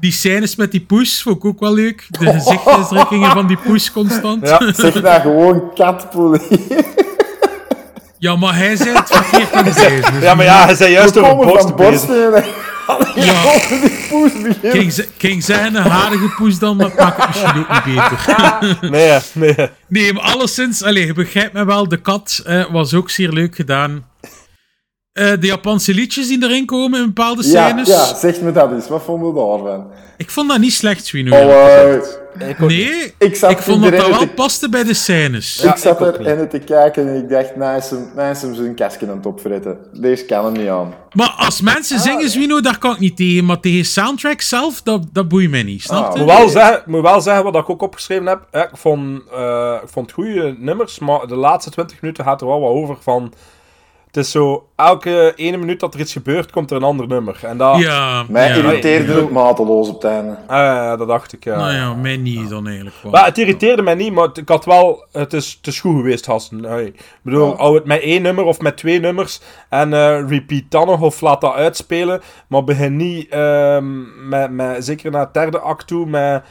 [0.00, 2.06] Die scènes met die poes vond ik ook wel leuk.
[2.10, 4.48] De gezichtsuitdrukkingen van die poes constant.
[4.48, 4.72] Ja.
[4.72, 6.40] Zeg nou gewoon katpoelie.
[8.18, 9.64] Ja, maar hij zei het verkeerd aan.
[10.12, 12.06] Dus Ja, maar ja, hij zei juist over borsten van bezig.
[12.06, 12.34] borsten
[13.14, 13.42] en Ja.
[14.08, 15.06] poes beginnen.
[15.18, 18.90] Ging, zijn een harige poes dan, dat maakt het misschien ook niet beter.
[18.90, 19.68] Nee, nee.
[19.88, 23.54] Nee, maar alleszins, allez, je begrijpt me wel, de kat eh, was ook zeer leuk
[23.56, 24.06] gedaan.
[25.12, 27.88] Eh, de Japanse liedjes die erin komen in bepaalde Ja, scènes.
[27.88, 28.88] ja, zeg me dat eens.
[28.88, 29.90] Wat vonden we daarvan?
[30.16, 31.36] Ik vond dat niet slecht, Swino.
[31.36, 32.02] Oh,
[32.38, 35.62] eh, nee, ik zat ik vond dat dat wel te- paste bij de scènes.
[35.62, 38.42] ik zat er en het te kijken en ik dacht, nou is hem, nou is
[38.42, 39.78] hem zijn kastje aan het opfretten.
[39.92, 40.94] Deze kan hem niet aan.
[41.12, 43.44] Maar als mensen zingen, Swino, daar kan ik niet tegen.
[43.44, 45.82] Maar tegen soundtrack zelf, dat, dat boeit mij niet.
[45.82, 46.20] Snap Ah, je?
[46.20, 48.40] Ik moet wel zeggen, ik moet wel zeggen wat ik ook opgeschreven heb.
[48.50, 52.46] hè, Ik vond, eh ik vond goede nummers, maar de laatste 20 minuten gaat er
[52.46, 53.32] wel wat over van.
[54.16, 57.38] Het is zo, elke ene minuut dat er iets gebeurt, komt er een ander nummer.
[57.42, 58.54] En dat, Ja, Mij ja.
[58.54, 60.30] irriteerde het mateloos op het einde.
[60.46, 61.56] Ah, ja, dat dacht ik, ja.
[61.56, 63.12] Nou ja, mij niet dan eigenlijk wel.
[63.12, 65.04] Maar het irriteerde mij niet, maar ik had wel...
[65.12, 66.62] Het is, het is goed geweest, Hassen.
[66.64, 66.84] Hey.
[66.84, 67.56] Ik bedoel, Ja.
[67.56, 71.20] hou het met één nummer of met twee nummers en eh, repeat dan nog of
[71.20, 72.20] laat dat uitspelen.
[72.46, 76.42] Maar begin niet, ehm, met, met, zeker naar het derde act toe, met...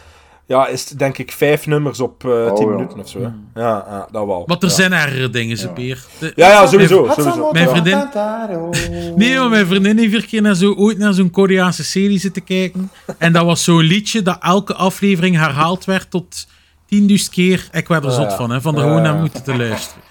[0.48, 2.76] Ja, is het denk ik vijf nummers op eh tien ja.
[2.76, 3.20] minuten of zo.
[3.20, 3.26] hè.
[3.62, 4.44] Ja, ja, dat wel.
[4.46, 4.76] Want er ja.
[4.76, 6.04] zijn ergere dingen, ze Peer.
[6.20, 7.02] De- Ja, ja, sowieso.
[7.06, 7.52] Mijn- sowieso.
[7.52, 8.08] Mijn vriendin...
[9.16, 12.44] Nee, maar mijn vriendin heeft een keer naar zo, ooit naar zo'n Koreaanse serie zitten
[12.44, 12.92] kijken.
[13.18, 16.48] En dat was zo'n liedje dat elke aflevering herhaald werd tot
[16.96, 17.68] 10.000 keer.
[17.72, 20.04] Ik werd er zot van, hè, van er gewoon naar moeten te luisteren.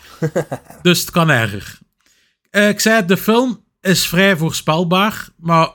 [0.82, 1.78] Dus het kan erger.
[2.51, 5.68] Eh, ik zei het, de film is vrij voorspelbaar, maar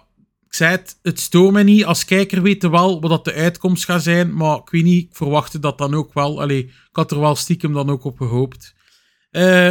[0.49, 1.85] ik zei het, het stoort me niet.
[1.85, 5.15] Als kijker weten wel wat dat de uitkomst gaat zijn, maar ik weet niet, ik
[5.15, 6.41] verwachtte dat dan ook wel.
[6.41, 8.75] Allee, ik had er wel stiekem dan ook op gehoopt.
[9.31, 9.67] Eh,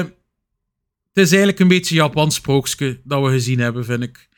[1.12, 4.28] het is eigenlijk een beetje Japans sprookje dat we gezien hebben, vind ik.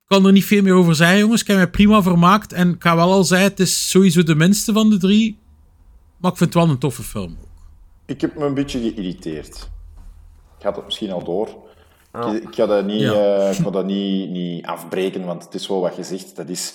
[0.00, 1.40] Ik kan er niet veel meer over zeggen, jongens.
[1.40, 2.52] Ik heb mij prima vermaakt.
[2.52, 5.38] En ik ga wel al zeggen, het is sowieso de minste van de drie.
[6.16, 7.38] Maar ik vind het wel een toffe film.
[8.06, 9.70] Ik heb me een beetje geïrriteerd.
[10.58, 11.69] Ik had het misschien al door.
[12.12, 13.12] Ik, ik ga dat, niet, Ja.
[13.38, 16.36] eh, ik ga dat niet, niet afbreken, want het is wel wat gezegd.
[16.36, 16.74] Dat is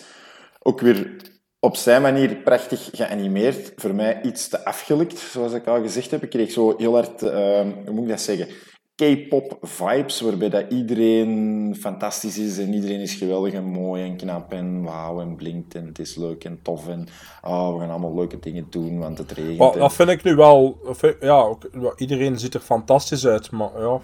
[0.59, 1.15] ook weer
[1.59, 3.73] op zijn manier prachtig geanimeerd.
[3.75, 6.23] Voor mij iets te afgelikt, zoals ik al gezegd heb.
[6.23, 8.47] Ik kreeg zo heel hard, eh, hoe moet ik dat zeggen?
[8.95, 14.53] K-pop vibes, waarbij dat iedereen fantastisch is en iedereen is geweldig en mooi en knap
[14.53, 17.07] en wauw en blinkt en het is leuk en tof en
[17.43, 19.73] oh, we gaan allemaal leuke dingen doen, want het regent.
[19.73, 20.77] En- dat vind ik nu wel...
[21.19, 21.55] Ja,
[21.97, 23.99] iedereen ziet er fantastisch uit, maar ja...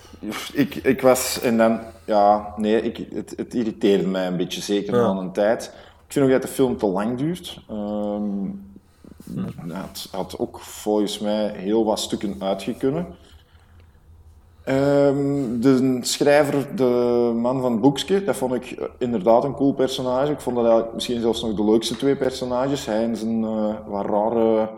[0.54, 4.96] Ik, ik was, en dan, ja, nee, ik, het, het irriteerde mij een beetje, zeker
[4.96, 5.14] Ja.
[5.14, 5.74] na een tijd.
[6.08, 7.60] Ik vind ook dat de film te lang duurt.
[7.70, 8.50] Ehm
[9.68, 13.06] het had ook volgens mij heel wat stukken uitgekunnen.
[14.64, 19.74] Ehm, de schrijver, de man van het boekje, dat vond ik eh, inderdaad een cool
[19.74, 20.32] personage.
[20.32, 22.86] Ik vond dat eigenlijk misschien zelfs nog de leukste twee personages.
[22.86, 24.70] Hij en zijn eh, wat rare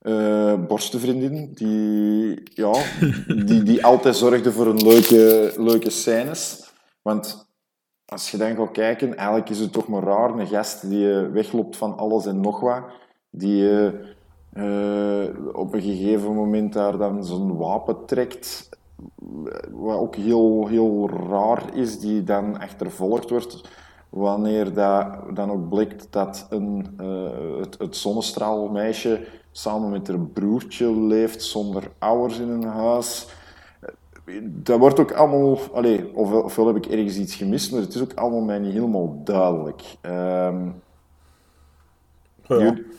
[0.00, 2.72] eh borstenvriendin, die, ja,
[3.46, 6.72] die, die altijd zorgde voor een leuke, leuke scènes.
[7.02, 7.48] Want
[8.06, 11.76] als je dan gaat kijken, eigenlijk is het toch maar raar, een gast die wegloopt
[11.76, 12.82] van alles en nog wat.
[13.30, 13.68] Die
[15.52, 18.68] op een gegeven moment daar dan zo'n wapen trekt,
[19.70, 23.60] wat ook heel, heel raar is, die dan achtervolgd wordt.
[24.08, 31.00] Wanneer dat dan ook blijkt dat een, eh, het, het zonnestraalmeisje samen met haar broertje
[31.00, 33.26] leeft zonder ouders in een huis.
[34.44, 35.58] Dat wordt ook allemaal...
[35.72, 38.72] Allee, ofwel, ofwel heb ik ergens iets gemist, maar het is ook allemaal mij niet
[38.72, 39.82] helemaal duidelijk.
[40.00, 40.68] Ehm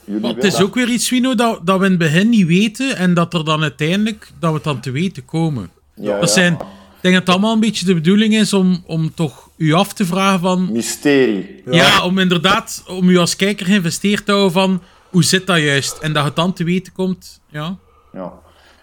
[0.05, 2.47] jullie Maar het is ook weer iets, Wino, dat, dat we in het begin niet
[2.47, 2.95] weten.
[2.97, 5.69] En dat er dan uiteindelijk, dat we het dan te weten komen.
[5.93, 6.33] Ja, dat ja.
[6.33, 9.73] zijn, ik denk dat het allemaal een beetje de bedoeling is om, om toch u
[9.73, 10.71] af te vragen van...
[10.71, 11.61] Mysterie.
[11.65, 12.05] Ja.
[12.05, 14.81] om inderdaad, om u als kijker geïnvesteerd te houden van...
[15.09, 15.97] Hoe zit dat juist?
[15.97, 17.77] En dat het dan te weten komt, ja.
[18.13, 18.33] Ja.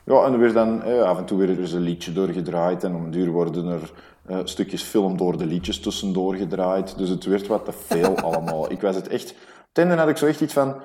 [0.05, 2.85] Ja, en er werd dan, eh, af en toe werd er dus een liedje doorgedraaid
[2.85, 3.91] en om een duur worden er
[4.27, 6.99] eh, stukjes film door de liedjes tussendoor gedraaid.
[6.99, 8.71] Dus het werd wat te veel allemaal.
[8.71, 9.35] Ik was het echt...
[9.73, 10.83] Ten einde had ik zo echt iets van...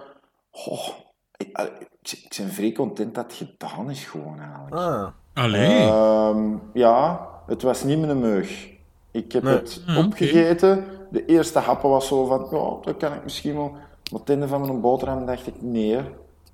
[0.51, 0.88] Oh,
[1.38, 1.47] ik,
[2.01, 4.76] ik, ik ben vrij content dat het gedaan is gewoon eigenlijk.
[4.76, 5.07] Ah.
[5.34, 5.79] Allee.
[5.79, 8.69] Ehm, ja, het was niet mijn meug.
[9.11, 9.53] Ik heb Nee.
[9.53, 9.99] het oké.
[9.99, 10.86] opgegeten.
[11.11, 13.71] De eerste happen was zo van, ja, dat kan ik misschien wel.
[14.11, 15.99] Maar einde van mijn boterham dacht ik, nee,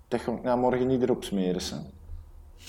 [0.07, 1.61] dat ga ik nou morgen niet erop smeren.
[1.61, 1.85] Sen.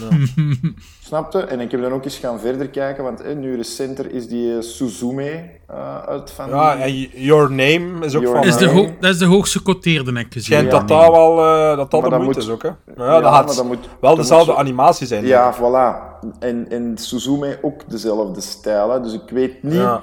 [1.04, 1.38] Snapte?
[1.38, 4.54] En ik heb dan ook eens gaan verder kijken, want eh, nu recenter is die
[4.56, 6.48] eh, Suzume eh, uit van...
[6.48, 8.46] Ja, en Your Name is ook Your van...
[8.50, 10.42] Dat is, de ho- dat is de hoogste gequoteerde, heb ik gezien.
[10.42, 10.98] Schijnt Ja, dat nee.
[10.98, 12.70] dat wel eh, dat dat Maar de dat moeite moet- is ook, hè?
[12.96, 15.26] Maar Ja, ja, dat dat moet- wel dat dezelfde moet animatie zijn.
[15.26, 16.18] Ja, voilà.
[16.38, 19.00] En, en Suzume ook dezelfde stijl, hè.
[19.00, 20.00] dus ik weet niet Ja.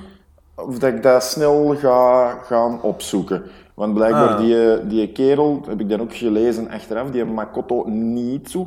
[0.56, 3.44] of dat ik dat snel ga gaan opzoeken.
[3.74, 4.38] Want blijkbaar Ah.
[4.40, 8.66] die, eh, die kerel, heb ik dan ook gelezen achteraf, die Makoto Nitsu,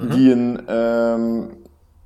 [0.00, 0.10] Mhm.
[0.10, 1.42] die een, ehm,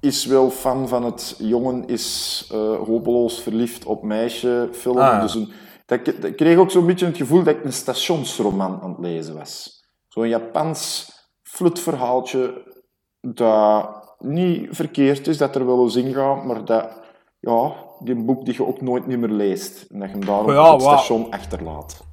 [0.01, 4.97] is wel fan van het jongen is eh, hopeloos verliefd op meisje film.
[4.97, 5.21] Ah, ja.
[5.21, 5.53] Dus een,
[5.87, 9.83] dat, kreeg ook zo'n beetje het gevoel dat ik een stationsroman aan het lezen was.
[10.09, 12.63] Zo'n Japans flutverhaaltje
[13.21, 13.89] dat
[14.19, 16.89] niet verkeerd is, dat er wel eens in gaat, maar dat,
[17.41, 19.87] ja, die boek die je ook nooit niet meer leest.
[19.91, 22.05] En dat je hem daarom Ja, op het station achterlaat.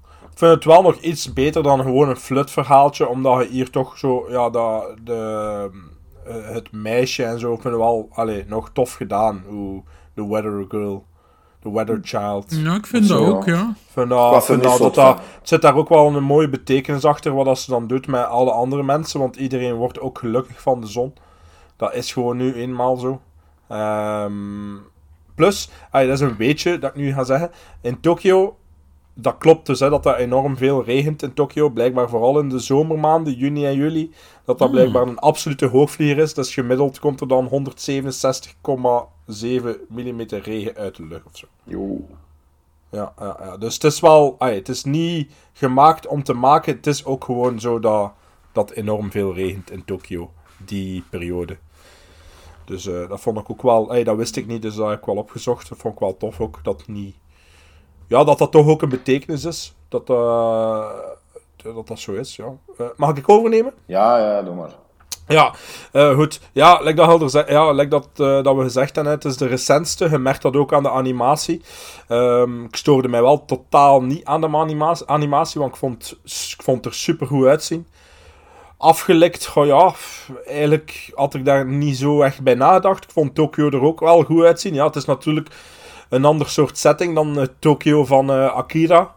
[0.41, 3.97] Ik vind het wel nog iets beter dan gewoon een flutverhaaltje, omdat je hier toch
[3.97, 5.69] zo, ja, dat, de,
[6.25, 9.43] eh, het meisje en zo vind ik wel, allee, nog tof gedaan.
[9.47, 9.83] Hoe
[10.13, 11.05] de Weather Girl,
[11.59, 12.45] de Weather Child.
[12.47, 13.73] Ja, ik vind dat Zo, ook, ja.
[13.89, 17.59] Vind dat, vind dat, het zit daar ook wel een mooie betekenis achter wat dat
[17.59, 21.13] ze dan doet met alle andere mensen, want iedereen wordt ook gelukkig van de zon.
[21.75, 23.21] Dat is gewoon nu eenmaal zo.
[23.67, 24.77] Ehm,
[25.35, 27.51] plus, dat is een weetje dat ik nu ga zeggen.
[27.81, 28.55] In Tokio,
[29.13, 31.69] dat klopt dus, hè, dat er enorm veel regent in Tokio.
[31.69, 34.11] Blijkbaar vooral in de zomermaanden, juni en juli.
[34.45, 36.33] Dat dat blijkbaar een absolute hoogvlieger is.
[36.33, 37.57] Dus gemiddeld komt er dan 167,7
[39.87, 41.47] mm regen uit de lucht of zo.
[41.63, 42.07] Jo.
[42.89, 43.57] Ja, ja, ja.
[43.57, 46.75] dus het is wel, ah, het is niet gemaakt om te maken.
[46.75, 48.11] Het is ook gewoon zo dat,
[48.51, 50.31] dat enorm veel regent in Tokio,
[50.65, 51.57] die periode.
[52.65, 54.99] Dus eh, dat vond ik ook wel, ey, dat wist ik niet, dus dat heb
[54.99, 55.69] ik wel opgezocht.
[55.69, 57.15] Dat vond ik wel tof ook, dat niet,
[58.11, 59.73] ja, dat dat toch ook een betekenis is.
[59.89, 60.89] Dat eh,
[61.55, 62.45] dat, dat zo is, ja.
[62.77, 63.73] Eh, mag ik overnemen?
[63.85, 64.69] Ja, ja, doe maar.
[65.27, 65.53] Ja,
[65.91, 66.39] eh, goed.
[66.51, 68.07] Ja, like dat, Helder zei- ja, like dat,
[68.45, 70.09] dat we gezegd hebben, het is de recentste.
[70.09, 71.61] Je merkt dat ook aan de animatie.
[72.07, 76.19] Ehm, ik stoorde mij wel totaal niet aan de animatie, animatie want ik vond,
[76.57, 77.87] ik vond het er super goed uitzien.
[78.77, 79.93] Afgelikt, goh ja,
[80.45, 83.03] eigenlijk had ik daar niet zo echt bij nagedacht.
[83.03, 84.73] Ik vond Tokio er ook wel goed uitzien.
[84.73, 85.49] Ja, het is natuurlijk
[86.11, 89.15] een ander soort setting dan eh, Tokio van eh, Akira.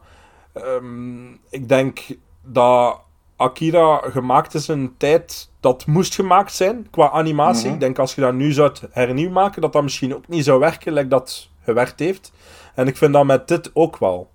[0.52, 2.00] Ehm, ik denk
[2.42, 3.00] dat
[3.36, 7.70] Akira gemaakt is in een tijd dat moest gemaakt zijn qua animatie.
[7.70, 10.60] Ik denk als je dat nu zou hernieuw maken, dat dat misschien ook niet zou
[10.60, 12.32] werken, like dat gewerkt heeft.
[12.74, 14.30] En ik vind dat met dit ook wel.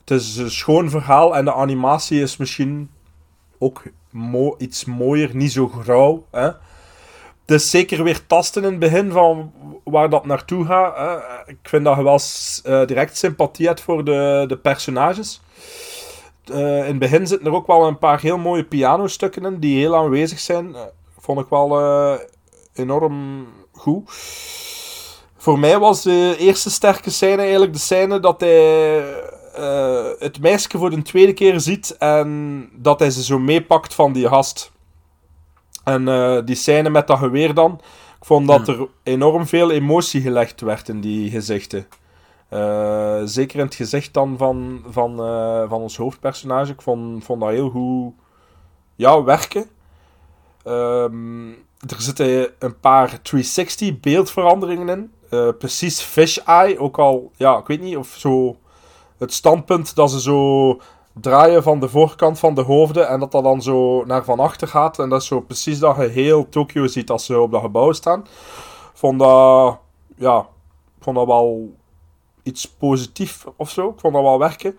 [0.00, 2.90] Het is een schoon verhaal en de animatie is misschien
[3.58, 6.26] ook mo- iets mooier, niet zo grauw.
[6.30, 6.50] Hè?
[7.46, 9.52] Het is zeker weer tasten in het begin van
[9.84, 11.22] waar dat naartoe gaat.
[11.46, 12.20] Ik vind dat je wel
[12.62, 15.40] eh, direct sympathie hebt voor de, de personages.
[16.44, 19.78] Eh, in het begin zitten er ook wel een paar heel mooie pianostukken in die
[19.78, 20.74] heel aanwezig zijn.
[20.74, 20.80] Eh,
[21.18, 21.80] vond ik wel
[22.74, 24.10] enorm goed.
[25.36, 29.04] Voor mij was de eerste sterke scène eigenlijk de scène dat hij
[30.18, 34.28] het meisje voor de tweede keer ziet en dat hij ze zo meepakt van die
[34.28, 34.74] gast.
[35.86, 37.80] En eh, die scène met dat geweer dan.
[38.18, 41.86] Ik vond dat er enorm veel emotie gelegd werd in die gezichten.
[42.48, 46.72] Eh, zeker in het gezicht dan van, van, eh, van ons hoofdpersonage.
[46.72, 48.12] Ik vond, vond dat heel goed
[48.96, 49.64] ja, werken.
[50.64, 51.48] Ehm,
[51.88, 55.10] er zitten een paar 360 beeldveranderingen in.
[55.58, 56.78] Precies fish eye.
[56.78, 58.56] Ook al, ja, ik weet niet of zo.
[59.18, 60.80] Het standpunt dat ze zo
[61.20, 64.68] draaien van de voorkant van de hoofden en dat dat dan zo naar van achter
[64.68, 64.98] gaat.
[64.98, 67.92] En dat is zo precies dat je heel Tokio ziet als ze op dat gebouw
[67.92, 68.26] staan.
[68.94, 69.78] Vond dat,
[70.16, 70.46] ja,
[71.00, 71.74] vond dat wel
[72.42, 73.88] iets positief of zo.
[73.88, 74.78] Ik vond dat wel werken.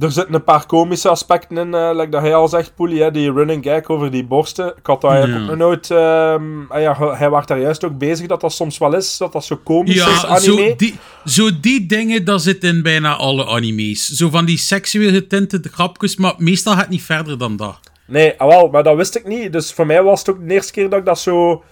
[0.00, 3.32] Er zitten een paar komische aspecten in, like dat hij al zegt, Poelie, hè, die
[3.32, 4.66] running gag over die borsten.
[4.66, 5.90] Ik had dat ook nog nooit...
[5.90, 9.32] ehm, ah ja, hij was daar juist ook bezig dat dat soms wel is, dat
[9.32, 10.66] dat zo komisch is, Ja, anime.
[10.68, 14.08] zo die, zo die dingen, dat zit in bijna alle anime's.
[14.08, 17.78] Zo van die seksueel getinte grapjes, maar meestal gaat het niet verder dan dat.
[18.06, 19.52] Nee, ah, wel, maar dat wist ik niet.
[19.52, 21.62] Dus voor mij was het ook de eerste keer dat ik dat zo...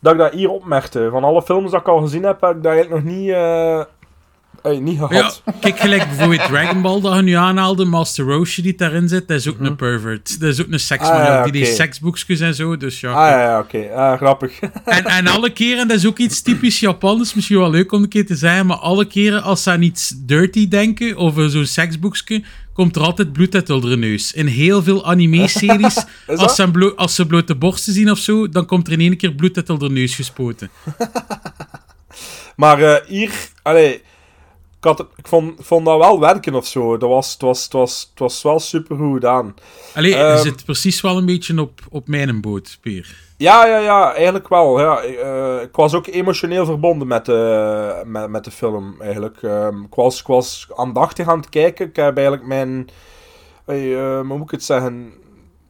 [0.00, 1.08] Dat ik dat hier opmerkte.
[1.10, 3.30] Van alle films dat ik al gezien heb, heb ik dat eigenlijk nog niet...
[3.30, 3.80] eh,
[4.62, 5.42] eh, niet Ja, gehad.
[5.60, 9.36] kijk, gelijk bijvoorbeeld Dragon Ball dat je nu aanhaalde, Master Roshi die daarin zit, dat
[9.38, 10.40] is ook een pervert.
[10.40, 11.26] Dat is ook een seksman, Mhm.
[11.30, 13.10] Ah, ja, die seksboekjes en zo, dus ja.
[13.12, 13.88] Ah ja, ja oké.
[13.94, 14.58] Ah, grappig.
[14.84, 18.08] En, en alle keren, dat is ook iets typisch Japans, misschien wel leuk om een
[18.08, 22.42] keer te zeggen, maar alle keren als ze aan iets dirty denken, of zo'n seksboekje,
[22.72, 24.32] komt er altijd bloed uit hun neus.
[24.32, 26.04] In heel veel anime-series,
[26.36, 29.16] als, ze blo- als ze blote borsten zien of zo, dan komt er in één
[29.16, 30.70] keer bloed uit hun neus gespoten.
[32.56, 33.30] Maar eh, hier,
[33.62, 34.02] allee,
[34.82, 36.96] ik, had ik, vond, ik vond dat wel werken of zo.
[36.96, 39.54] Dat was, het, was, het, was, het was wel super goed gedaan.
[39.94, 43.16] Allee, je Ehm, zit precies wel een beetje op, op mijn boot, Peer.
[43.36, 44.80] Ja, ja, ja, eigenlijk wel.
[44.80, 45.00] Ja.
[45.02, 49.42] Eh, ik was ook emotioneel verbonden met de, met, met de film, eigenlijk.
[49.42, 51.88] Ehm, ik, was, ik was aandachtig aan het kijken.
[51.88, 52.88] Ik heb eigenlijk mijn...
[53.64, 55.12] eh, eh, hoe moet ik het zeggen?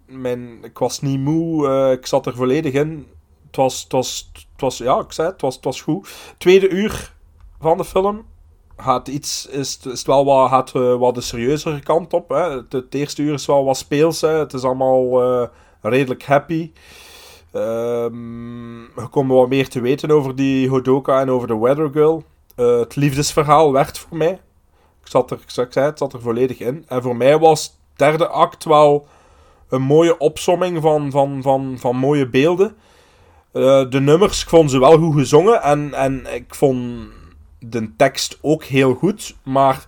[0.07, 3.07] Mijn, ik was niet moe, ik zat er volledig in.
[3.47, 6.09] Het was, het was, het was ja, ik zei het, het was, het was goed.
[6.39, 7.13] Tweede uur
[7.61, 8.25] van de film
[8.77, 12.29] gaat iets, is, is wel wat, gaat, eh, wat de serieuzere kant op.
[12.29, 12.63] Hè.
[12.69, 14.21] Het, eerste uur is wel wat speels.
[14.21, 14.29] Hè.
[14.29, 15.49] Het is allemaal eh,
[15.81, 16.73] redelijk happy.
[17.53, 22.25] Ehm we komen wat meer te weten over die Hodoka en over de Weather Girl.
[22.57, 24.41] Eh, het liefdesverhaal werd voor mij.
[25.01, 26.85] Ik zat er, ik zei zat er volledig in.
[26.89, 29.07] En voor mij was het derde act wel
[29.69, 32.77] een mooie opsomming van, van, van, van mooie beelden.
[33.53, 35.63] De nummers, ik vond ze wel goed gezongen.
[35.63, 37.09] En, en ik vond
[37.65, 39.35] de tekst ook heel goed.
[39.43, 39.87] Maar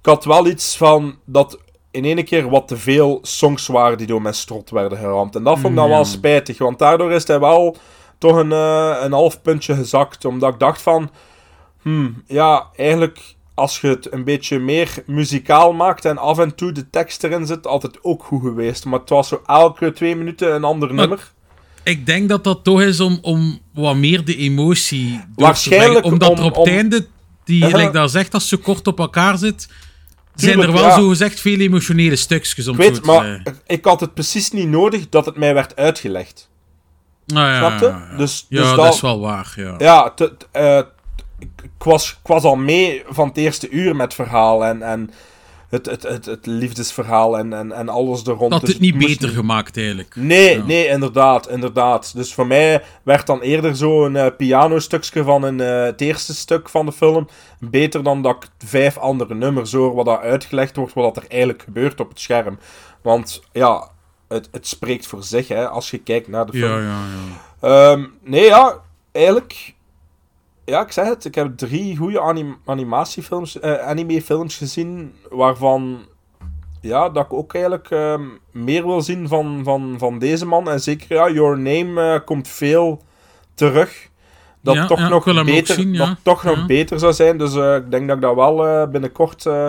[0.00, 1.58] ik had wel iets van dat
[1.90, 5.36] in ene keer wat te veel songs waren die door mijn strot werden geramd.
[5.36, 5.94] En dat vond ik dan Ja.
[5.94, 6.58] wel spijtig.
[6.58, 7.76] Want daardoor is hij wel
[8.18, 10.24] toch een, eh, een half puntje gezakt.
[10.24, 11.10] Omdat ik dacht van...
[11.82, 16.72] Hmm, ja, eigenlijk als je het een beetje meer muzikaal maakt en af en toe
[16.72, 18.84] de tekst erin zit, altijd ook goed geweest.
[18.84, 21.32] Maar het was zo elke twee minuten een ander nummer.
[21.82, 25.90] Ik denk dat dat toch is om, om wat meer de emotie door te Waarschijnlijk
[26.00, 26.12] brengen.
[26.12, 27.06] Omdat er om- op het einde,
[27.44, 27.78] die Uh-huh.
[27.80, 29.68] like dat zegt, als ze kort op elkaar zit,
[30.34, 30.94] zijn er wel ja.
[30.96, 34.68] zo gezegd veel emotionele stukjes om Ik weet, te maar ik had het precies niet
[34.68, 36.48] nodig dat het mij werd uitgelegd.
[37.26, 37.86] Nou ja, Snap je?
[37.86, 38.16] ja, ja.
[38.16, 39.52] Dus- ja, dus dat dat- is wel waar.
[39.56, 39.74] Ja.
[39.78, 40.14] Ja,
[40.52, 40.76] eh,
[41.38, 44.82] ik, ik was, ik was al mee van het eerste uur met het verhaal en,
[44.82, 45.10] en
[45.70, 48.50] het, het, het, het liefdesverhaal en, en, en alles er rond.
[48.50, 50.14] Dat Dus het niet moest beter gemaakt eigenlijk.
[50.16, 50.64] Nee, Ja.
[50.64, 52.14] nee, inderdaad, inderdaad.
[52.14, 56.68] Dus voor mij werd dan eerder zo'n eh pianostukje van een, eh, het eerste stuk
[56.68, 57.28] van de film
[57.58, 61.62] beter dan dat ik vijf andere nummers hoor, wat daar uitgelegd wordt, wat er eigenlijk
[61.62, 62.58] gebeurt op het scherm.
[63.02, 63.88] Want ja,
[64.28, 66.70] het, het spreekt voor zich, hè, als je kijkt naar de film.
[66.72, 66.98] Ja, ja,
[67.60, 67.92] ja.
[67.92, 68.74] Ehm, nee, ja,
[69.12, 69.74] eigenlijk.
[70.70, 71.24] Ja, ik zeg het.
[71.24, 75.12] Ik heb drie goede anim animatiefilms, eh, anime-films gezien.
[75.30, 75.98] Waarvan.
[76.80, 78.22] Ja, dat ik ook eigenlijk ehm,
[78.52, 80.70] meer wil zien van, van, van deze man.
[80.70, 83.02] En zeker, ja, Your Name eh, komt veel
[83.54, 84.08] terug.
[84.62, 86.06] Dat Ja, toch, ja, nog, beter, zien, ja.
[86.06, 87.38] dat toch nog beter zou zijn.
[87.38, 89.68] Dus eh, ik denk dat ik dat wel eh, binnenkort eh,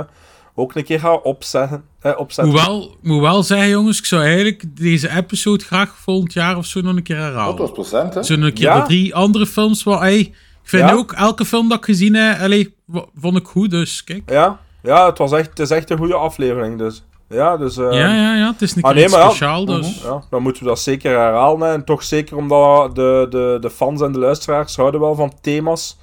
[0.55, 1.83] ook een keer ga opzetten.
[2.01, 2.53] eh, opzetten.
[2.53, 6.65] Moet wel, moet wel zeggen, jongens, ik zou eigenlijk deze episode graag volgend jaar of
[6.65, 7.55] zo nog een keer herhalen.
[7.57, 8.23] Dat was plezant, hè?
[8.23, 8.79] Zo een keer Ja?
[8.79, 9.83] de drie andere films.
[9.83, 10.35] Waar, ik
[10.71, 10.95] vind Ja?
[10.95, 12.75] ook elke film dat ik gezien heb, allee,
[13.15, 14.29] vond ik goed, dus kijk.
[14.29, 16.77] Ja, ja het, was echt, het is echt een goede aflevering.
[16.77, 17.03] Dus.
[17.29, 17.77] Ja, dus...
[17.77, 19.25] eh, ja, ja, ja, het is een Ah, keer nee, maar ja.
[19.25, 20.01] speciaal, dus.
[20.03, 21.67] Ja, dan moeten we dat zeker herhalen.
[21.67, 21.73] hè.
[21.73, 25.97] En toch zeker omdat de, de, de fans en de luisteraars houden wel van thema's.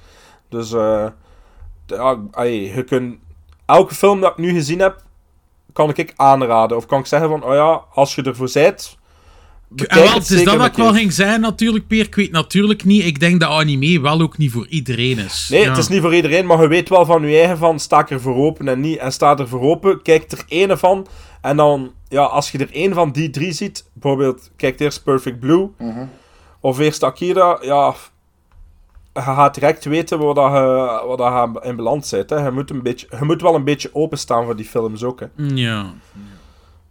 [0.49, 1.05] Dus eh,
[1.85, 3.15] ja, je kunt...
[3.65, 5.01] Elke film dat ik nu gezien heb,
[5.73, 6.77] kan ik aanraden.
[6.77, 8.97] Of kan ik zeggen van, oh ja, als je ervoor bent...
[9.75, 12.05] Wel, het is dat wat ik wel ging zijn, natuurlijk, Peer.
[12.05, 13.05] Ik weet natuurlijk niet.
[13.05, 15.47] Ik denk dat anime wel ook niet voor iedereen is.
[15.51, 15.69] Nee, Ja.
[15.69, 18.09] het is niet voor iedereen, maar je weet wel van je eigen van, sta ik
[18.09, 18.97] er voor open en niet.
[18.97, 21.07] En sta er voor open, kijk er ene van.
[21.41, 25.39] En dan, ja, als je er één van die drie ziet, bijvoorbeeld, kijk eerst Perfect
[25.39, 25.69] Blue,
[26.59, 27.95] of eerst Akira, ja,
[29.13, 30.59] je gaat direct weten waar, dat je,
[31.07, 32.29] waar dat je in beland bent.
[32.29, 32.45] Hè.
[32.45, 35.19] Je, moet een beetje, je moet wel een beetje openstaan voor die films ook.
[35.19, 35.25] Hè.
[35.35, 35.93] Ja.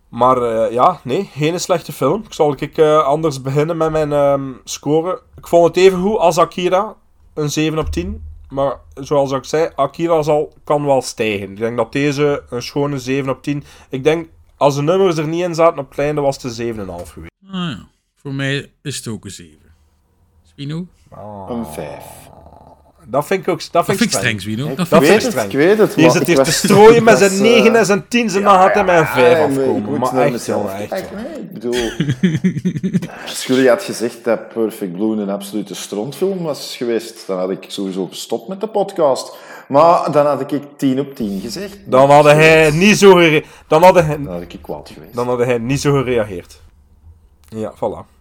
[0.09, 2.23] Maar eh, ja, nee, geen slechte film.
[2.25, 5.23] Ik zal ik, eh, anders beginnen met mijn ehm, score.
[5.37, 6.95] Ik vond het even goed als Akira.
[7.35, 8.27] Een 7 op 10.
[8.49, 11.51] Maar zoals ik zei, Akira zal, kan wel stijgen.
[11.51, 13.65] Ik denk dat deze een schone 7 op 10.
[13.89, 16.75] Ik denk, als de nummers er niet in zaten op het einde, was het een
[16.75, 17.33] 7,5 geweest.
[17.47, 17.89] Ah, ja.
[18.15, 19.59] Voor mij is het ook een 7.
[20.43, 20.87] Spino?
[21.49, 22.05] Een vijf.
[23.11, 24.43] Dat vind ik ook dat Dat vind ik streng.
[24.43, 25.51] Ik Dat vind weet ik streng.
[25.51, 25.95] ik weet het.
[25.95, 28.55] Hier zit hier te strooien met zijn was, 9 eh, en zijn 10 en dan
[28.55, 29.99] gaat hij met een 5 Ja, maar afkomen.
[29.99, 30.93] Maar echt, jongen, echt.
[31.37, 31.75] Ik bedoel...
[33.27, 37.65] Als jullie had gezegd dat Perfect Blue een absolute strontfilm was geweest, dan had ik
[37.69, 39.37] sowieso gestopt met de podcast.
[39.69, 41.79] Maar dan had ik 10 op 10 gezegd.
[41.85, 45.15] Dan had hij niet zo dan had hij, Dan had ik kwaad geweest.
[45.15, 46.61] dan had hij niet zo gereageerd.
[47.49, 48.18] Ja, voilà.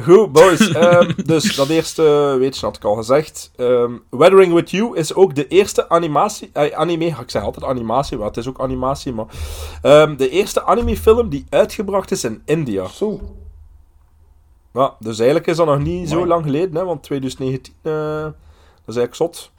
[0.00, 0.72] Goed, boys.
[0.72, 3.50] Ehm, dus dat eerste, weet je, had ik al gezegd.
[3.56, 6.50] Ehm, Weathering With You is ook de eerste animatie...
[6.52, 9.26] eh, anime, ik zeg altijd animatie, maar het is ook animatie, maar...
[9.82, 12.86] ehm, de eerste animefilm die uitgebracht is in India.
[12.86, 13.20] Zo.
[14.72, 18.34] Ja, dus eigenlijk is dat nog niet zo lang geleden, hè, want 2019, eh, dat
[18.86, 19.51] is eigenlijk zot.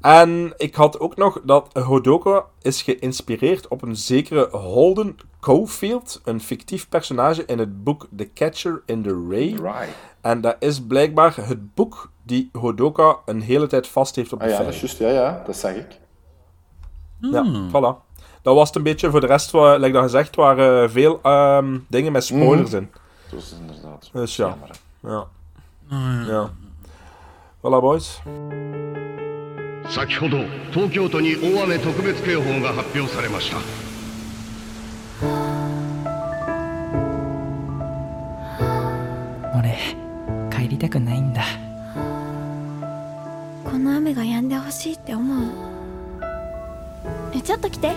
[0.00, 6.40] En ik had ook nog dat Hodoka is geïnspireerd op een zekere Holden Caulfield, een
[6.40, 9.48] fictief personage in het boek The Catcher in the Ray.
[9.54, 9.88] Right.
[10.20, 14.44] En dat is blijkbaar het boek die Hodoka een hele tijd vast heeft op de
[14.44, 14.98] Ah ja, dat is juist.
[14.98, 15.98] Ja, ja, dat zag ik.
[17.20, 17.68] Ja, Hmm.
[17.68, 18.08] voilà.
[18.42, 19.10] Dat was het een beetje.
[19.10, 22.90] Voor de rest, wa- like dat gezegd, waren veel ehm, dingen met spoilers in.
[23.30, 24.10] Dat is inderdaad.
[24.12, 24.46] Dus ja.
[24.48, 24.70] jammer.
[25.00, 25.26] Ja.
[25.90, 26.32] Ah, ja.
[26.32, 26.50] ja.
[27.58, 28.20] Voilà, boys.
[29.90, 30.38] 先ほど
[30.72, 33.58] 東京都に大雨特別警報が発表されました。
[39.58, 39.76] 俺
[40.50, 41.42] 帰りたくないんだ。
[43.64, 45.48] この雨が止んでほしいって思う。
[47.34, 47.88] えちょっと来て。
[47.88, 47.96] ね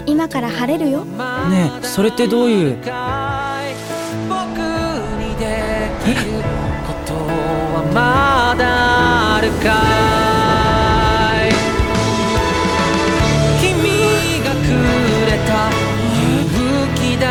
[0.00, 1.04] え今から晴れるよ。
[1.04, 2.78] ねえそれってどういう？
[7.92, 9.68] まだあるか
[11.46, 11.52] い？
[13.60, 14.56] 君がく
[15.26, 15.50] れた
[16.14, 16.22] 勇
[16.94, 17.24] 気だ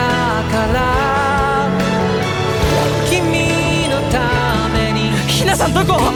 [0.51, 0.77] から。
[3.09, 4.13] 君のた
[4.69, 5.93] めにひなさんどこ？
[5.93, 6.11] もう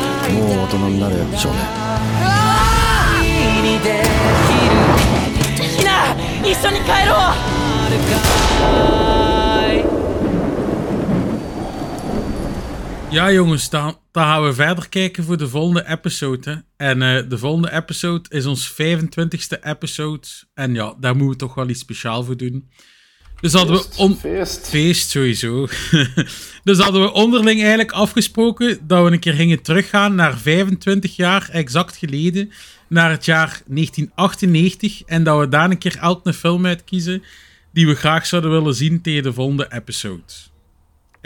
[0.64, 1.58] 大人になれよ少年。
[3.64, 4.04] にで
[4.48, 5.66] きる。
[5.68, 5.90] ひな
[6.44, 7.18] 一緒に帰ろう
[13.12, 16.50] Ja, jongens, dan, dan gaan we verder kijken voor de volgende episode.
[16.50, 16.86] Hè.
[16.88, 20.28] En eh, de volgende episode is ons 25ste episode.
[20.54, 22.70] En ja, daar moeten we toch wel iets speciaal voor doen.
[23.42, 24.70] Dus hadden we Feest, on- feest.
[24.70, 25.68] Feest, sowieso.
[26.64, 31.50] dus hadden we onderling eigenlijk afgesproken dat we een keer gingen teruggaan naar 25 jaar
[31.52, 32.52] exact geleden.
[32.90, 35.02] Naar het jaar 1998.
[35.02, 37.24] En dat we daar een keer elk een film uitkiezen
[37.74, 40.24] die we graag zouden willen zien tegen de volgende episode.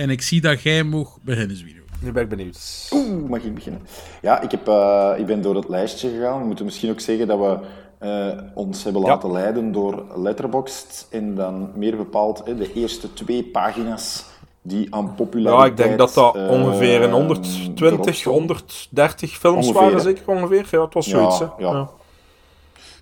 [0.01, 1.79] En ik zie dat jij mag beginnen, Zwido.
[1.99, 2.89] Nu ben ik benieuwd.
[2.93, 3.81] Oeh, mag ik beginnen?
[4.21, 6.39] Ja, ik, heb, eh, ik ben door het lijstje gegaan.
[6.39, 7.57] We moeten misschien ook zeggen dat we
[7.97, 11.07] eh, ons hebben laten leiden door Letterboxd.
[11.11, 14.25] En dan meer bepaald hè, de eerste twee pagina's
[14.61, 15.77] die aan populariteit...
[15.77, 18.39] Ja, ik denk dat dat eh, ongeveer een erop 120, stonden.
[18.39, 20.67] 130 films Ongeveer, waren, zeker ongeveer.
[20.71, 21.39] Ja, het was Ja, zoiets.
[21.39, 21.45] hè.
[21.57, 21.89] ja.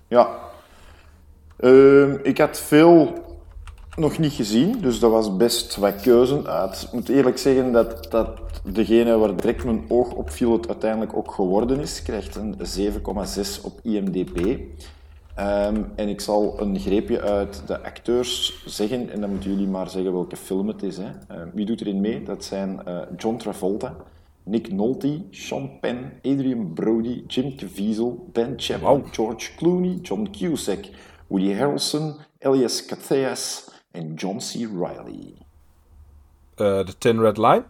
[0.08, 0.28] Ja.
[1.56, 3.12] Ehm, ik had veel
[4.00, 6.82] nog niet gezien, dus dat was best wat keuze uit.
[6.82, 8.28] Ik moet eerlijk zeggen dat, dat
[8.64, 12.02] degene waar direct mijn oog op viel het uiteindelijk ook geworden is.
[12.02, 14.58] Krijgt een 7,6 op IMDb.
[15.34, 19.90] Ehm, en ik zal een greepje uit de acteurs zeggen, en dan moeten jullie maar
[19.90, 20.96] zeggen welke film het is.
[20.96, 21.10] Hè.
[21.28, 22.22] Eh, wie doet erin mee?
[22.22, 23.96] Dat zijn eh, John Travolta,
[24.42, 30.88] Nick Nolte, Sean Penn, Adrian Brody, Jim Caviezel, Ben Chapman, George Clooney, John Cusack,
[31.26, 34.52] Woody Harrelson, Elias Catheas en John C.
[34.54, 35.34] Reilly.
[36.54, 37.64] Eh, De Tin Red Line.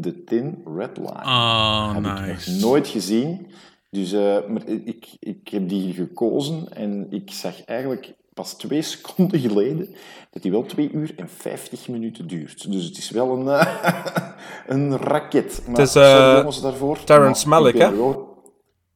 [0.00, 1.22] The Thin Red Line.
[1.22, 2.50] Ah, heb nice.
[2.50, 3.50] ik nog nooit gezien.
[3.90, 9.40] Dus eh, maar ik, ik heb die gekozen en ik zag eigenlijk pas twee seconden
[9.40, 9.94] geleden
[10.30, 12.72] dat die wel 2 uur en 50 minuten duurt.
[12.72, 14.26] Dus het is wel een, eh,
[14.74, 15.62] een raket.
[15.66, 17.04] Maar Het is, sorry eh, jongens daarvoor.
[17.04, 17.96] Terrence Malick, hè?
[17.96, 18.42] wel-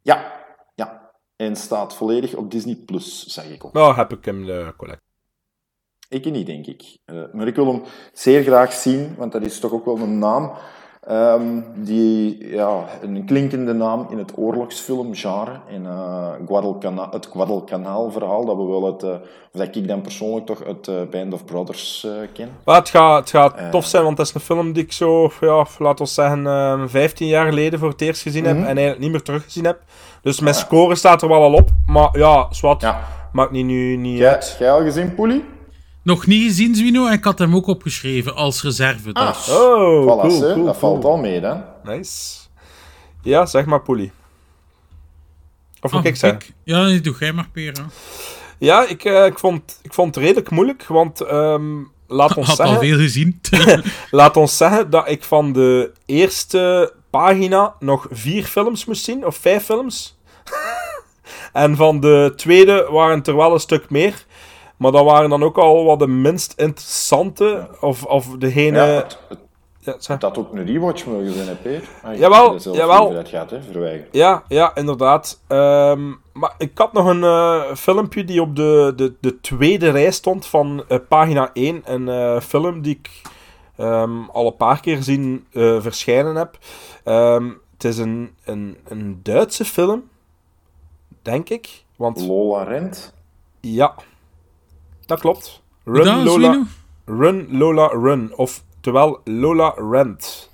[0.03, 0.33] Ja,
[0.75, 1.11] ja.
[1.37, 3.73] En staat volledig op Disney Plus, zag ik ook.
[3.73, 5.01] Nou, heb ik hem de collect.
[6.11, 6.83] Ik niet, denk ik.
[7.05, 7.83] Eh, maar ik wil hem
[8.13, 10.51] zeer graag zien, want dat is toch ook wel een naam
[11.07, 15.61] ehm, die, ja, een klinkende naam in het oorlogsfilmgenre.
[15.69, 19.11] En eh, Guadalcana- het Guadalcanal-verhaal, dat we wel het, eh,
[19.53, 22.49] of dat ik dan persoonlijk toch uit eh, Band of Brothers eh, ken.
[22.65, 23.69] Maar het gaat, het gaat Eh.
[23.71, 26.83] tof zijn, want het is een film die ik zo, ja, laten we zeggen, eh,
[26.87, 28.63] 15 jaar geleden voor het eerst gezien heb Mhm.
[28.67, 29.81] en eigenlijk niet meer teruggezien heb.
[30.23, 32.85] Dus mijn score staat er wel al op, maar ja, zwart,
[33.33, 34.57] maakt niet, nu niet Jij, uit.
[34.59, 35.45] jij al gezien, Poelie?
[36.03, 39.13] Nog niet gezien, Zwino, en ik had hem ook opgeschreven als reserve.
[39.13, 39.49] Ah, Dus.
[39.49, 41.65] Oh, Voilà, cool, dat valt al mee, dan.
[41.85, 42.39] Nice.
[43.23, 44.13] Ja, zeg maar, Poelie.
[45.81, 46.55] Of moet Ah, ik zeggen?
[46.65, 47.73] Ja, nee, doe jij maar, Per.
[47.73, 47.83] hè.
[48.59, 52.57] Ja, ik, eh, ik, vond, ik vond het redelijk moeilijk, want ehm, laat ons Had
[52.57, 52.75] zeggen...
[52.77, 53.41] al veel gezien.
[54.11, 59.37] laat ons zeggen dat ik van de eerste pagina nog vier films moest zien, of
[59.37, 60.19] vijf films.
[61.53, 64.25] en van de tweede waren het er wel een stuk meer.
[64.81, 68.79] Maar dat waren dan ook al wat de minst interessante, of, of degene...
[68.79, 71.89] Ja, het, het, Ja, dat ook een rewatch mogen zijn, hè, Peer?
[72.03, 74.09] Ah, Jawel, liever uit gehad, hè, verwijgen.
[74.11, 75.41] Ja, ja, inderdaad.
[75.47, 80.11] Ehm, maar ik had nog een eh, filmpje die op de, de, de tweede rij
[80.11, 81.83] stond van eh, pagina 1.
[81.85, 83.23] Een eh, film die ik
[83.77, 85.47] ehm, al een paar keer zien
[85.81, 86.59] verschijnen heb.
[87.05, 90.09] Ehm, het is een, een, een Duitse film,
[91.23, 91.85] denk ik.
[91.97, 93.15] Want, Lola Rent?
[93.61, 93.95] ja,
[95.11, 95.63] dat klopt.
[95.85, 96.63] Run Lola?
[97.05, 98.33] Run Lola Run.
[98.37, 100.51] Of terwijl Lola Rent.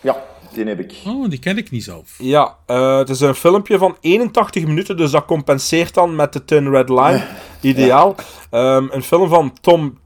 [0.00, 0.94] Ja, die heb ik.
[1.06, 2.14] Oh, die ken ik niet zelf.
[2.18, 6.44] Ja, eh, het is een filmpje van 81 minuten, dus dat compenseert dan met de
[6.44, 7.26] Tin Red Line.
[7.60, 8.14] Ideaal.
[8.50, 9.98] Ehm, een film van Tom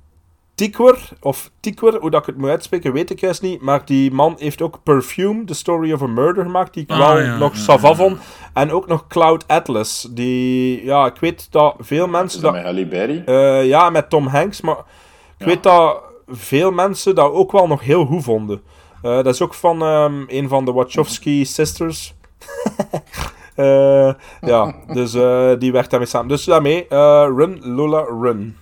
[0.55, 3.61] Tikwer, of Tikwer, hoe dat ik het moet uitspreken, weet ik juist niet.
[3.61, 6.99] Maar die man heeft ook Perfume, The Story of a Murder gemaakt, die ik Ah,
[6.99, 8.19] wel ja, nog ja, sava vond.
[8.53, 12.39] En ook nog Cloud Atlas, die, ja, ik weet dat veel mensen...
[12.39, 13.23] Is dat met Halle Berry?
[13.27, 14.77] Eh, ja, met Tom Hanks, maar
[15.39, 18.63] ik weet dat veel mensen dat ook wel nog heel goed vonden.
[19.03, 22.15] Eh, dat is ook van ehm, een van de Wachowski sisters.
[23.55, 26.29] Eh, ja, dus eh, die werkt daarmee samen.
[26.29, 28.57] Dus daarmee, eh, Run, Lola, Run.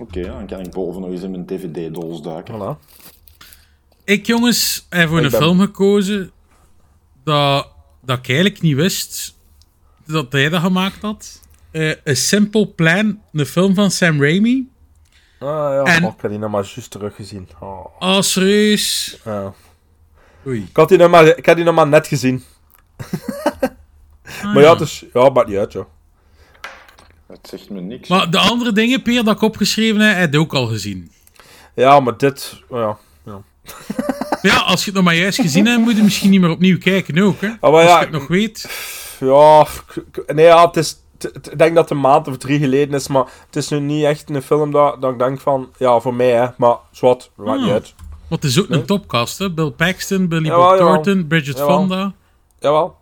[0.00, 2.54] Oké, dan kan ik boven nog eens in mijn DVD-doos duiken.
[2.54, 2.88] Voilà.
[4.04, 6.30] Ik, jongens, heb voor Ik een ben- film gekozen
[7.24, 7.68] dat,
[8.02, 9.36] dat ik eigenlijk niet wist
[10.06, 11.40] dat hij dat gemaakt had.
[11.70, 14.68] Eh A Simple Plan, een film van Sam Raimi.
[15.38, 17.48] Ah ja, En- oh, ik heb die nog maar juist teruggezien.
[17.60, 17.86] Oh.
[17.98, 19.18] Oh, serieus?
[19.24, 19.52] Ja.
[20.46, 20.62] Oei.
[20.62, 22.42] Ik, had die nog maar, ik heb die nog maar net gezien.
[24.42, 25.84] maar ja, dus, ja, maakt niet uit, joh.
[27.30, 28.08] Het zegt me niks.
[28.08, 31.10] Maar de andere dingen, Peer, dat ik opgeschreven heb, heb je ook al gezien.
[31.74, 32.98] Ja, maar dit, ja.
[33.24, 33.40] ja.
[34.42, 36.78] Ja, als je het nog maar juist gezien hebt, moet je misschien niet meer opnieuw
[36.78, 37.48] kijken ook, hè?
[37.48, 38.70] Ah, maar als ja, je het nog weet.
[39.20, 39.66] Ja,
[40.34, 40.96] nee, ja, het is.
[41.18, 44.04] Ik denk dat het een maand of drie geleden is, maar het is nu niet
[44.04, 47.58] echt een film dat, dat ik denk van, ja, voor mij, hè, maar zwart, maakt
[47.58, 47.72] niet Ah.
[47.74, 47.94] uit.
[48.28, 48.78] Want het is ook Nee.
[48.80, 49.50] een topcast, hè?
[49.52, 50.76] Bill Paxton, Billy Bob.
[50.78, 51.60] Thornton, Bridget.
[51.60, 52.12] Fonda.
[52.60, 52.96] Jawel.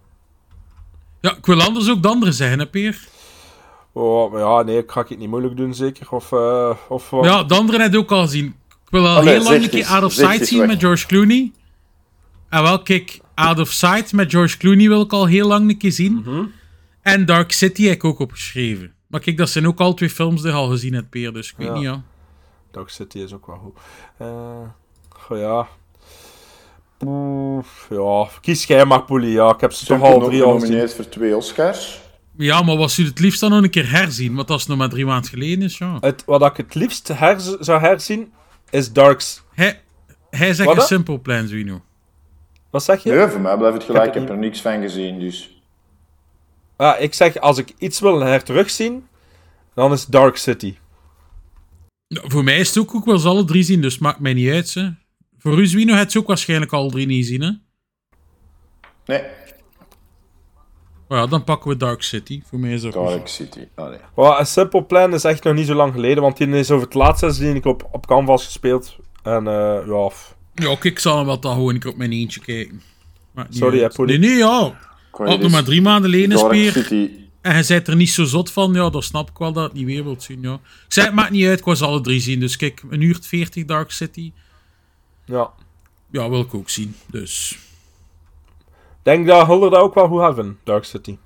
[1.20, 3.08] Ja, ik wil anders ook de andere zeggen, hè, Peer?
[3.98, 6.06] Oh, maar ja, nee, ik ga het niet moeilijk doen, zeker.
[6.10, 7.10] Of, eh of.
[7.22, 8.46] Ja, de andere heb je ook al gezien.
[8.84, 10.68] Ik wil al Allee, heel lang een keer Out of Sight zien weg.
[10.68, 11.52] met George Clooney.
[12.48, 15.78] En wel, kijk, Out of Sight met George Clooney wil ik al heel lang een
[15.78, 16.12] keer zien.
[16.24, 16.44] Mhm.
[17.02, 18.92] En Dark City heb ik ook opgeschreven.
[19.06, 21.32] Maar kijk, dat zijn ook al twee films die al gezien hebt, Peer.
[21.32, 21.72] Dus ik weet Ja.
[21.74, 22.02] niet, ja.
[22.70, 23.76] Dark City is ook wel goed.
[24.18, 24.26] Eh
[25.08, 25.66] goh, ja.
[27.90, 29.32] Ja, kies jij maar, Poelie.
[29.32, 30.88] Ja, ik heb ze toch al drie al gezien.
[30.88, 32.00] voor twee Oscars.
[32.38, 34.34] Ja, maar was u het liefst dan nog een keer herzien?
[34.34, 35.96] Want als het nog maar drie maanden geleden is, ja.
[36.00, 38.32] Het, wat ik het liefst herz- zou herzien,
[38.70, 39.42] is Darks.
[39.54, 39.80] Hij,
[40.30, 40.82] hij zegt een hè?
[40.82, 41.82] Simple Plan, Zwino.
[42.70, 43.12] Wat zeg je?
[43.12, 44.14] Nee, voor mij blijft het Ik gelijk.
[44.14, 45.62] heb Ik heb er niks van gezien, dus...
[46.76, 49.06] Ja, ik zeg, als ik iets wil her terugzien,
[49.74, 50.76] dan is Dark City.
[52.06, 54.34] Ja, voor mij is het ook, ook wel eens alle drie zien, dus maakt mij
[54.34, 54.88] niet uit, hè.
[55.38, 57.50] Voor u, Zwino, het ze ook waarschijnlijk alle drie niet zien, hè.
[59.04, 59.22] Nee.
[61.08, 62.42] Maar ja, dan pakken we Dark City.
[62.46, 63.30] Voor mij is dat Dark goed.
[63.30, 63.60] City.
[63.74, 63.98] Allee.
[64.14, 66.84] Well, A Simple Plan is echt nog niet zo lang geleden, want die is over
[66.84, 68.96] het laatste die ik op, op Canvas gespeeld.
[69.22, 70.10] En eh ja,
[70.54, 72.82] Ja, oké, ik zal hem wel dan gewoon een keer op mijn eentje kijken.
[73.50, 74.04] Sorry, hè.
[74.04, 74.78] Nee, nee, ja.
[75.10, 76.72] Had nog maar drie maanden geleden is Dark weer.
[76.72, 77.10] City.
[77.40, 78.72] En hij zei er niet zo zot van.
[78.72, 80.52] Ja, dan snap ik wel dat het niet weer wilt zien, ja.
[80.54, 80.60] Ik
[80.92, 82.40] zei, het maakt niet uit, ik was alle drie zien.
[82.40, 84.32] Dus kijk, een uur 40 Dark City.
[85.24, 85.50] ja.
[86.10, 86.94] Ja, wil ik ook zien.
[87.06, 87.58] Dus...
[89.08, 91.18] denk dat Hulder dat ook wel goed hebben, Dark City.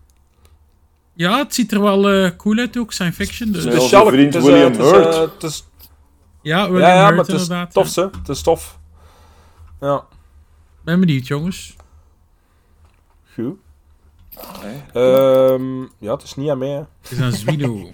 [1.15, 3.53] Ja, het ziet er wel eh, cool uit ook, science fiction.
[3.53, 3.65] Dus.
[3.65, 3.71] De
[4.07, 5.15] vriend het is, eh, William het is, Hurt.
[5.15, 5.67] eh, het is-
[6.43, 7.73] Ja, ja, William ja, Hurt maar het is inderdaad.
[7.73, 8.11] tof, ja.
[8.19, 8.79] Het is tof.
[9.81, 10.05] Ja,
[10.85, 11.77] Ben benieuwd, jongens.
[13.35, 13.57] goed.
[14.93, 16.83] Ehm, ja, het is niet aan mij, hè.
[17.01, 17.91] Het is aan Zwino.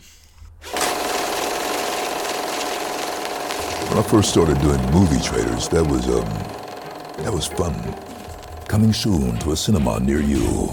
[3.89, 6.25] When I first started doing movie trailers, that was um,
[7.23, 7.75] that was fun.
[8.69, 10.69] Coming soon to a cinema near you.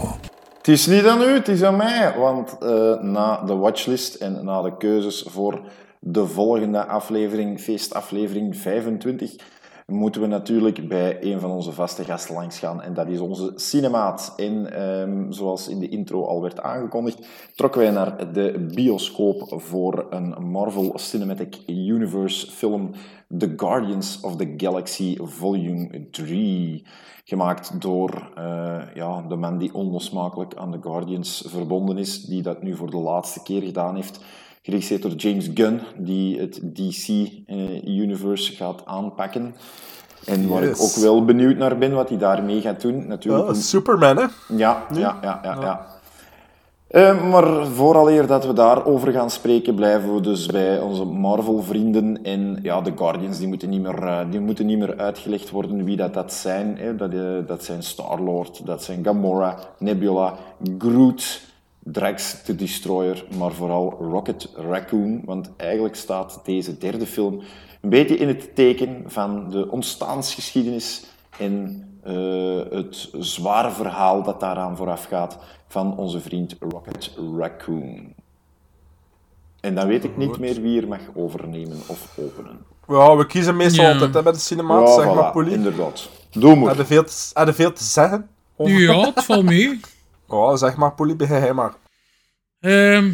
[0.57, 2.13] Het is niet aan u, het is aan mij.
[2.17, 5.61] Want eh, na de watchlist en na de keuzes voor
[5.99, 9.35] de volgende aflevering, feestaflevering 25,
[9.85, 12.81] moeten we natuurlijk bij een van onze vaste gasten langs gaan.
[12.81, 14.33] En dat is onze cinemaat.
[14.35, 20.07] En ehm, zoals in de intro al werd aangekondigd, trokken wij naar de bioscoop voor
[20.09, 22.91] een Marvel Cinematic Universe film
[23.37, 26.85] The Guardians of the Galaxy Volume 3.
[27.23, 32.63] Gemaakt door eh, ja, de man die onlosmakelijk aan de Guardians verbonden is, die dat
[32.63, 34.19] nu voor de laatste keer gedaan heeft.
[34.65, 39.55] Geregisseerd door James Gunn, die het DC-universe gaat aanpakken.
[40.25, 43.07] En waar ik ook wel benieuwd naar ben wat hij daarmee gaat doen.
[43.07, 44.25] Natuurlijk, Superman, hè.
[44.47, 45.61] ja, ja, ja, ja.
[45.61, 45.85] ja.
[46.87, 52.23] Eh, maar vooraleer dat we daarover gaan spreken, blijven we dus bij onze Marvel-vrienden.
[52.23, 55.83] En ja, de Guardians, die moeten niet meer, eh, die moeten niet meer uitgelegd worden
[55.83, 56.77] wie dat, dat zijn.
[56.77, 56.95] Hè.
[56.95, 60.35] Dat, eh, dat zijn Star-Lord, dat zijn Gamora, Nebula,
[60.77, 61.41] Groot,
[61.87, 65.21] Drax, de Destroyer, maar vooral Rocket Raccoon.
[65.25, 67.41] Want eigenlijk staat deze derde film
[67.81, 71.03] een beetje in het teken van de ontstaansgeschiedenis
[71.39, 75.37] en eh, het zware verhaal dat daaraan vooraf gaat
[75.67, 78.13] van onze vriend Rocket Raccoon.
[79.61, 82.57] En dan weet ik niet meer wie er mag overnemen of openen.
[82.87, 83.91] Ja, we kiezen meestal Ja.
[83.91, 85.53] altijd hè, bij de cinemaat, Ja, zeg voilà, maar, Poelie.
[85.53, 86.09] inderdaad.
[86.31, 86.67] Doe maar.
[86.67, 87.03] Heb je veel
[87.45, 88.29] te, veel te zeggen?
[88.55, 89.79] over- Ja, het valt mee.
[90.27, 91.73] Oh, zeg maar, Poelie, begin jij maar.
[92.59, 93.05] Ehm,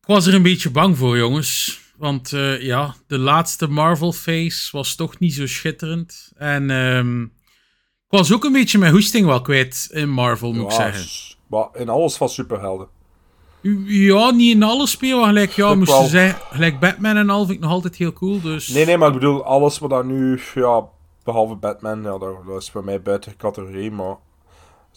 [0.00, 1.80] ik was er een beetje bang voor, jongens.
[1.96, 6.32] Want uh, ja, de laatste Marvel face was toch niet zo schitterend.
[6.36, 7.22] En um,
[8.10, 11.36] ik was ook een beetje mijn hoesting wel kwijt in Marvel, moet ja, ik zeggen.
[11.46, 12.88] Maar in alles van superhelden.
[13.86, 17.56] Ja, niet in alles spelen, gelijk, ja, moest je zeggen, gelijk Batman en al vind
[17.56, 18.40] ik nog altijd heel cool.
[18.40, 18.68] Dus...
[18.68, 20.84] Nee, nee, maar ik bedoel, alles wat daar nu, ja,
[21.24, 24.16] behalve Batman, ja, dat, dat is voor mij buiten categorie, maar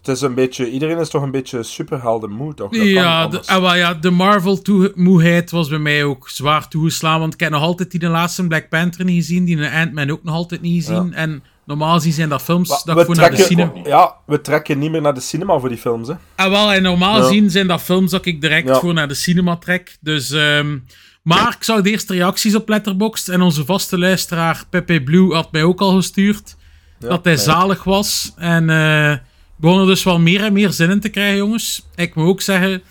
[0.02, 2.72] het is een beetje, iedereen is toch een beetje superhelden toch?
[2.72, 7.34] Dat ja, de, ah, well, ja, de Marvel-moeheid was bij mij ook zwaar toegeslaan, want
[7.34, 10.23] ik heb nog altijd die de laatste Black Panther niet gezien, die de Ant-Man ook
[10.23, 11.15] nog altijd niet gezien, ja.
[11.15, 13.72] en normaal gezien zijn dat films maar, dat ik voor naar de cinema...
[13.84, 16.14] Ja, we trekken niet meer naar de cinema voor die films, hè.
[16.36, 19.57] Ah, wel, en normaal gezien zijn dat films dat ik direct voor naar de cinema
[19.57, 20.32] trek, dus...
[20.32, 20.86] Um,
[21.22, 25.52] maar ik zag de eerste reacties op Letterboxd en onze vaste luisteraar Pepe Blue had
[25.52, 26.56] mij ook al gestuurd
[26.99, 28.34] dat hij zalig was.
[28.36, 29.14] En uh,
[29.62, 31.88] begonnen dus wel meer en meer zin in te krijgen, jongens.
[31.96, 32.84] Ik moet ook zeggen,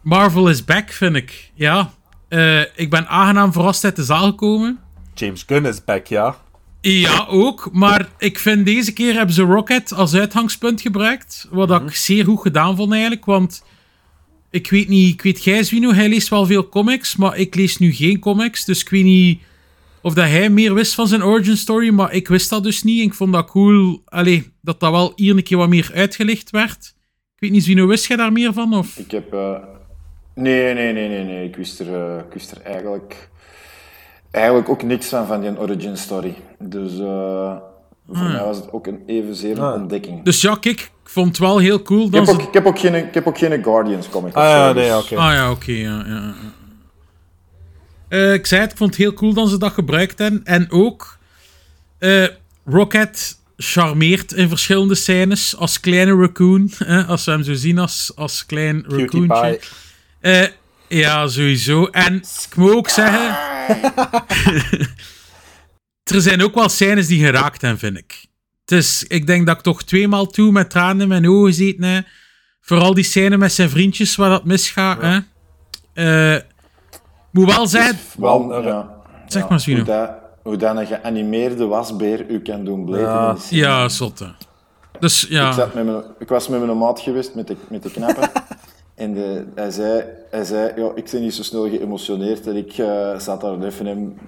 [0.00, 1.50] Marvel is back, vind ik.
[1.54, 1.92] Ja,
[2.28, 4.78] uh, ik ben aangenaam verrast uit de zaal gekomen.
[5.14, 6.36] James Gunn is back, ja.
[6.80, 7.68] Ja, ook.
[7.72, 11.48] Maar ik vind deze keer hebben ze Rocket als uitgangspunt gebruikt.
[11.50, 11.86] Wat mm -hmm.
[11.86, 13.24] ik zeer goed gedaan vond eigenlijk.
[13.24, 13.64] Want
[14.50, 17.16] ik weet niet, ik weet Gijswino, hij leest wel veel comics.
[17.16, 18.64] Maar ik lees nu geen comics.
[18.64, 19.40] Dus ik weet niet
[20.04, 23.02] of dat hij meer wist van zijn origin story, maar ik wist dat dus niet.
[23.02, 26.94] Ik vond dat cool allee, dat dat wel hier een keer wat meer uitgelicht werd.
[27.34, 28.74] Ik weet niet, Zwino, wist jij daar meer van?
[28.74, 28.96] Of?
[28.96, 29.34] Ik heb...
[29.34, 29.56] Uh...
[30.34, 31.48] Nee, nee, nee, nee, nee.
[31.48, 33.28] Ik wist er, uh, ik wist er eigenlijk,
[34.30, 36.34] eigenlijk ook niks van, van die origin story.
[36.58, 37.56] Dus uh,
[38.06, 38.32] voor hmm.
[38.32, 40.22] mij was het ook een evenzeer een ontdekking.
[40.22, 42.10] Dus ja, kijk, ik vond het wel heel cool.
[42.10, 44.34] Dat ik, heb ook, ik, heb ook geen, ik heb ook geen Guardians comic.
[44.34, 45.12] Ah ja, nee, oké.
[45.12, 45.28] Okay.
[45.28, 46.34] Ah ja, oké, okay, ja, ja.
[48.14, 50.44] Uh, ik zei het, ik vond het heel cool dat ze dat gebruikt hebben.
[50.44, 51.18] En ook,
[51.98, 52.26] uh,
[52.64, 56.72] Rocket charmeert in verschillende scènes als kleine raccoon.
[57.06, 59.60] Als we hem zo zien als, als klein raccoontje.
[60.20, 60.46] Uh,
[60.88, 61.86] ja, sowieso.
[61.86, 63.28] En ik moet ook zeggen...
[66.14, 68.26] er zijn ook wel scènes die geraakt hebben, vind ik.
[68.64, 71.76] Dus ik denk dat ik toch tweemaal toe met tranen in mijn ogen zit.
[71.78, 72.00] Hè.
[72.60, 75.00] Vooral die scène met zijn vriendjes waar dat misgaat.
[75.02, 75.24] Ja.
[75.94, 76.40] Hè.
[77.34, 77.98] Moet wel zijn.
[78.18, 78.88] Wel, ja.
[79.26, 79.76] Zeg ja, maar, Swino.
[79.76, 80.10] Hoe dat,
[80.42, 83.10] hoe dat een geanimeerde wasbeer u kan doen blijven.
[83.10, 84.34] Ja, ja zotte.
[84.98, 85.48] Dus, ja.
[85.48, 88.30] Ik, zat met mijn, ik was met mijn maat geweest met de, met de knappen.
[88.94, 92.46] en de, hij zei, hij zei ja, ik ben niet zo snel geëmotioneerd.
[92.46, 94.18] En ik uh, zat daar even en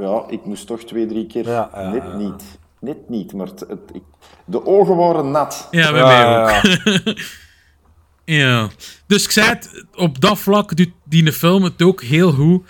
[0.00, 1.48] ja, ik moest toch twee, drie keer.
[1.48, 2.42] Ja, ja, net niet.
[2.78, 4.02] Net niet, maar het, het, ik,
[4.44, 5.68] de ogen waren nat.
[5.70, 7.16] Ja, bij mij ook.
[8.24, 8.70] Ja.
[9.06, 12.68] Dus ik zei het, op dat vlak doet die film het ook heel goed.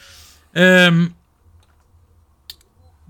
[0.53, 1.15] Um,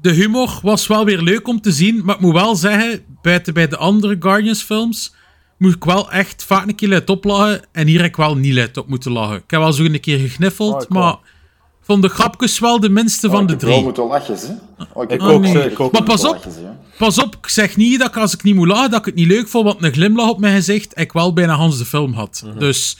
[0.00, 3.54] de humor was wel weer leuk om te zien, maar ik moet wel zeggen, buiten
[3.54, 5.14] bij de andere Guardians films,
[5.58, 8.52] moet ik wel echt vaak een keer let oplachen en hier heb ik wel niet
[8.52, 9.36] let op moeten lachen.
[9.36, 11.16] Ik heb wel zo een keer gegniffeld, oh, maar
[11.85, 13.77] vond de grapjes wel de minste van oh, de drie.
[13.77, 14.85] Ik moet wel lachen, hè?
[14.93, 15.70] Oh, ik, ik, ook, nee.
[15.70, 15.93] ik ook.
[15.93, 16.47] Maar pas op,
[16.98, 19.15] pas op, ik zeg niet dat ik, als ik niet moet lachen, dat ik het
[19.15, 22.12] niet leuk vond, want een glimlach op mijn gezicht ik wel bijna Hans de film
[22.12, 22.43] had.
[22.44, 22.59] Mm -hmm.
[22.59, 22.98] Dus,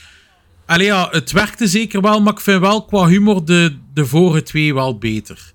[0.67, 4.43] allee, ja, het werkte zeker wel, maar ik vind wel qua humor de, de vorige
[4.43, 5.53] twee wel beter.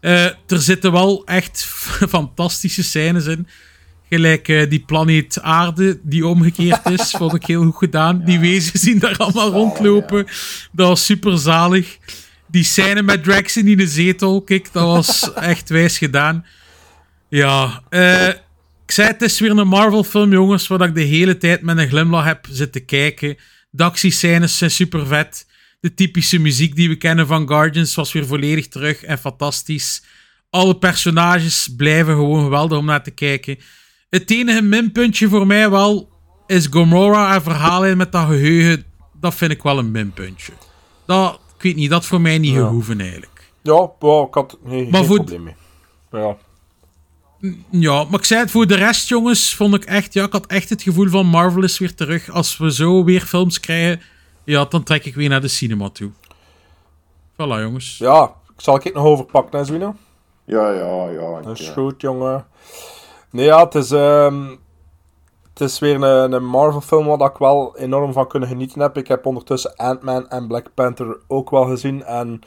[0.00, 1.64] Uh, er zitten wel echt
[2.08, 3.46] fantastische scènes in.
[4.08, 8.16] Gelijk uh, die planeet Aarde die omgekeerd is, vond ik heel goed gedaan.
[8.18, 8.24] Ja.
[8.24, 10.18] Die wezens zien daar allemaal rondlopen.
[10.18, 10.32] Ja.
[10.72, 11.98] Dat was super zalig
[12.54, 16.46] die scène met Drax in de zetel, kijk, dat was echt wijs gedaan.
[17.28, 18.28] Ja, uh,
[18.84, 21.88] ik zei het is weer een Marvel-film, jongens, waar ik de hele tijd met een
[21.88, 23.36] glimlach heb zitten kijken.
[23.70, 25.46] De actiescènes zijn super vet.
[25.80, 30.02] De typische muziek die we kennen van Guardians was weer volledig terug en fantastisch.
[30.50, 33.58] Alle personages blijven gewoon geweldig om naar te kijken.
[34.10, 36.12] Het enige minpuntje voor mij wel
[36.46, 38.84] is Gomorrah haar verhaal met dat geheugen.
[39.20, 40.52] Dat vind ik wel een minpuntje.
[41.06, 42.58] Dat, weet niet, dat voor mij niet ja.
[42.58, 43.52] gehoeven eigenlijk.
[43.62, 45.16] Ja, wow, ik had nee, maar geen voor...
[45.16, 45.54] probleem mee.
[46.12, 46.36] Ja.
[47.70, 50.46] Ja, maar ik zei het voor de rest, jongens, vond ik echt, ja, ik had
[50.46, 52.30] echt het gevoel van Marvel is weer terug.
[52.30, 54.00] Als we zo weer films krijgen,
[54.44, 56.10] ja, dan trek ik weer naar de cinema toe.
[57.32, 57.98] Voilà, jongens.
[57.98, 59.94] Ja, zal ik het nog overpakken, hè, Zwino?
[60.44, 61.40] Ja, ja, ja.
[61.42, 61.72] Dat is ja.
[61.72, 62.46] goed, jongen.
[63.30, 64.58] Nee, ja, het is, um,
[65.54, 68.96] het is weer een, een Marvel-film waar ik wel enorm van kunnen genieten heb.
[68.96, 72.04] Ik heb ondertussen Ant-Man en Black Panther ook wel gezien.
[72.04, 72.40] En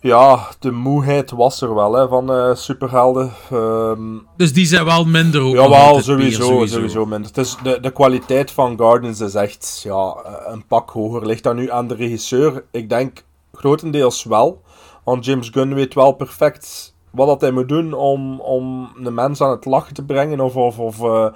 [0.00, 3.32] ja, de moeheid was er wel hè, van uh, superhelden.
[3.52, 5.54] Um, dus die zijn wel minder ook.
[5.54, 7.06] Ja, wel sowieso, sowieso, sowieso.
[7.06, 7.28] minder.
[7.28, 10.16] Het is de, de kwaliteit van Guardians is echt ja,
[10.46, 11.26] een pak hoger.
[11.26, 12.64] Ligt dat nu aan de regisseur?
[12.70, 14.62] Ik denk grotendeels wel.
[15.04, 19.40] Want James Gunn weet wel perfect wat dat hij moet doen om, om de mens
[19.40, 20.40] aan het lachen te brengen.
[20.40, 21.26] Of, of, of uh,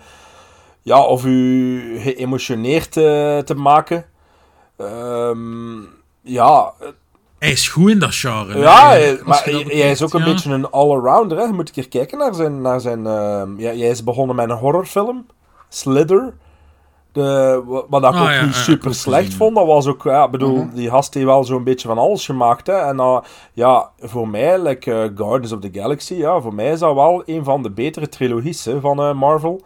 [0.83, 4.05] ja, of u geëmotioneerd te, te maken.
[4.77, 5.89] Um,
[6.23, 6.73] ja,
[7.39, 8.59] Hij is goed in dat genre.
[8.59, 8.99] Ja, hè.
[8.99, 10.33] hij- maar hij, hij is ook een ja.
[10.33, 11.39] beetje een all-arounder.
[11.39, 11.45] Hè.
[11.45, 12.61] Je moet een keer kijken naar zijn...
[12.61, 15.27] Naar zijn ehm, ja, jij is begonnen met een horrorfilm.
[15.69, 16.35] Slither.
[17.13, 19.57] De, wa- wat ik Ah, ook ja, niet ja, super slecht vond.
[19.57, 20.03] Dat was ook...
[20.03, 20.75] Ja, ik bedoel, Mhm.
[20.75, 22.67] die gast heeft wel zo'n beetje van alles gemaakt.
[22.67, 22.73] Hè.
[22.77, 23.19] En uh,
[23.53, 27.23] ja, voor mij, like eh, Guardians of the Galaxy, ja, voor mij is dat wel
[27.27, 29.61] een van de betere trilogies hè, van eh, Marvel.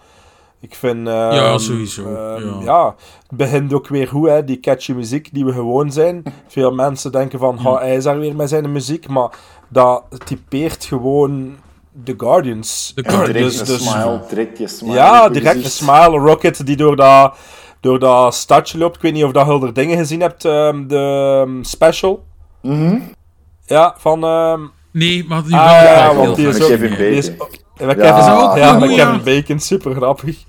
[0.60, 1.08] Ik vind...
[1.08, 2.64] ehm, Ja, sowieso, ehm, ja.
[2.64, 2.94] ja,
[3.28, 6.22] het begint ook weer goed, hè, die catchy muziek die we gewoon zijn.
[6.48, 9.30] Veel mensen denken van, ha, hij is daar weer met zijn muziek, maar
[9.68, 11.56] dat typeert gewoon
[11.92, 12.92] de Guardians.
[12.94, 14.94] De Direct Dus- dus- smile, direct je smile.
[14.94, 16.18] ja, direct een smile.
[16.18, 17.34] Rocket die door dat,
[17.80, 18.96] door dat stadje loopt.
[18.96, 22.24] Ik weet niet of dat Hulder dingen gezien hebt, ehm, de special.
[22.62, 22.98] Mhm.
[23.66, 24.24] Ja, van...
[24.24, 24.60] ehm,
[24.92, 26.78] Nee, maar die ah, ja, want die is ook...
[26.78, 27.64] Die is, Bacon.
[27.76, 29.04] Ja, met Ja, Kevin, ja, goed, met ja?
[29.04, 30.44] Kevin Bacon, super grappig.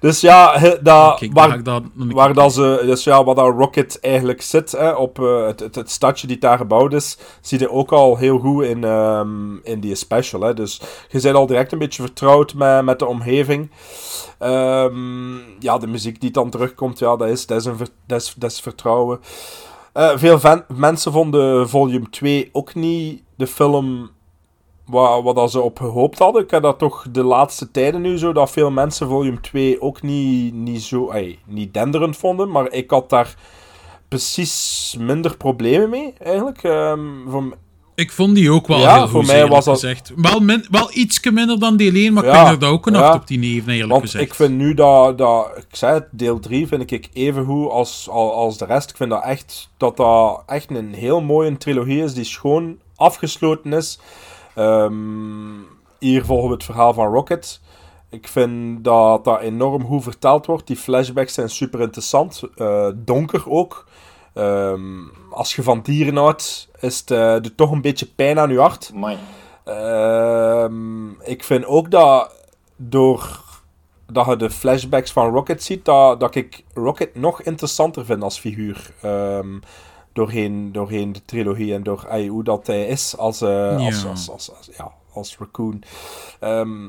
[0.00, 3.34] Dus ja, he- dat, Kijk, daar ga waar, dat waar dat ze, dus ja, waar
[3.34, 7.18] dat Rocket eigenlijk zit, hè, op eh, het, het, het stadje die daar gebouwd is,
[7.40, 10.40] zie je ook al heel goed in, ehm, in die special.
[10.40, 10.54] Hè.
[10.54, 13.70] Dus je bent al direct een beetje vertrouwd met, met de omgeving.
[14.38, 17.76] Ehm, ja, de muziek die dan terugkomt, ja, dat is, dat is, een,
[18.06, 19.20] dat is, dat is vertrouwen.
[19.92, 24.10] Eh, veel mensen vonden volume 2 ook niet de film
[24.86, 26.42] wat dat ze op gehoopt hadden.
[26.42, 30.02] Ik heb dat toch de laatste tijden nu zo, dat veel mensen volume 2 ook
[30.02, 32.50] niet, niet zo, ey, niet denderend vonden.
[32.50, 33.34] Maar ik had daar
[34.08, 36.62] precies minder problemen mee, eigenlijk.
[36.62, 37.56] Ehm, voor,
[37.94, 40.12] Ik vond die ook wel Ja, heel voor goed, mij eerlijk was dat- gezegd.
[40.16, 42.92] Wel, min, wel ietsje minder dan deel 1, maar ik Ja, ik dat ook een
[42.92, 43.08] ja.
[43.08, 44.24] 8 op 10 even, eerlijk Want gezegd.
[44.24, 48.08] ik vind nu dat, dat ik zei het, deel 3 vind ik even goed als,
[48.10, 48.90] als, als de rest.
[48.90, 53.72] Ik vind dat echt, dat dat echt een heel mooie trilogie is, die schoon afgesloten
[53.72, 53.98] is.
[54.56, 55.60] Ehm,
[55.98, 57.60] hier volgen we het verhaal van Rocket.
[58.10, 60.66] Ik vind dat dat enorm goed verteld wordt.
[60.66, 62.42] Die flashbacks zijn super interessant.
[62.56, 63.86] Eh, donker ook.
[64.34, 65.00] Ehm,
[65.30, 68.90] als je van dieren houdt, is het eh, toch een beetje pijn aan je hart.
[69.64, 72.44] Ehm, ik vind ook dat
[72.76, 73.44] door
[74.06, 78.38] dat je de flashbacks van Rocket ziet, dat, dat ik Rocket nog interessanter vind als
[78.38, 78.92] figuur.
[80.16, 83.84] Doorheen, doorheen de trilogie en door hoe dat hij is als, eh, Ja.
[83.86, 85.82] als, als, als, als- ja, als raccoon.
[86.40, 86.84] Ehm,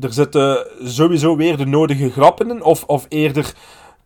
[0.00, 3.54] er zitten sowieso weer de nodige grappen in, of, of eerder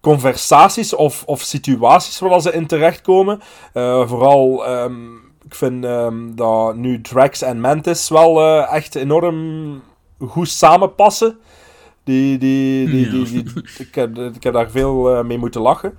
[0.00, 3.40] conversaties of, of situaties waar ze in terechtkomen.
[3.72, 5.14] Eh, vooral, ehm,
[5.44, 9.80] ik vind ehm, dat nu Drax en Mantis wel eh, echt enorm
[10.18, 11.38] goed samenpassen.
[12.04, 15.98] Die, die, die, die, die- ik, heb, ik heb daar veel mee moeten lachen.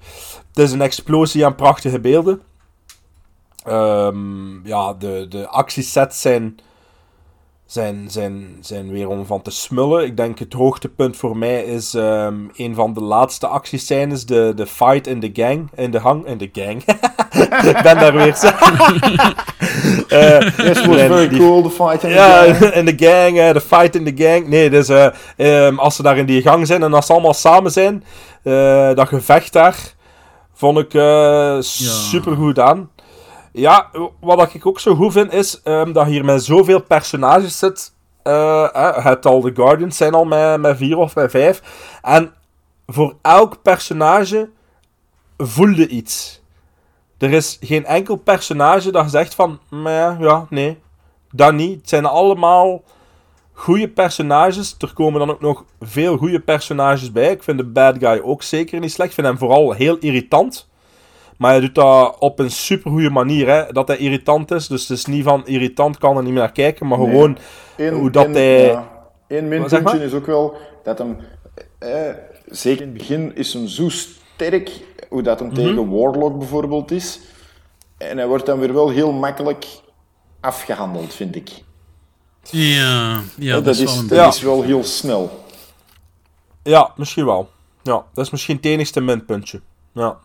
[0.60, 2.42] Het is een explosie aan prachtige beelden.
[3.66, 6.60] Ehm, ja, de, de actiesets zijn,
[7.66, 10.04] zijn, zijn, zijn weer om van te smullen.
[10.06, 14.26] Ik denk het hoogtepunt voor mij is ehm, een van de laatste actiescènes.
[14.26, 15.70] De, de fight in de gang.
[15.76, 16.26] In de hang.
[16.26, 16.84] In de gang.
[17.76, 18.38] ik ben daar weer.
[20.08, 22.74] Eh, Yes, was very die- cool, the fight in the ja, gang.
[22.80, 24.48] in de gang, de fight in de gang.
[24.48, 25.08] Nee, dus eh,
[25.38, 28.04] ehm, als ze daar in die gang zijn en als ze allemaal samen zijn,
[28.44, 29.98] eh, dat gevecht daar,
[30.60, 32.90] vond ik eh super goed aan.
[33.52, 37.94] Ja, wat ik ook zo goed vind is ehm, dat hier met zoveel personages zit.
[38.24, 41.62] eh, het al de Guardians zijn al met, met vier of met vijf.
[42.02, 42.34] En
[42.88, 44.50] voor elk personage
[45.38, 46.42] voelde iets.
[47.18, 50.80] Er is geen enkel personage dat zegt van, "Meh, ja, nee,
[51.32, 51.80] dat niet.
[51.80, 52.82] Het zijn allemaal
[53.60, 54.76] goede personages.
[54.80, 57.32] Er komen dan ook nog veel goede personages bij.
[57.32, 59.10] Ik vind de bad guy ook zeker niet slecht.
[59.10, 60.68] Ik vind hem vooral heel irritant.
[61.38, 63.72] Maar hij doet dat op een supergoeie manier, hè.
[63.72, 64.68] Dat hij irritant is.
[64.68, 66.88] Dus het is niet van irritant, kan er niet meer naar kijken.
[66.88, 67.08] Maar Nee.
[67.10, 67.38] gewoon
[67.78, 68.66] Eén- hoe dat hij...
[68.66, 68.90] ja.
[69.28, 70.02] Eén minpuntje maar?
[70.02, 71.18] is ook wel dat hem...
[71.80, 71.92] Eh,
[72.46, 74.72] zeker in het begin is hem zo sterk,
[75.10, 75.56] hoe dat hem Mhm.
[75.58, 77.20] tegen Warlock bijvoorbeeld is.
[77.98, 79.66] En hij wordt dan weer wel heel makkelijk
[80.40, 81.50] afgehandeld, vind ik.
[82.44, 85.44] Ja, ja dat, dat is wel een dat is wel heel snel.
[86.64, 87.50] Ja, misschien wel.
[87.82, 89.62] Ja, dat is misschien het enigste minpuntje.
[89.94, 90.18] Ja.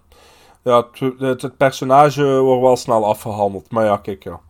[0.62, 3.70] Ja, het, het, het personage wordt wel snel afgehandeld.
[3.70, 4.40] Maar ja, kijk, ja.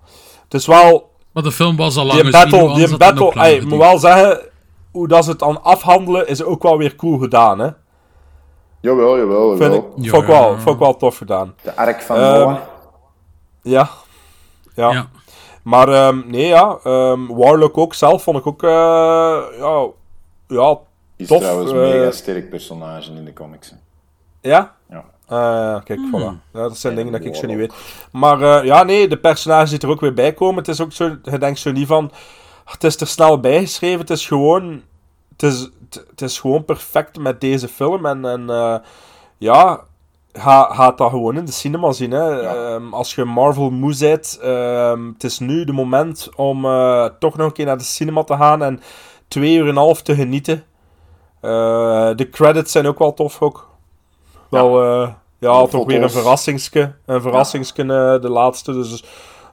[0.44, 1.10] Het is wel...
[1.32, 4.40] Maar de film was al lang Die battle, die battle ey, ik moet wel zeggen,
[4.90, 7.68] hoe dat ze het aan afhandelen, is ook wel weer cool gedaan, hè.
[8.80, 9.94] Jawel, jawel, Vind jawel.
[9.96, 11.54] ik, vond, ik wel, vond ik wel tof gedaan.
[11.62, 12.56] De ark van Ehm, Noah.
[13.62, 13.90] Ja.
[14.74, 14.90] Ja.
[14.92, 15.08] Ja.
[15.64, 16.78] Maar ehm, nee, ja.
[16.84, 18.70] ehm, Warlock ook zelf vond ik ook, eh,
[19.58, 19.86] ja,
[20.48, 20.78] ja,
[21.16, 21.40] Is tof.
[21.40, 23.70] trouwens een eh, mega sterk personage in de comics.
[23.70, 23.76] hè.
[24.50, 24.74] Ja?
[24.90, 25.04] Ja.
[25.28, 26.10] Eh, kijk, Hmm.
[26.20, 26.52] voilà.
[26.52, 27.74] Ja, dat zijn En dingen dat ik zo niet weet.
[28.12, 30.56] Maar eh, ja, nee, de personages die er ook weer bij komen.
[30.56, 32.10] Het is ook zo, je denkt zo niet van,
[32.64, 34.00] het is er snel bijgeschreven.
[34.00, 34.82] Het is gewoon,
[35.32, 38.06] het is, het, het is gewoon perfect met deze film.
[38.06, 38.76] En, en eh,
[39.38, 39.80] ja,
[40.38, 42.10] ga, ga dat gewoon in de cinema zien.
[42.10, 42.40] Hè.
[42.40, 47.36] Ehm, als je Marvel moe bent, ehm, het is nu de moment om eh, toch
[47.36, 48.80] nog een keer naar de cinema te gaan en
[49.28, 50.64] twee uur en een half te genieten.
[51.40, 53.70] Eh, de credits zijn ook wel tof ook.
[54.50, 56.94] Wel, ja, ja De toch weer een verrassingske.
[57.06, 59.04] Een verrassingske, eh, de laatste, dus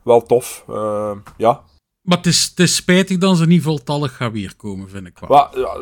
[0.04, 0.64] wel tof.
[0.70, 1.62] Eh, ja.
[2.02, 5.30] Maar het is, het is spijtig dat ze niet voltallig gaan weerkomen, vind ik wel.
[5.30, 5.78] Wa- ja,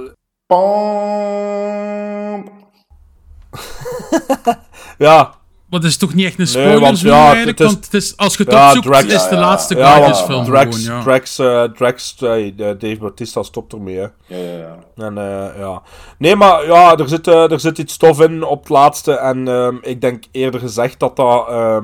[5.00, 5.38] ja.
[5.70, 7.58] Maar het is toch niet echt een Nee, spoiler want zo ja, eigenlijk?
[7.58, 9.76] het is- want het is, als je het Ja, opzoekt, Drax- is de ja, laatste
[9.78, 11.04] ja, Guardians want film Drax, gewoon, ja.
[11.04, 14.02] Drax, eh, Drax de- Dave Bautista stopt ermee, hè.
[14.02, 15.06] Ja, ja, ja.
[15.06, 15.82] En, eh, ja.
[16.18, 19.12] Nee, maar ja, er zit, er zit iets tof in op het laatste.
[19.14, 21.84] En ehm, ik denk eerder gezegd dat dat ehm,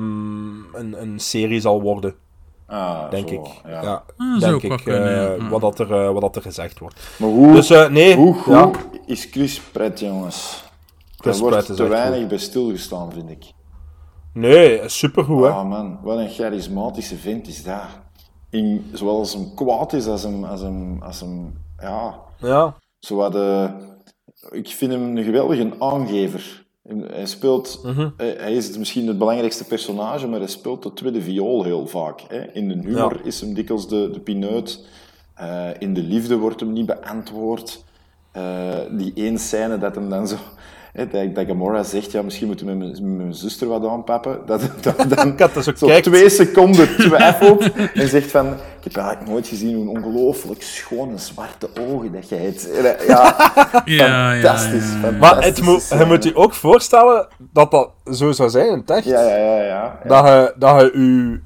[0.74, 2.14] een, een serie zal worden.
[2.68, 3.46] Ah, denk zo, ik.
[3.70, 3.82] ja.
[3.82, 4.80] Ja, Ah, denk ik.
[4.84, 5.48] kunnen, eh, ja.
[5.48, 7.00] wat, dat er, eh, wat dat er gezegd wordt.
[7.16, 8.70] Maar hoe, Dus eh, nee, hoe goed ja.
[9.06, 10.64] is Chris Pratt, jongens?
[11.16, 12.28] Pratt wordt te weinig goed.
[12.28, 13.44] bij stilgestaan, vind ik.
[14.32, 15.48] Nee, supergoed, hè.
[15.50, 17.80] Ah man, wat een charismatische vent is dat.
[18.50, 22.18] In, zowel als hem kwaad is, als hem, als hem, als hem ja...
[22.38, 22.74] Ja.
[22.98, 23.70] Zo wat, eh,
[24.50, 26.64] ik vind hem een geweldige aangever.
[27.06, 28.08] Hij speelt, Mhm.
[28.16, 32.20] hij, hij is misschien het belangrijkste personage, maar hij speelt de tweede viool heel vaak.
[32.28, 32.52] Hè.
[32.52, 33.24] In de humor Ja.
[33.24, 34.86] is hem dikwijls de, de pineut.
[35.34, 37.84] Eh, in de liefde wordt hem niet beantwoord.
[38.32, 38.42] Eh,
[38.90, 40.36] die één scène dat hem dan zo...
[40.96, 44.38] Hè, dat, dat Gamora zegt, ja, misschien moeten we met mijn, zuster wat aanpappen.
[44.46, 48.46] Dat, dat, dan Ik had dat zo twee seconden twijfelt en zegt van...
[48.46, 52.68] Ik heb eigenlijk nooit gezien hoe ongelooflijk schone zwarte ogen dat jij hebt.
[53.06, 53.34] Ja,
[53.84, 54.92] Ja, ja, fantastisch.
[55.02, 55.16] ja, ja.
[55.16, 58.90] Maar het moet, je moet je ook voorstellen dat dat zo zou zijn in het
[58.90, 59.04] echt.
[59.04, 59.56] Ja, ja, ja.
[59.56, 60.00] ja, ja.
[60.04, 61.42] Dat je, dat je u,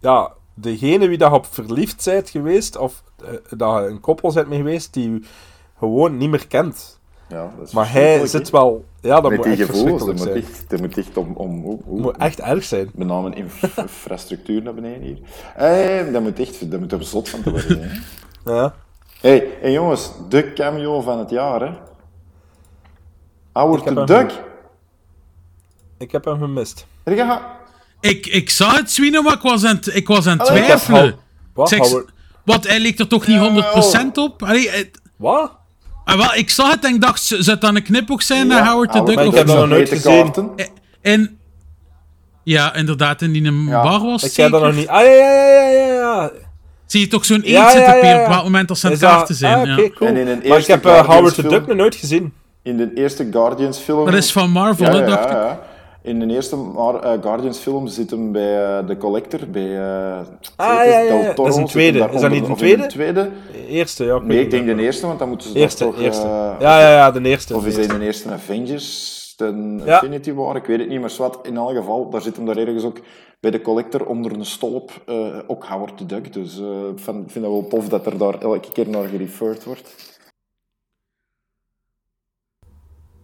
[0.00, 4.32] ja, degene wie dat je op verliefd bent geweest, of eh, dat je een koppel
[4.32, 5.24] bent mee geweest, die u
[5.78, 7.00] gewoon niet meer kent.
[7.28, 10.16] Ja, dat is Maar hij zit wel, ja, dat Met moet die echt gevoelens, dat
[10.16, 11.32] moet, echt, dat moet echt om...
[11.36, 12.90] om hoe, hoe, Dat moet echt erg zijn.
[12.94, 15.18] Met name inf- infrastructuur naar beneden hier.
[15.56, 16.70] Eh, dat moet echt...
[16.70, 17.88] Dat moet er zot van te worden, hè.
[18.52, 18.74] Ja.
[19.20, 21.72] hey, en jongens, de cameo van het jaar, hè.
[23.52, 24.42] Howard the hem Duck.
[25.98, 26.86] Ik heb hem gemist.
[28.00, 31.16] Ik, ik zag het, Swino, maar ik was aan het, ik was aan het twijfelen.
[31.54, 31.70] Wat?
[31.70, 32.10] Howard-
[32.44, 33.64] wat, hij leek er toch niet
[34.04, 34.42] 100% op?
[34.42, 35.52] Allee, het- Wat?
[36.04, 38.66] Ah, wel, ik zag het en ik dacht, zou het dan een knipoog zijn naar
[38.68, 39.14] Howard the Duck?
[39.14, 40.22] Maar ik of heb dat nog nooit gezien.
[40.22, 40.50] kaarten.
[41.02, 41.38] En,
[42.44, 44.42] ja, inderdaad, in die een Ja, bar was Ik zeker.
[44.42, 44.88] heb dat nog niet...
[44.88, 46.30] Ah, ja, ja, ja, ja, ja.
[46.86, 48.22] Zie je toch zo'n eend zitten ja, peer ja.
[48.22, 49.58] op welk moment als ze aan het dat- kaarten zijn.
[49.58, 49.72] Ah, ja.
[49.72, 50.10] oké, cool.
[50.10, 52.32] En in een Maar ik heb eh, Howard the Duck nog nooit gezien.
[52.62, 54.04] In de eerste Guardians film...
[54.04, 55.36] Dat is van Marvel, hè, ja, dacht ik.
[56.02, 60.18] In de eerste eh, Guardians film zit hem bij eh, de Collector, bij eh
[60.56, 61.32] Ah, ja, ja, Del ja.
[61.32, 62.08] Toro, Dat is een tweede.
[62.12, 62.86] Is dat niet een tweede?
[62.86, 63.30] tweede?
[63.68, 64.18] Eerste, ja.
[64.18, 66.02] Nee, ik denk de eerste, want dan moeten ze Eerste, dat toch...
[66.02, 66.22] eerste.
[66.26, 67.56] eh, Ja, ja, ja, de eerste.
[67.56, 69.94] Of is hij in de eerste Avengers, de Ja.
[70.02, 70.56] Infinity War?
[70.56, 72.98] Ik weet het niet, maar zwart, in elk geval, daar zit hem daar ergens ook
[73.40, 75.16] bij de Collector onder een stolp, eh,
[75.46, 76.32] ook Howard the Duck.
[76.32, 79.04] Dus eh, ik vind ik vind dat wel tof dat er daar elke keer naar
[79.08, 79.94] gereferred wordt.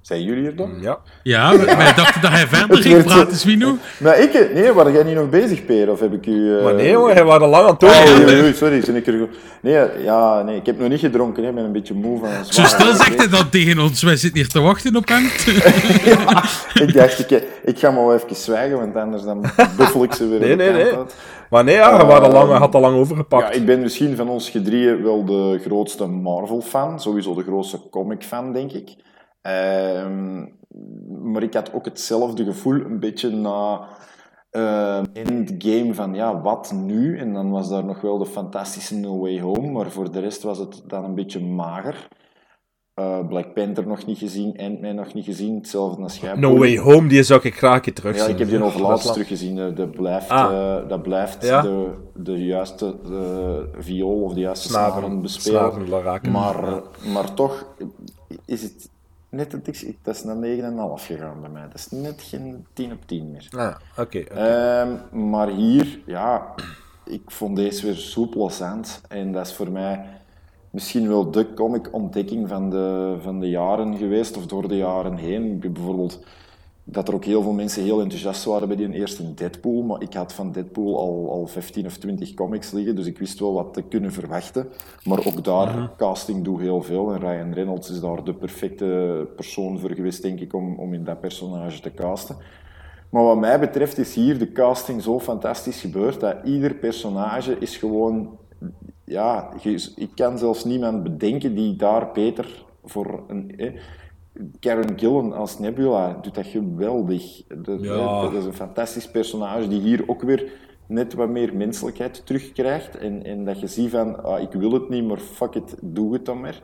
[0.08, 0.70] Zijn jullie er dan?
[0.80, 0.98] Ja.
[1.22, 3.76] Ja, wij, dachten dat hij verder ging praten, Swino.
[3.98, 5.90] Maar ik, nee, waren jij niet nog bezig, Peer?
[5.90, 6.56] Of heb ik u...
[6.56, 9.18] eh, Maar nee, hoor, hij was al lang aan het Oh, oei, sorry, ik er
[9.18, 9.28] goed.
[9.62, 11.48] Nee, ja, nee, ik heb nog niet gedronken, hè.
[11.48, 14.02] ik ben een beetje moe van Zo stil zegt hij dat tegen ons.
[14.02, 15.24] Wij zitten hier te wachten op hem.
[16.86, 19.44] Ik dacht, ik, ik ga maar wel even zwijgen, want anders dan
[19.76, 20.96] buffel ik ze weer Nee, nee, nee.
[20.96, 21.14] uit.
[21.50, 23.48] Maar nee, ja, hij was al lang, Ehm, had al lang overgepakt.
[23.48, 27.00] Ja, ik ben misschien van ons gedrieën wel de grootste Marvel-fan.
[27.00, 28.88] Sowieso de grootste comic-fan, denk ik.
[29.52, 30.46] Ehm,
[31.32, 33.80] maar ik had ook hetzelfde gevoel een beetje na
[34.50, 37.18] ehm, Endgame van ja, wat nu?
[37.18, 40.42] En dan was daar nog wel de fantastische No Way Home, maar voor de rest
[40.42, 42.08] was het dan een beetje mager.
[42.94, 46.34] Eh, Black Panther nog niet gezien, Ant-Man nog niet gezien, hetzelfde als jij.
[46.34, 48.30] No Way Home, die zou ik graag een keer Ja, terugzien.
[48.30, 49.58] ik heb die Dat laatst teruggezien.
[49.58, 50.76] Eh, Dat blijft, Ah.
[50.78, 51.62] eh, dat blijft Ja?
[51.62, 56.32] de, de juiste eh, viool of de juiste Snaren- snaren bespelen.
[56.32, 57.74] Maar, maar toch
[58.46, 58.90] is het
[59.28, 61.62] net een tikje- Dat is naar 9,5 gegaan bij mij.
[61.62, 63.48] Dat is net geen 10 op 10 meer.
[63.56, 64.18] Ah, oké.
[64.18, 66.54] Ehm, maar hier, ja,
[67.04, 69.00] ik vond deze weer soepel zand.
[69.08, 70.04] En dat is voor mij
[70.70, 75.58] misschien wel de comic-ontdekking van de, van de jaren geweest, of door de jaren heen.
[75.60, 76.24] Bijvoorbeeld
[76.90, 80.12] dat er ook heel veel mensen heel enthousiast waren bij die eerste Deadpool, maar ik
[80.14, 83.74] had van Deadpool al, al 15 of 20 comics liggen, dus ik wist wel wat
[83.74, 84.68] te kunnen verwachten.
[85.04, 85.86] Maar ook daar, Mhm.
[85.96, 90.40] casting doet heel veel en Ryan Reynolds is daar de perfecte persoon voor geweest, denk
[90.40, 92.36] ik, om, om in dat personage te casten.
[93.10, 97.76] Maar wat mij betreft is hier de casting zo fantastisch gebeurd dat ieder personage is
[97.76, 98.36] gewoon...
[99.04, 99.50] Ja,
[99.96, 103.54] ik kan zelfs niemand bedenken die daar beter voor een...
[103.58, 103.72] eh,
[104.60, 107.42] Karen Gillan als Nebula doet dat geweldig.
[107.62, 108.22] Dat, Ja.
[108.22, 110.52] dat is een fantastisch personage die hier ook weer
[110.86, 112.96] net wat meer menselijkheid terugkrijgt.
[112.98, 116.12] En, en dat je ziet van, ah, ik wil het niet, maar fuck it, doe
[116.12, 116.62] het dan maar.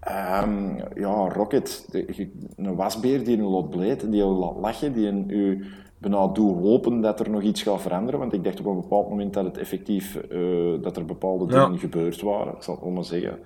[0.00, 5.06] Ehm, ja, Rocket, de- een wasbeer die een lot bleed, die je laat lachen, die
[5.08, 5.64] een, u
[5.98, 8.20] bijna doet hopen dat er nog iets gaat veranderen.
[8.20, 10.38] Want ik dacht op een bepaald moment dat het effectief, eh,
[10.82, 11.64] dat er bepaalde Ja.
[11.64, 13.38] dingen gebeurd waren, ik zal het wel maar zeggen.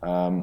[0.00, 0.40] Ehm,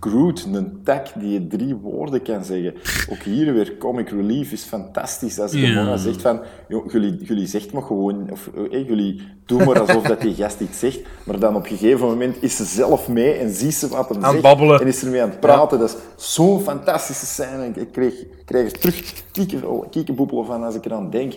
[0.00, 2.74] Groot, een tag die je drie woorden kan zeggen.
[3.10, 5.38] Ook hier weer, comic relief is fantastisch.
[5.40, 9.80] Als gewoon zegt van, joh, jullie, jullie zegt maar gewoon, of eh, jullie doen maar
[9.80, 13.08] alsof dat die gast iets zegt, maar dan op een gegeven moment is ze zelf
[13.08, 14.80] mee en ziet ze wat hem Aan zegt babbelen.
[14.80, 15.78] en is er mee aan het praten.
[15.78, 17.70] Dat is zo'n fantastische scène.
[17.74, 21.34] Ik kreeg, ik kreeg er terug kieken- kiekenboepelen van als ik eraan denk.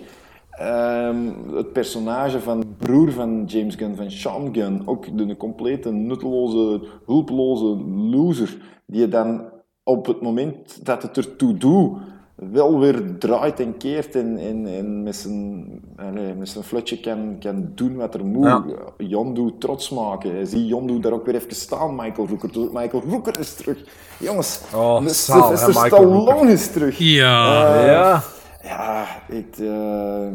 [0.58, 1.18] Ehm,
[1.54, 6.82] het personage van de broer van James Gunn, van Sean Gunn, ook de, complete nutteloze,
[7.06, 7.66] hulpeloze
[8.12, 9.42] loser, die je dan
[9.84, 11.98] op het moment dat het ertoe doet,
[12.36, 15.66] wel weer draait en keert en, en, en met, zijn,
[15.96, 18.46] allee, met zijn flutje kan, kan doen wat er moet.
[18.46, 18.64] Ja.
[18.98, 20.48] Yondu trots maken.
[20.48, 22.50] Zie Yondu daar ook weer even staan, Michael Rooker.
[22.74, 23.84] Michael Rooker is terug.
[24.20, 26.50] Jongens, Oh, Sylvester Stallone Rooker.
[26.50, 26.98] is terug.
[26.98, 27.76] Ja.
[27.80, 28.22] Eh, Ja.
[28.64, 30.28] Ja, ik, eh,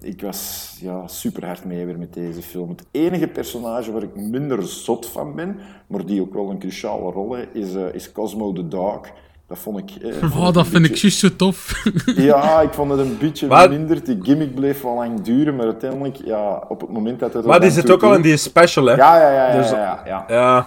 [0.00, 2.68] ik was ja, super hard mee weer met deze film.
[2.68, 7.10] Het enige personage waar ik minder zot van ben, maar die ook wel een cruciale
[7.10, 9.00] rol heeft, is, eh, is Cosmo the Dog.
[9.48, 10.02] Dat vond ik...
[10.02, 11.82] eh, vond Oh, ik dat vind ik juist zo tof.
[12.16, 14.04] Ja, ik vond het een beetje Maar- minder.
[14.04, 17.44] Die gimmick bleef wel lang duren, maar uiteindelijk, ja, op het moment dat het...
[17.44, 18.94] Maar die zit ook al in die special, hè?
[18.94, 19.46] Ja, ja, ja.
[19.52, 20.66] ja, Dus- ja, ja, ja.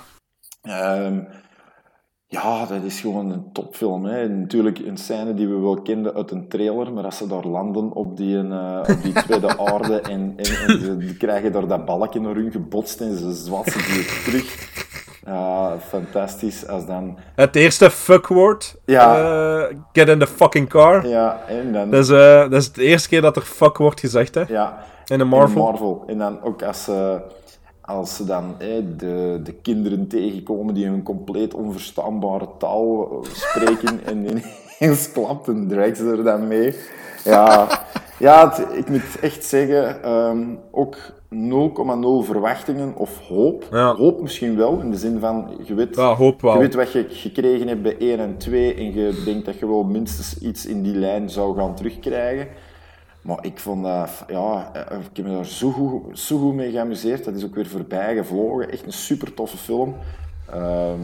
[0.63, 1.27] Ja.
[2.31, 4.05] Ja, dat is gewoon een topfilm.
[4.05, 4.21] Hè.
[4.21, 7.45] En natuurlijk een scène die we wel kenden uit een trailer, maar als ze daar
[7.45, 11.85] landen op die, eh, op die tweede aarde en, en, en ze krijgen daar dat
[11.85, 14.67] balkje naar hun gebotst en ze zwatsen die terug.
[15.25, 16.67] Ja, fantastisch.
[16.67, 17.17] Als dan...
[17.35, 18.75] Het eerste fuckwoord.
[18.85, 19.15] Ja.
[19.69, 21.07] eh, get in the fucking car.
[21.07, 21.89] Ja, en dan...
[21.89, 24.43] Dat is, eh, dat is de eerste keer dat er fuck wordt gezegd, hè?
[24.47, 24.83] Ja.
[25.05, 25.57] In de Marvel.
[25.57, 26.03] In Marvel.
[26.07, 27.21] En dan ook als ze,
[27.89, 33.99] als ze dan hè, de, de kinderen tegenkomen die een compleet onverstaanbare taal eh, spreken
[34.05, 34.17] en
[34.79, 36.75] ineens klapt en draagt ze er dan mee.
[37.23, 37.67] Ja,
[38.19, 40.97] ja het- ik moet echt zeggen, ehm, ook
[41.29, 43.67] 0,0 verwachtingen of hoop.
[43.71, 43.95] Ja.
[43.95, 46.53] Hoop misschien wel, in de zin van, je weet, Ja, hoop wel.
[46.53, 49.67] je weet wat je gekregen hebt bij 1 en 2 en je denkt dat je
[49.67, 52.47] wel minstens iets in die lijn zou gaan terugkrijgen.
[53.21, 56.71] Maar ik vond dat, ja, eh, ik heb me daar zo goed, zo goed mee
[56.71, 57.25] geamuseerd.
[57.25, 58.71] Dat is ook weer voorbij gevlogen.
[58.71, 59.95] Echt een super toffe film.
[60.53, 60.99] Ehm,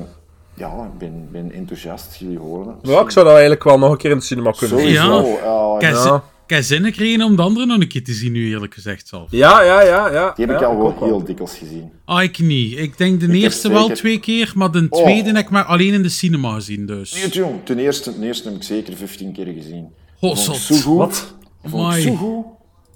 [0.53, 2.15] ja, ik ben, ben enthousiast.
[2.19, 2.89] Jullie horen het.
[2.91, 4.95] Ja, ik zou dat eigenlijk wel nog een keer in de cinema kunnen zien.
[4.95, 5.27] Sowieso.
[5.27, 5.43] Ja.
[5.43, 5.75] ja.
[5.75, 8.31] Ik heb zin- ik heb zin gekregen om de andere nog een keer te zien,
[8.31, 9.27] nu eerlijk gezegd zelf.
[9.31, 10.11] Ja, ja, ja.
[10.13, 10.33] ja.
[10.35, 11.91] Die heb ik Ja, al wel heel dikwijls gezien.
[12.05, 12.77] Ah, ik niet.
[12.77, 15.03] Ik denk de Ik eerste wel zeker- twee keer, maar de Oh.
[15.03, 17.13] tweede heb ik maar alleen in de cinema gezien, dus.
[17.13, 17.55] Nee, jong.
[17.63, 19.87] Ten eerste, ten eerste heb ik zeker 15 keer gezien.
[20.19, 20.55] Oh, zot.
[20.55, 20.97] Zo goed.
[20.97, 21.34] Wat?
[21.65, 22.45] Vond ik zo goed.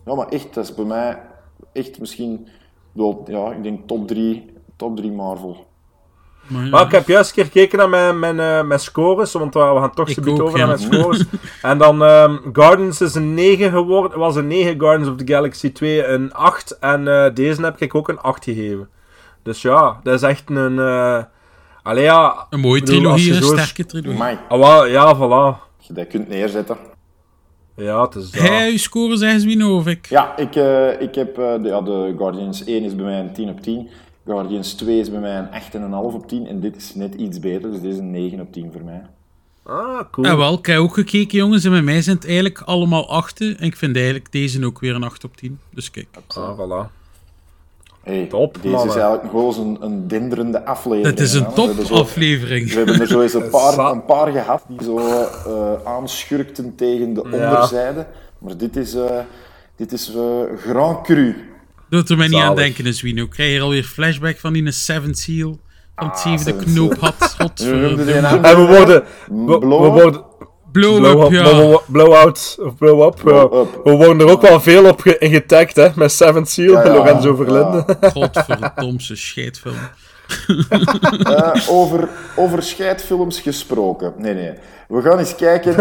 [0.06, 1.22] Ja, maar echt, dat is bij mij
[1.74, 2.48] echt misschien
[2.91, 5.68] wel, ja, ik denk top 3, top 3 Marvel.
[6.48, 6.70] Maar, ja.
[6.70, 9.60] Maar ik heb juist een keer gekeken naar mijn, mijn, eh, mijn scores, want we
[9.60, 10.66] we gaan toch zo over ja.
[10.66, 11.26] naar mijn scores.
[11.62, 15.72] en dan ehm Guardians is een 9 geworden, was een 9, Guardians of the Galaxy
[15.72, 18.90] 2 een 8 en eh, deze heb ik ook een 8 gegeven.
[19.44, 20.80] Dus ja, dat is echt een...
[20.80, 21.24] eh
[21.84, 22.48] allee, ja...
[22.50, 24.38] Een mooie bedoel, trilogie, een sterke trilogie.
[24.50, 25.58] Ah, wel, ja, voilà.
[25.78, 26.78] je dat kunt neerzetten.
[27.80, 28.41] Ja, het is dat.
[28.41, 30.06] Hij, uw score zeggen ze wie of ik?
[30.06, 33.34] Ja, ik, eh, ik heb eh, de, ja, de Guardians 1 is bij mij een
[33.34, 33.89] 10 op 10.
[34.26, 35.49] Guardians 2 is bij mij een
[35.91, 36.47] 8,5 op 10.
[36.47, 39.01] En dit is net iets beter, dus dit is een 9 op 10 voor mij.
[39.64, 40.27] Ah, cool.
[40.27, 43.57] En wel, ik heb ook gekeken, jongens, en bij mij zijn het eigenlijk allemaal achten.
[43.57, 45.60] En ik vind eigenlijk deze ook weer een 8 op 10.
[45.73, 46.07] Dus kijk.
[46.27, 46.98] Ah, voilà.
[48.03, 48.88] Hey, Top, deze mannen.
[48.95, 51.05] is eigenlijk nog wel eens een, een denderende aflevering.
[51.17, 51.55] Het is een hè.
[51.55, 52.69] We hebben zo- topaflevering.
[52.69, 57.13] We hebben er zo eens een paar, een paar gehad die zo eh, aanschurkten tegen
[57.13, 57.38] de Ja.
[57.51, 58.05] onderzijde.
[58.38, 59.19] Maar dit is, eh,
[59.76, 60.21] dit is eh,
[60.57, 61.35] Grand Cru.
[61.89, 63.23] Doet er mij niet aan denken, is Wino.
[63.23, 65.59] Ik krijg hier alweer flashback van die Seven Seal.
[65.95, 66.73] Van het Ah, zevende een
[67.38, 68.27] Godverdomme.
[68.27, 69.03] andere, En we worden...
[69.27, 70.23] We, we worden...
[70.72, 71.41] Blow Blow, up, ja.
[71.44, 73.20] blow, blow-out of blow-up.
[73.24, 73.82] Blow up.
[73.84, 76.84] we worden er ook wel veel op ge- in getagd, hè, met Seven Seal, Ja,
[76.86, 77.36] ja, Lorenzo ja.
[77.44, 77.86] Verlinde.
[78.14, 79.76] Godverdomse scheidfilm.
[81.30, 84.14] Eh, over, over scheidfilms gesproken.
[84.18, 84.53] Nee, nee.
[84.88, 85.76] We gaan eens kijken.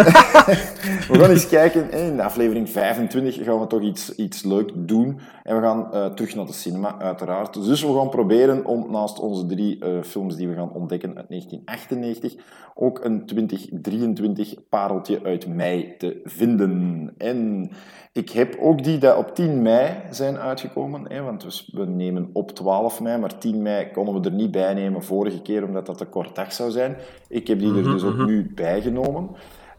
[1.10, 1.90] we gaan eens kijken.
[1.90, 5.20] In aflevering 25 gaan we toch iets, iets leuk doen.
[5.42, 7.54] En we gaan eh, terug naar de cinema, uiteraard.
[7.64, 11.28] Dus we gaan proberen om naast onze drie eh, films die we gaan ontdekken uit
[11.28, 12.34] 1998
[12.80, 17.14] ook een 2023 pareltje uit mei te vinden.
[17.16, 17.70] En
[18.18, 22.30] ik heb ook die dat op 10 mei zijn uitgekomen, hè, want we, we nemen
[22.32, 25.86] op 12 mei, maar 10 mei konden we er niet bij nemen vorige keer, omdat
[25.86, 26.96] dat te kort dag zou zijn.
[27.28, 28.24] Ik heb die er Mhm, dus ook mhm.
[28.24, 29.28] nu bijgenomen.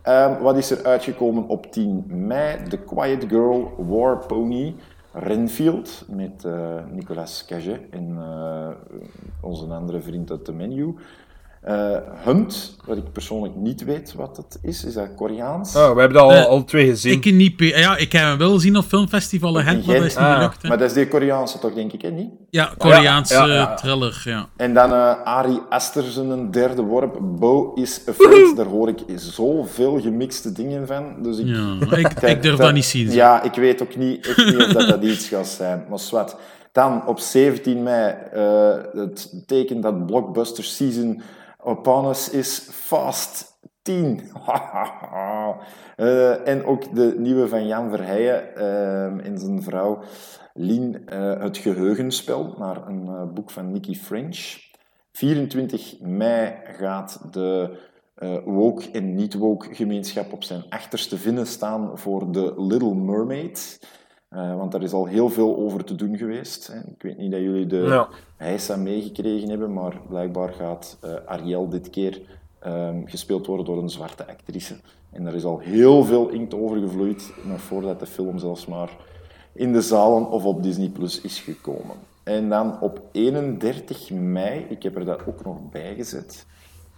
[0.01, 2.63] Ehm, wat is er uitgekomen op 10 mei?
[2.67, 4.75] The Quiet Girl War Pony
[5.13, 8.69] Renfield met eh, Nicolas Cage en eh,
[9.41, 10.95] onze andere vriend uit de menu.
[11.61, 15.75] Eh, Hunt, wat ik persoonlijk niet weet wat het is, is dat Koreaans?
[15.75, 17.11] Oh, we hebben dat al, Eh, al twee gezien.
[17.13, 17.53] Ik niet...
[17.57, 20.35] Ja, ik heb hem wel gezien op filmfestival in Gent, maar dat is niet Ah.
[20.35, 20.61] gelukt.
[20.61, 20.67] hè.
[20.69, 22.09] Maar dat is die Koreaanse toch, denk ik, hè?
[22.09, 22.29] Niet?
[22.49, 23.73] Ja, Koreaanse Ja, ja, ja.
[23.73, 24.47] thriller, ja.
[24.57, 28.55] En dan eh Ari Aster zijn derde worp, Bo is Afraid.
[28.55, 31.15] Daar hoor ik zoveel gemixte dingen van.
[31.23, 33.11] Dus ik, Ja, ik- ik durf dat niet zien.
[33.11, 35.85] Ja, ik weet ook niet, echt niet of dat, dat iets gaat zijn.
[35.89, 36.35] Maar zwart.
[36.71, 41.21] Dan op 17 mei eh, het teken dat Blockbuster Season
[41.67, 44.21] upon us is Fast 10.
[45.95, 49.99] Eh, en ook de nieuwe van Jan Verheijen eh, en zijn vrouw
[50.53, 54.57] Lien, eh, Het Geheugenspel, naar een eh, boek van Nicky French.
[55.11, 57.77] 24 mei gaat de
[58.45, 63.79] woke en niet-woke gemeenschap op zijn achterste vinnen staan voor de Little Mermaid.
[64.29, 66.67] Eh, want daar is al heel veel over te doen geweest.
[66.67, 66.79] Hè.
[66.79, 68.07] Ik weet niet dat jullie de Ja.
[68.35, 72.21] heisa meegekregen hebben, maar blijkbaar gaat eh, Ariel dit keer
[72.59, 74.75] ehm, gespeeld worden door een zwarte actrice.
[75.11, 78.97] En er is al heel veel inkt over gevloeid, nog voordat de film zelfs maar
[79.53, 81.95] in de zalen of op Disney Plus is gekomen.
[82.23, 86.45] En dan op 31 mei, ik heb er dat ook nog bij gezet.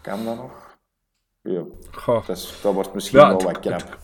[0.01, 0.77] Kan dat nog?
[1.41, 1.63] Ja,
[2.05, 3.97] dat, is- dat wordt misschien Ja, wel wat krap.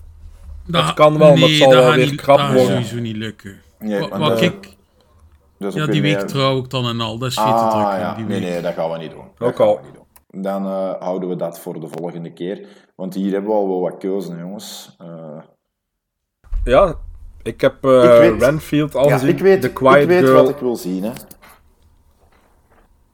[0.68, 2.72] Dat kan wel, maar het zal wel weer niet- krap dat gaat worden.
[2.72, 3.62] sowieso niet lukken.
[3.80, 4.76] Nee, Wat- ik...
[5.58, 7.18] Ja, die week meer- trouw ik dan en al.
[7.18, 8.00] Dat is te Ah, druk.
[8.02, 8.16] ja.
[8.16, 8.50] die Nee, week.
[8.50, 9.24] nee, dat gaan we niet doen.
[9.38, 9.76] Dat Ook gaan al.
[9.76, 10.42] we niet doen.
[10.42, 12.68] Dan eh, houden we dat voor de volgende keer.
[12.96, 14.96] Want hier hebben we al wel wat keuze, hè, jongens.
[14.98, 15.08] Eh,
[16.64, 16.96] Ja,
[17.44, 19.30] ik heb eh, Ik weet- Renfield al ja, gezien.
[19.30, 20.34] ik weet, The Quiet ik weet Girl.
[20.44, 21.04] wat ik wil zien.
[21.04, 21.12] Hè.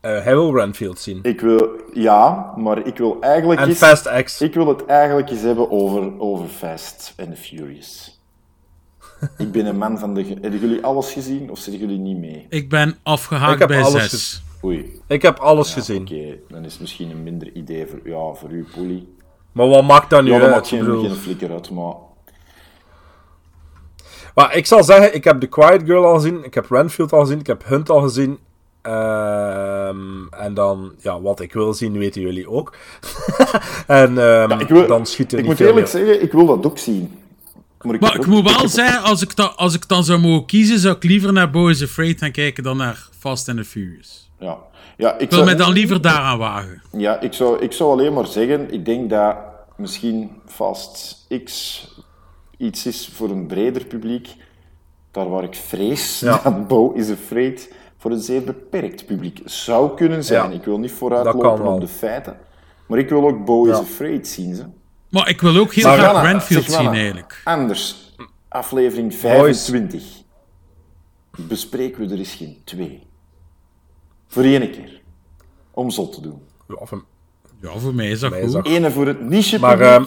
[0.03, 1.19] Eh, hij wil Renfield zien.
[1.21, 4.41] Ik wil, ja, maar ik wil eigenlijk En eens, Fast X.
[4.41, 8.21] Ik wil het eigenlijk eens hebben over, over Fast and the Furious.
[9.38, 10.23] ik ben een man van de...
[10.41, 12.45] Hebben jullie alles gezien of zitten jullie niet mee?
[12.49, 14.09] Ik ben afgehaakt Ik heb bij alles 6.
[14.09, 14.41] gezien.
[14.63, 15.01] Oei.
[15.07, 16.01] Ik heb alles Ja, gezien.
[16.01, 19.15] Oké, dan is het misschien een minder idee voor, ja, voor u, Poelie.
[19.51, 20.55] Maar wat maakt dat nu Ja, dat uit?
[20.55, 21.93] maakt geen, geen flikker uit, maar...
[24.35, 27.19] Maar ik zal zeggen, ik heb The Quiet Girl al gezien, ik heb Renfield al
[27.19, 28.39] gezien, ik heb Hunt al gezien.
[28.84, 32.76] Ehm, en dan, ja, wat ik wil zien, weten jullie ook.
[33.88, 36.01] en ehm, ik wil- dan schiet er Ik niet moet veel eerlijk meer.
[36.05, 37.18] zeggen, ik wil dat ook zien.
[37.81, 40.03] Maar ik, Maar heb ik ook- moet wel zeggen, als ik, dan, als ik dan
[40.03, 43.57] zou mogen kiezen, zou ik liever naar Boys Afraid gaan kijken dan naar Fast and
[43.57, 44.31] the Furious.
[44.39, 44.57] Ja,
[44.97, 46.81] ja ik Ik wil zou- mij dan liever daaraan wagen.
[46.91, 49.35] Ja, ik zou, ik zou alleen maar zeggen, ik denk dat
[49.77, 51.88] misschien Fast X
[52.57, 54.27] iets is voor een breder publiek.
[55.11, 56.39] Daar waar ik vrees Ja.
[56.43, 57.73] dat Bo is Afraid
[58.03, 60.49] voor een zeer beperkt publiek zou kunnen zijn.
[60.49, 60.55] Ja.
[60.55, 62.38] Ik wil niet vooruitlopen op de feiten.
[62.88, 63.77] Maar ik wil ook Bo is Ja.
[63.77, 64.55] Afraid zien.
[64.55, 64.65] Ze.
[65.09, 67.41] Maar ik wil ook heel Maar graag Renfield zien, eigenlijk.
[67.43, 68.15] Anders,
[68.47, 70.03] aflevering 25.
[71.38, 73.07] Bespreken we er eens geen twee.
[74.27, 75.01] Voor één keer.
[75.71, 76.41] Om zot te doen.
[76.67, 77.03] Ja, van-
[77.61, 78.63] Ja, voor mij is dat Mij is goed.
[78.63, 79.91] dat Ene voor het niche Maar publiek.
[79.93, 80.03] ehm,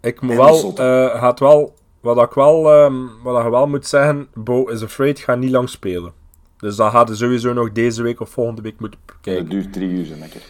[0.00, 0.82] ik moet wel, zotte.
[0.82, 5.18] eh, gaat wel, wat ik wel, ehm, wat je wel moet zeggen, Bo is Afraid
[5.18, 6.12] gaat niet lang spelen.
[6.62, 9.42] Dus dat gaat sowieso nog deze week of volgende week moeten kijken.
[9.42, 10.40] Dat duurt drie uur, zo lekker.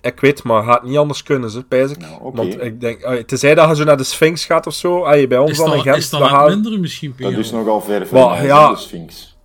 [0.00, 1.98] Ik weet, maar gaat niet anders kunnen, ze, pijs ik.
[1.98, 2.30] Nou.
[2.32, 5.26] Want ik denk, allee, tenzij dat je zo naar de Sphinx gaat of zo, allee,
[5.26, 7.38] bij ons Is dan in dat, Gent, is dat gaat- minderen misschien, Dat Pio?
[7.38, 8.70] is nogal ver van Maar, mij, ja.
[8.70, 9.36] de Sphinx.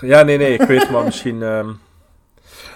[0.00, 1.42] Ja, nee, nee, ik weet, maar misschien...
[1.42, 1.68] ehm,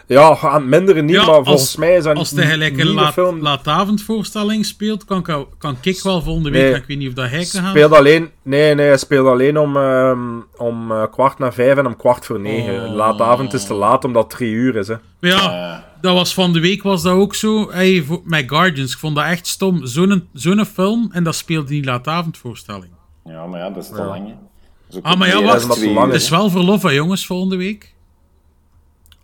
[0.09, 2.51] Ja, aan het minderen niet, Ja, maar als- volgens mij is dat Als niet hij
[2.51, 3.41] gelijk een laat, film.
[3.43, 6.75] laatavondvoorstelling speelt, kan, ik- kan ik wel volgende week, Nee.
[6.75, 7.71] ik weet niet of dat hij kan gaan.
[7.71, 10.19] Speelt alleen, nee, nee, hij speelt alleen om, ehm,
[10.57, 12.85] om eh, kwart na vijf en om kwart voor negen.
[12.89, 12.95] Oh.
[12.95, 14.89] Laat avond is te laat, omdat het drie uur is.
[14.89, 14.95] Hè.
[15.21, 17.71] Maar ja, dat was van de week was dat ook zo.
[17.71, 19.87] Hey, voor- met Guardians, ik vond dat echt stom.
[19.87, 22.91] Zo'n zo'n film, en dat speelde die laatavondvoorstelling.
[23.25, 24.27] Ja, maar ja, dat is te lang.
[24.27, 25.01] hè.
[25.03, 25.83] Ah, maar ja, wacht.
[26.07, 27.95] Het is wel verlof, hè, jongens, volgende week.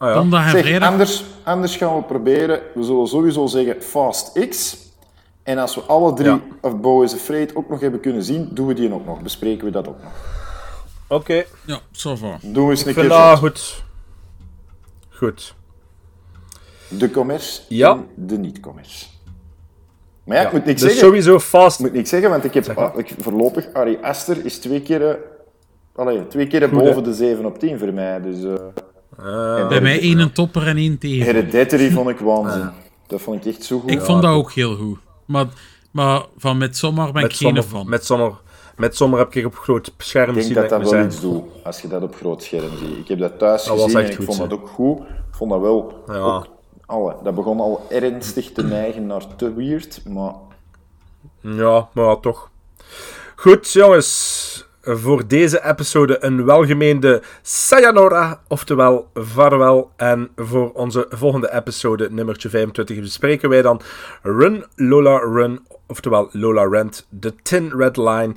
[0.02, 0.14] Ah, ja.
[0.14, 0.88] Donderdag en Zeg, vrijdag.
[0.90, 2.60] anders, anders gaan we proberen.
[2.74, 4.76] We zullen sowieso zeggen Fast X.
[5.42, 6.40] En als we alle drie Ja.
[6.60, 9.20] of Bo is Afraid ook nog hebben kunnen zien, doen we die ook nog.
[9.22, 10.12] Bespreken we dat ook nog.
[11.08, 12.38] Oké, Ja, so far.
[12.42, 13.84] Doen we eens ik een vind keer dat goed.
[15.10, 15.54] Goed.
[16.88, 17.90] de commerce Ja.
[17.90, 19.06] en de niet-commerce.
[20.24, 21.06] Maar ja, ik moet niks dus zeggen.
[21.08, 21.78] sowieso vast.
[21.78, 22.90] Ik moet niks zeggen, want ik heb Zeg maar.
[22.90, 25.14] ah, ik, voorlopig Ari Aster is twee keer, eh,
[25.94, 28.20] allee, twee keer boven de 7 op 10 voor mij.
[28.20, 28.54] Dus, eh,
[29.16, 31.24] en Bij mij één een topper en één tegen.
[31.24, 32.70] Hereditary vond ik waanzin.
[33.06, 33.90] Dat vond ik echt zo goed.
[33.90, 34.98] Ik vond dat ook heel goed.
[35.24, 35.46] Maar,
[35.90, 37.88] maar van Midsommar ben ik geen Midsommar-.
[37.88, 38.40] Midsommar,
[38.76, 41.80] met zomer heb ik op groot scherm Ik denk dat dat wel iets doet, als
[41.80, 42.98] je dat op groot scherm ziet.
[42.98, 44.98] Ik heb dat thuis Dat gezien en ik goed, vond dat ook goed.
[45.00, 46.02] Ik vond dat wel...
[46.06, 46.14] Ja.
[46.14, 46.46] ook-
[46.86, 50.32] alle, dat begon al ernstig te neigen naar te weird, maar...
[51.40, 52.50] Ja, maar toch.
[53.36, 54.66] Goed, jongens.
[54.84, 59.90] Voor deze episode een welgemeende sayonara, oftewel vaarwel.
[59.96, 63.80] En voor onze volgende episode, nummertje 25, bespreken wij dan
[64.22, 68.34] Run Lola Run, oftewel Lola Rent, The Tin Red Line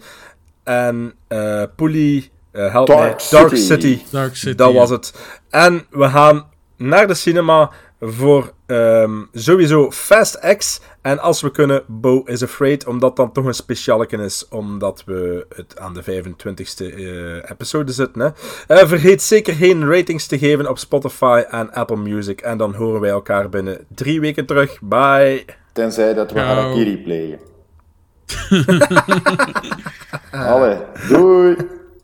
[0.64, 3.62] en eh Puli, eh help Dark mij, Dark City.
[3.62, 4.02] City.
[4.12, 5.14] Dark City, Dat was het.
[5.50, 6.46] En we gaan
[6.78, 10.82] naar de cinema voor ehm, sowieso Fast X.
[11.06, 12.88] En als we kunnen, Bo is Afraid.
[12.88, 14.48] Omdat dan toch een specialeke is.
[14.50, 18.22] Omdat we het aan de 25ste eh, episode zitten.
[18.22, 18.30] Hè.
[18.76, 22.42] Eh, vergeet zeker geen ratings te geven op Spotify en Apple Music.
[22.42, 24.82] En dan horen wij elkaar binnen drie weken terug.
[24.82, 25.46] Bye.
[25.74, 27.40] Tenzij dat we harakiri plegen.
[30.52, 30.78] Allee,
[31.10, 31.56] doei!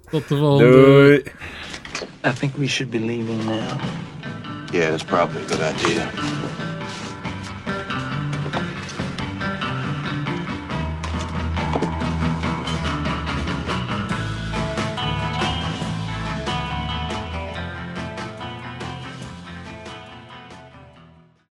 [0.09, 0.71] Tot de volgende.
[0.71, 1.23] Doei.
[2.25, 3.79] I think we should be leaving now.
[4.71, 6.09] Yeah, that's probably a good idea.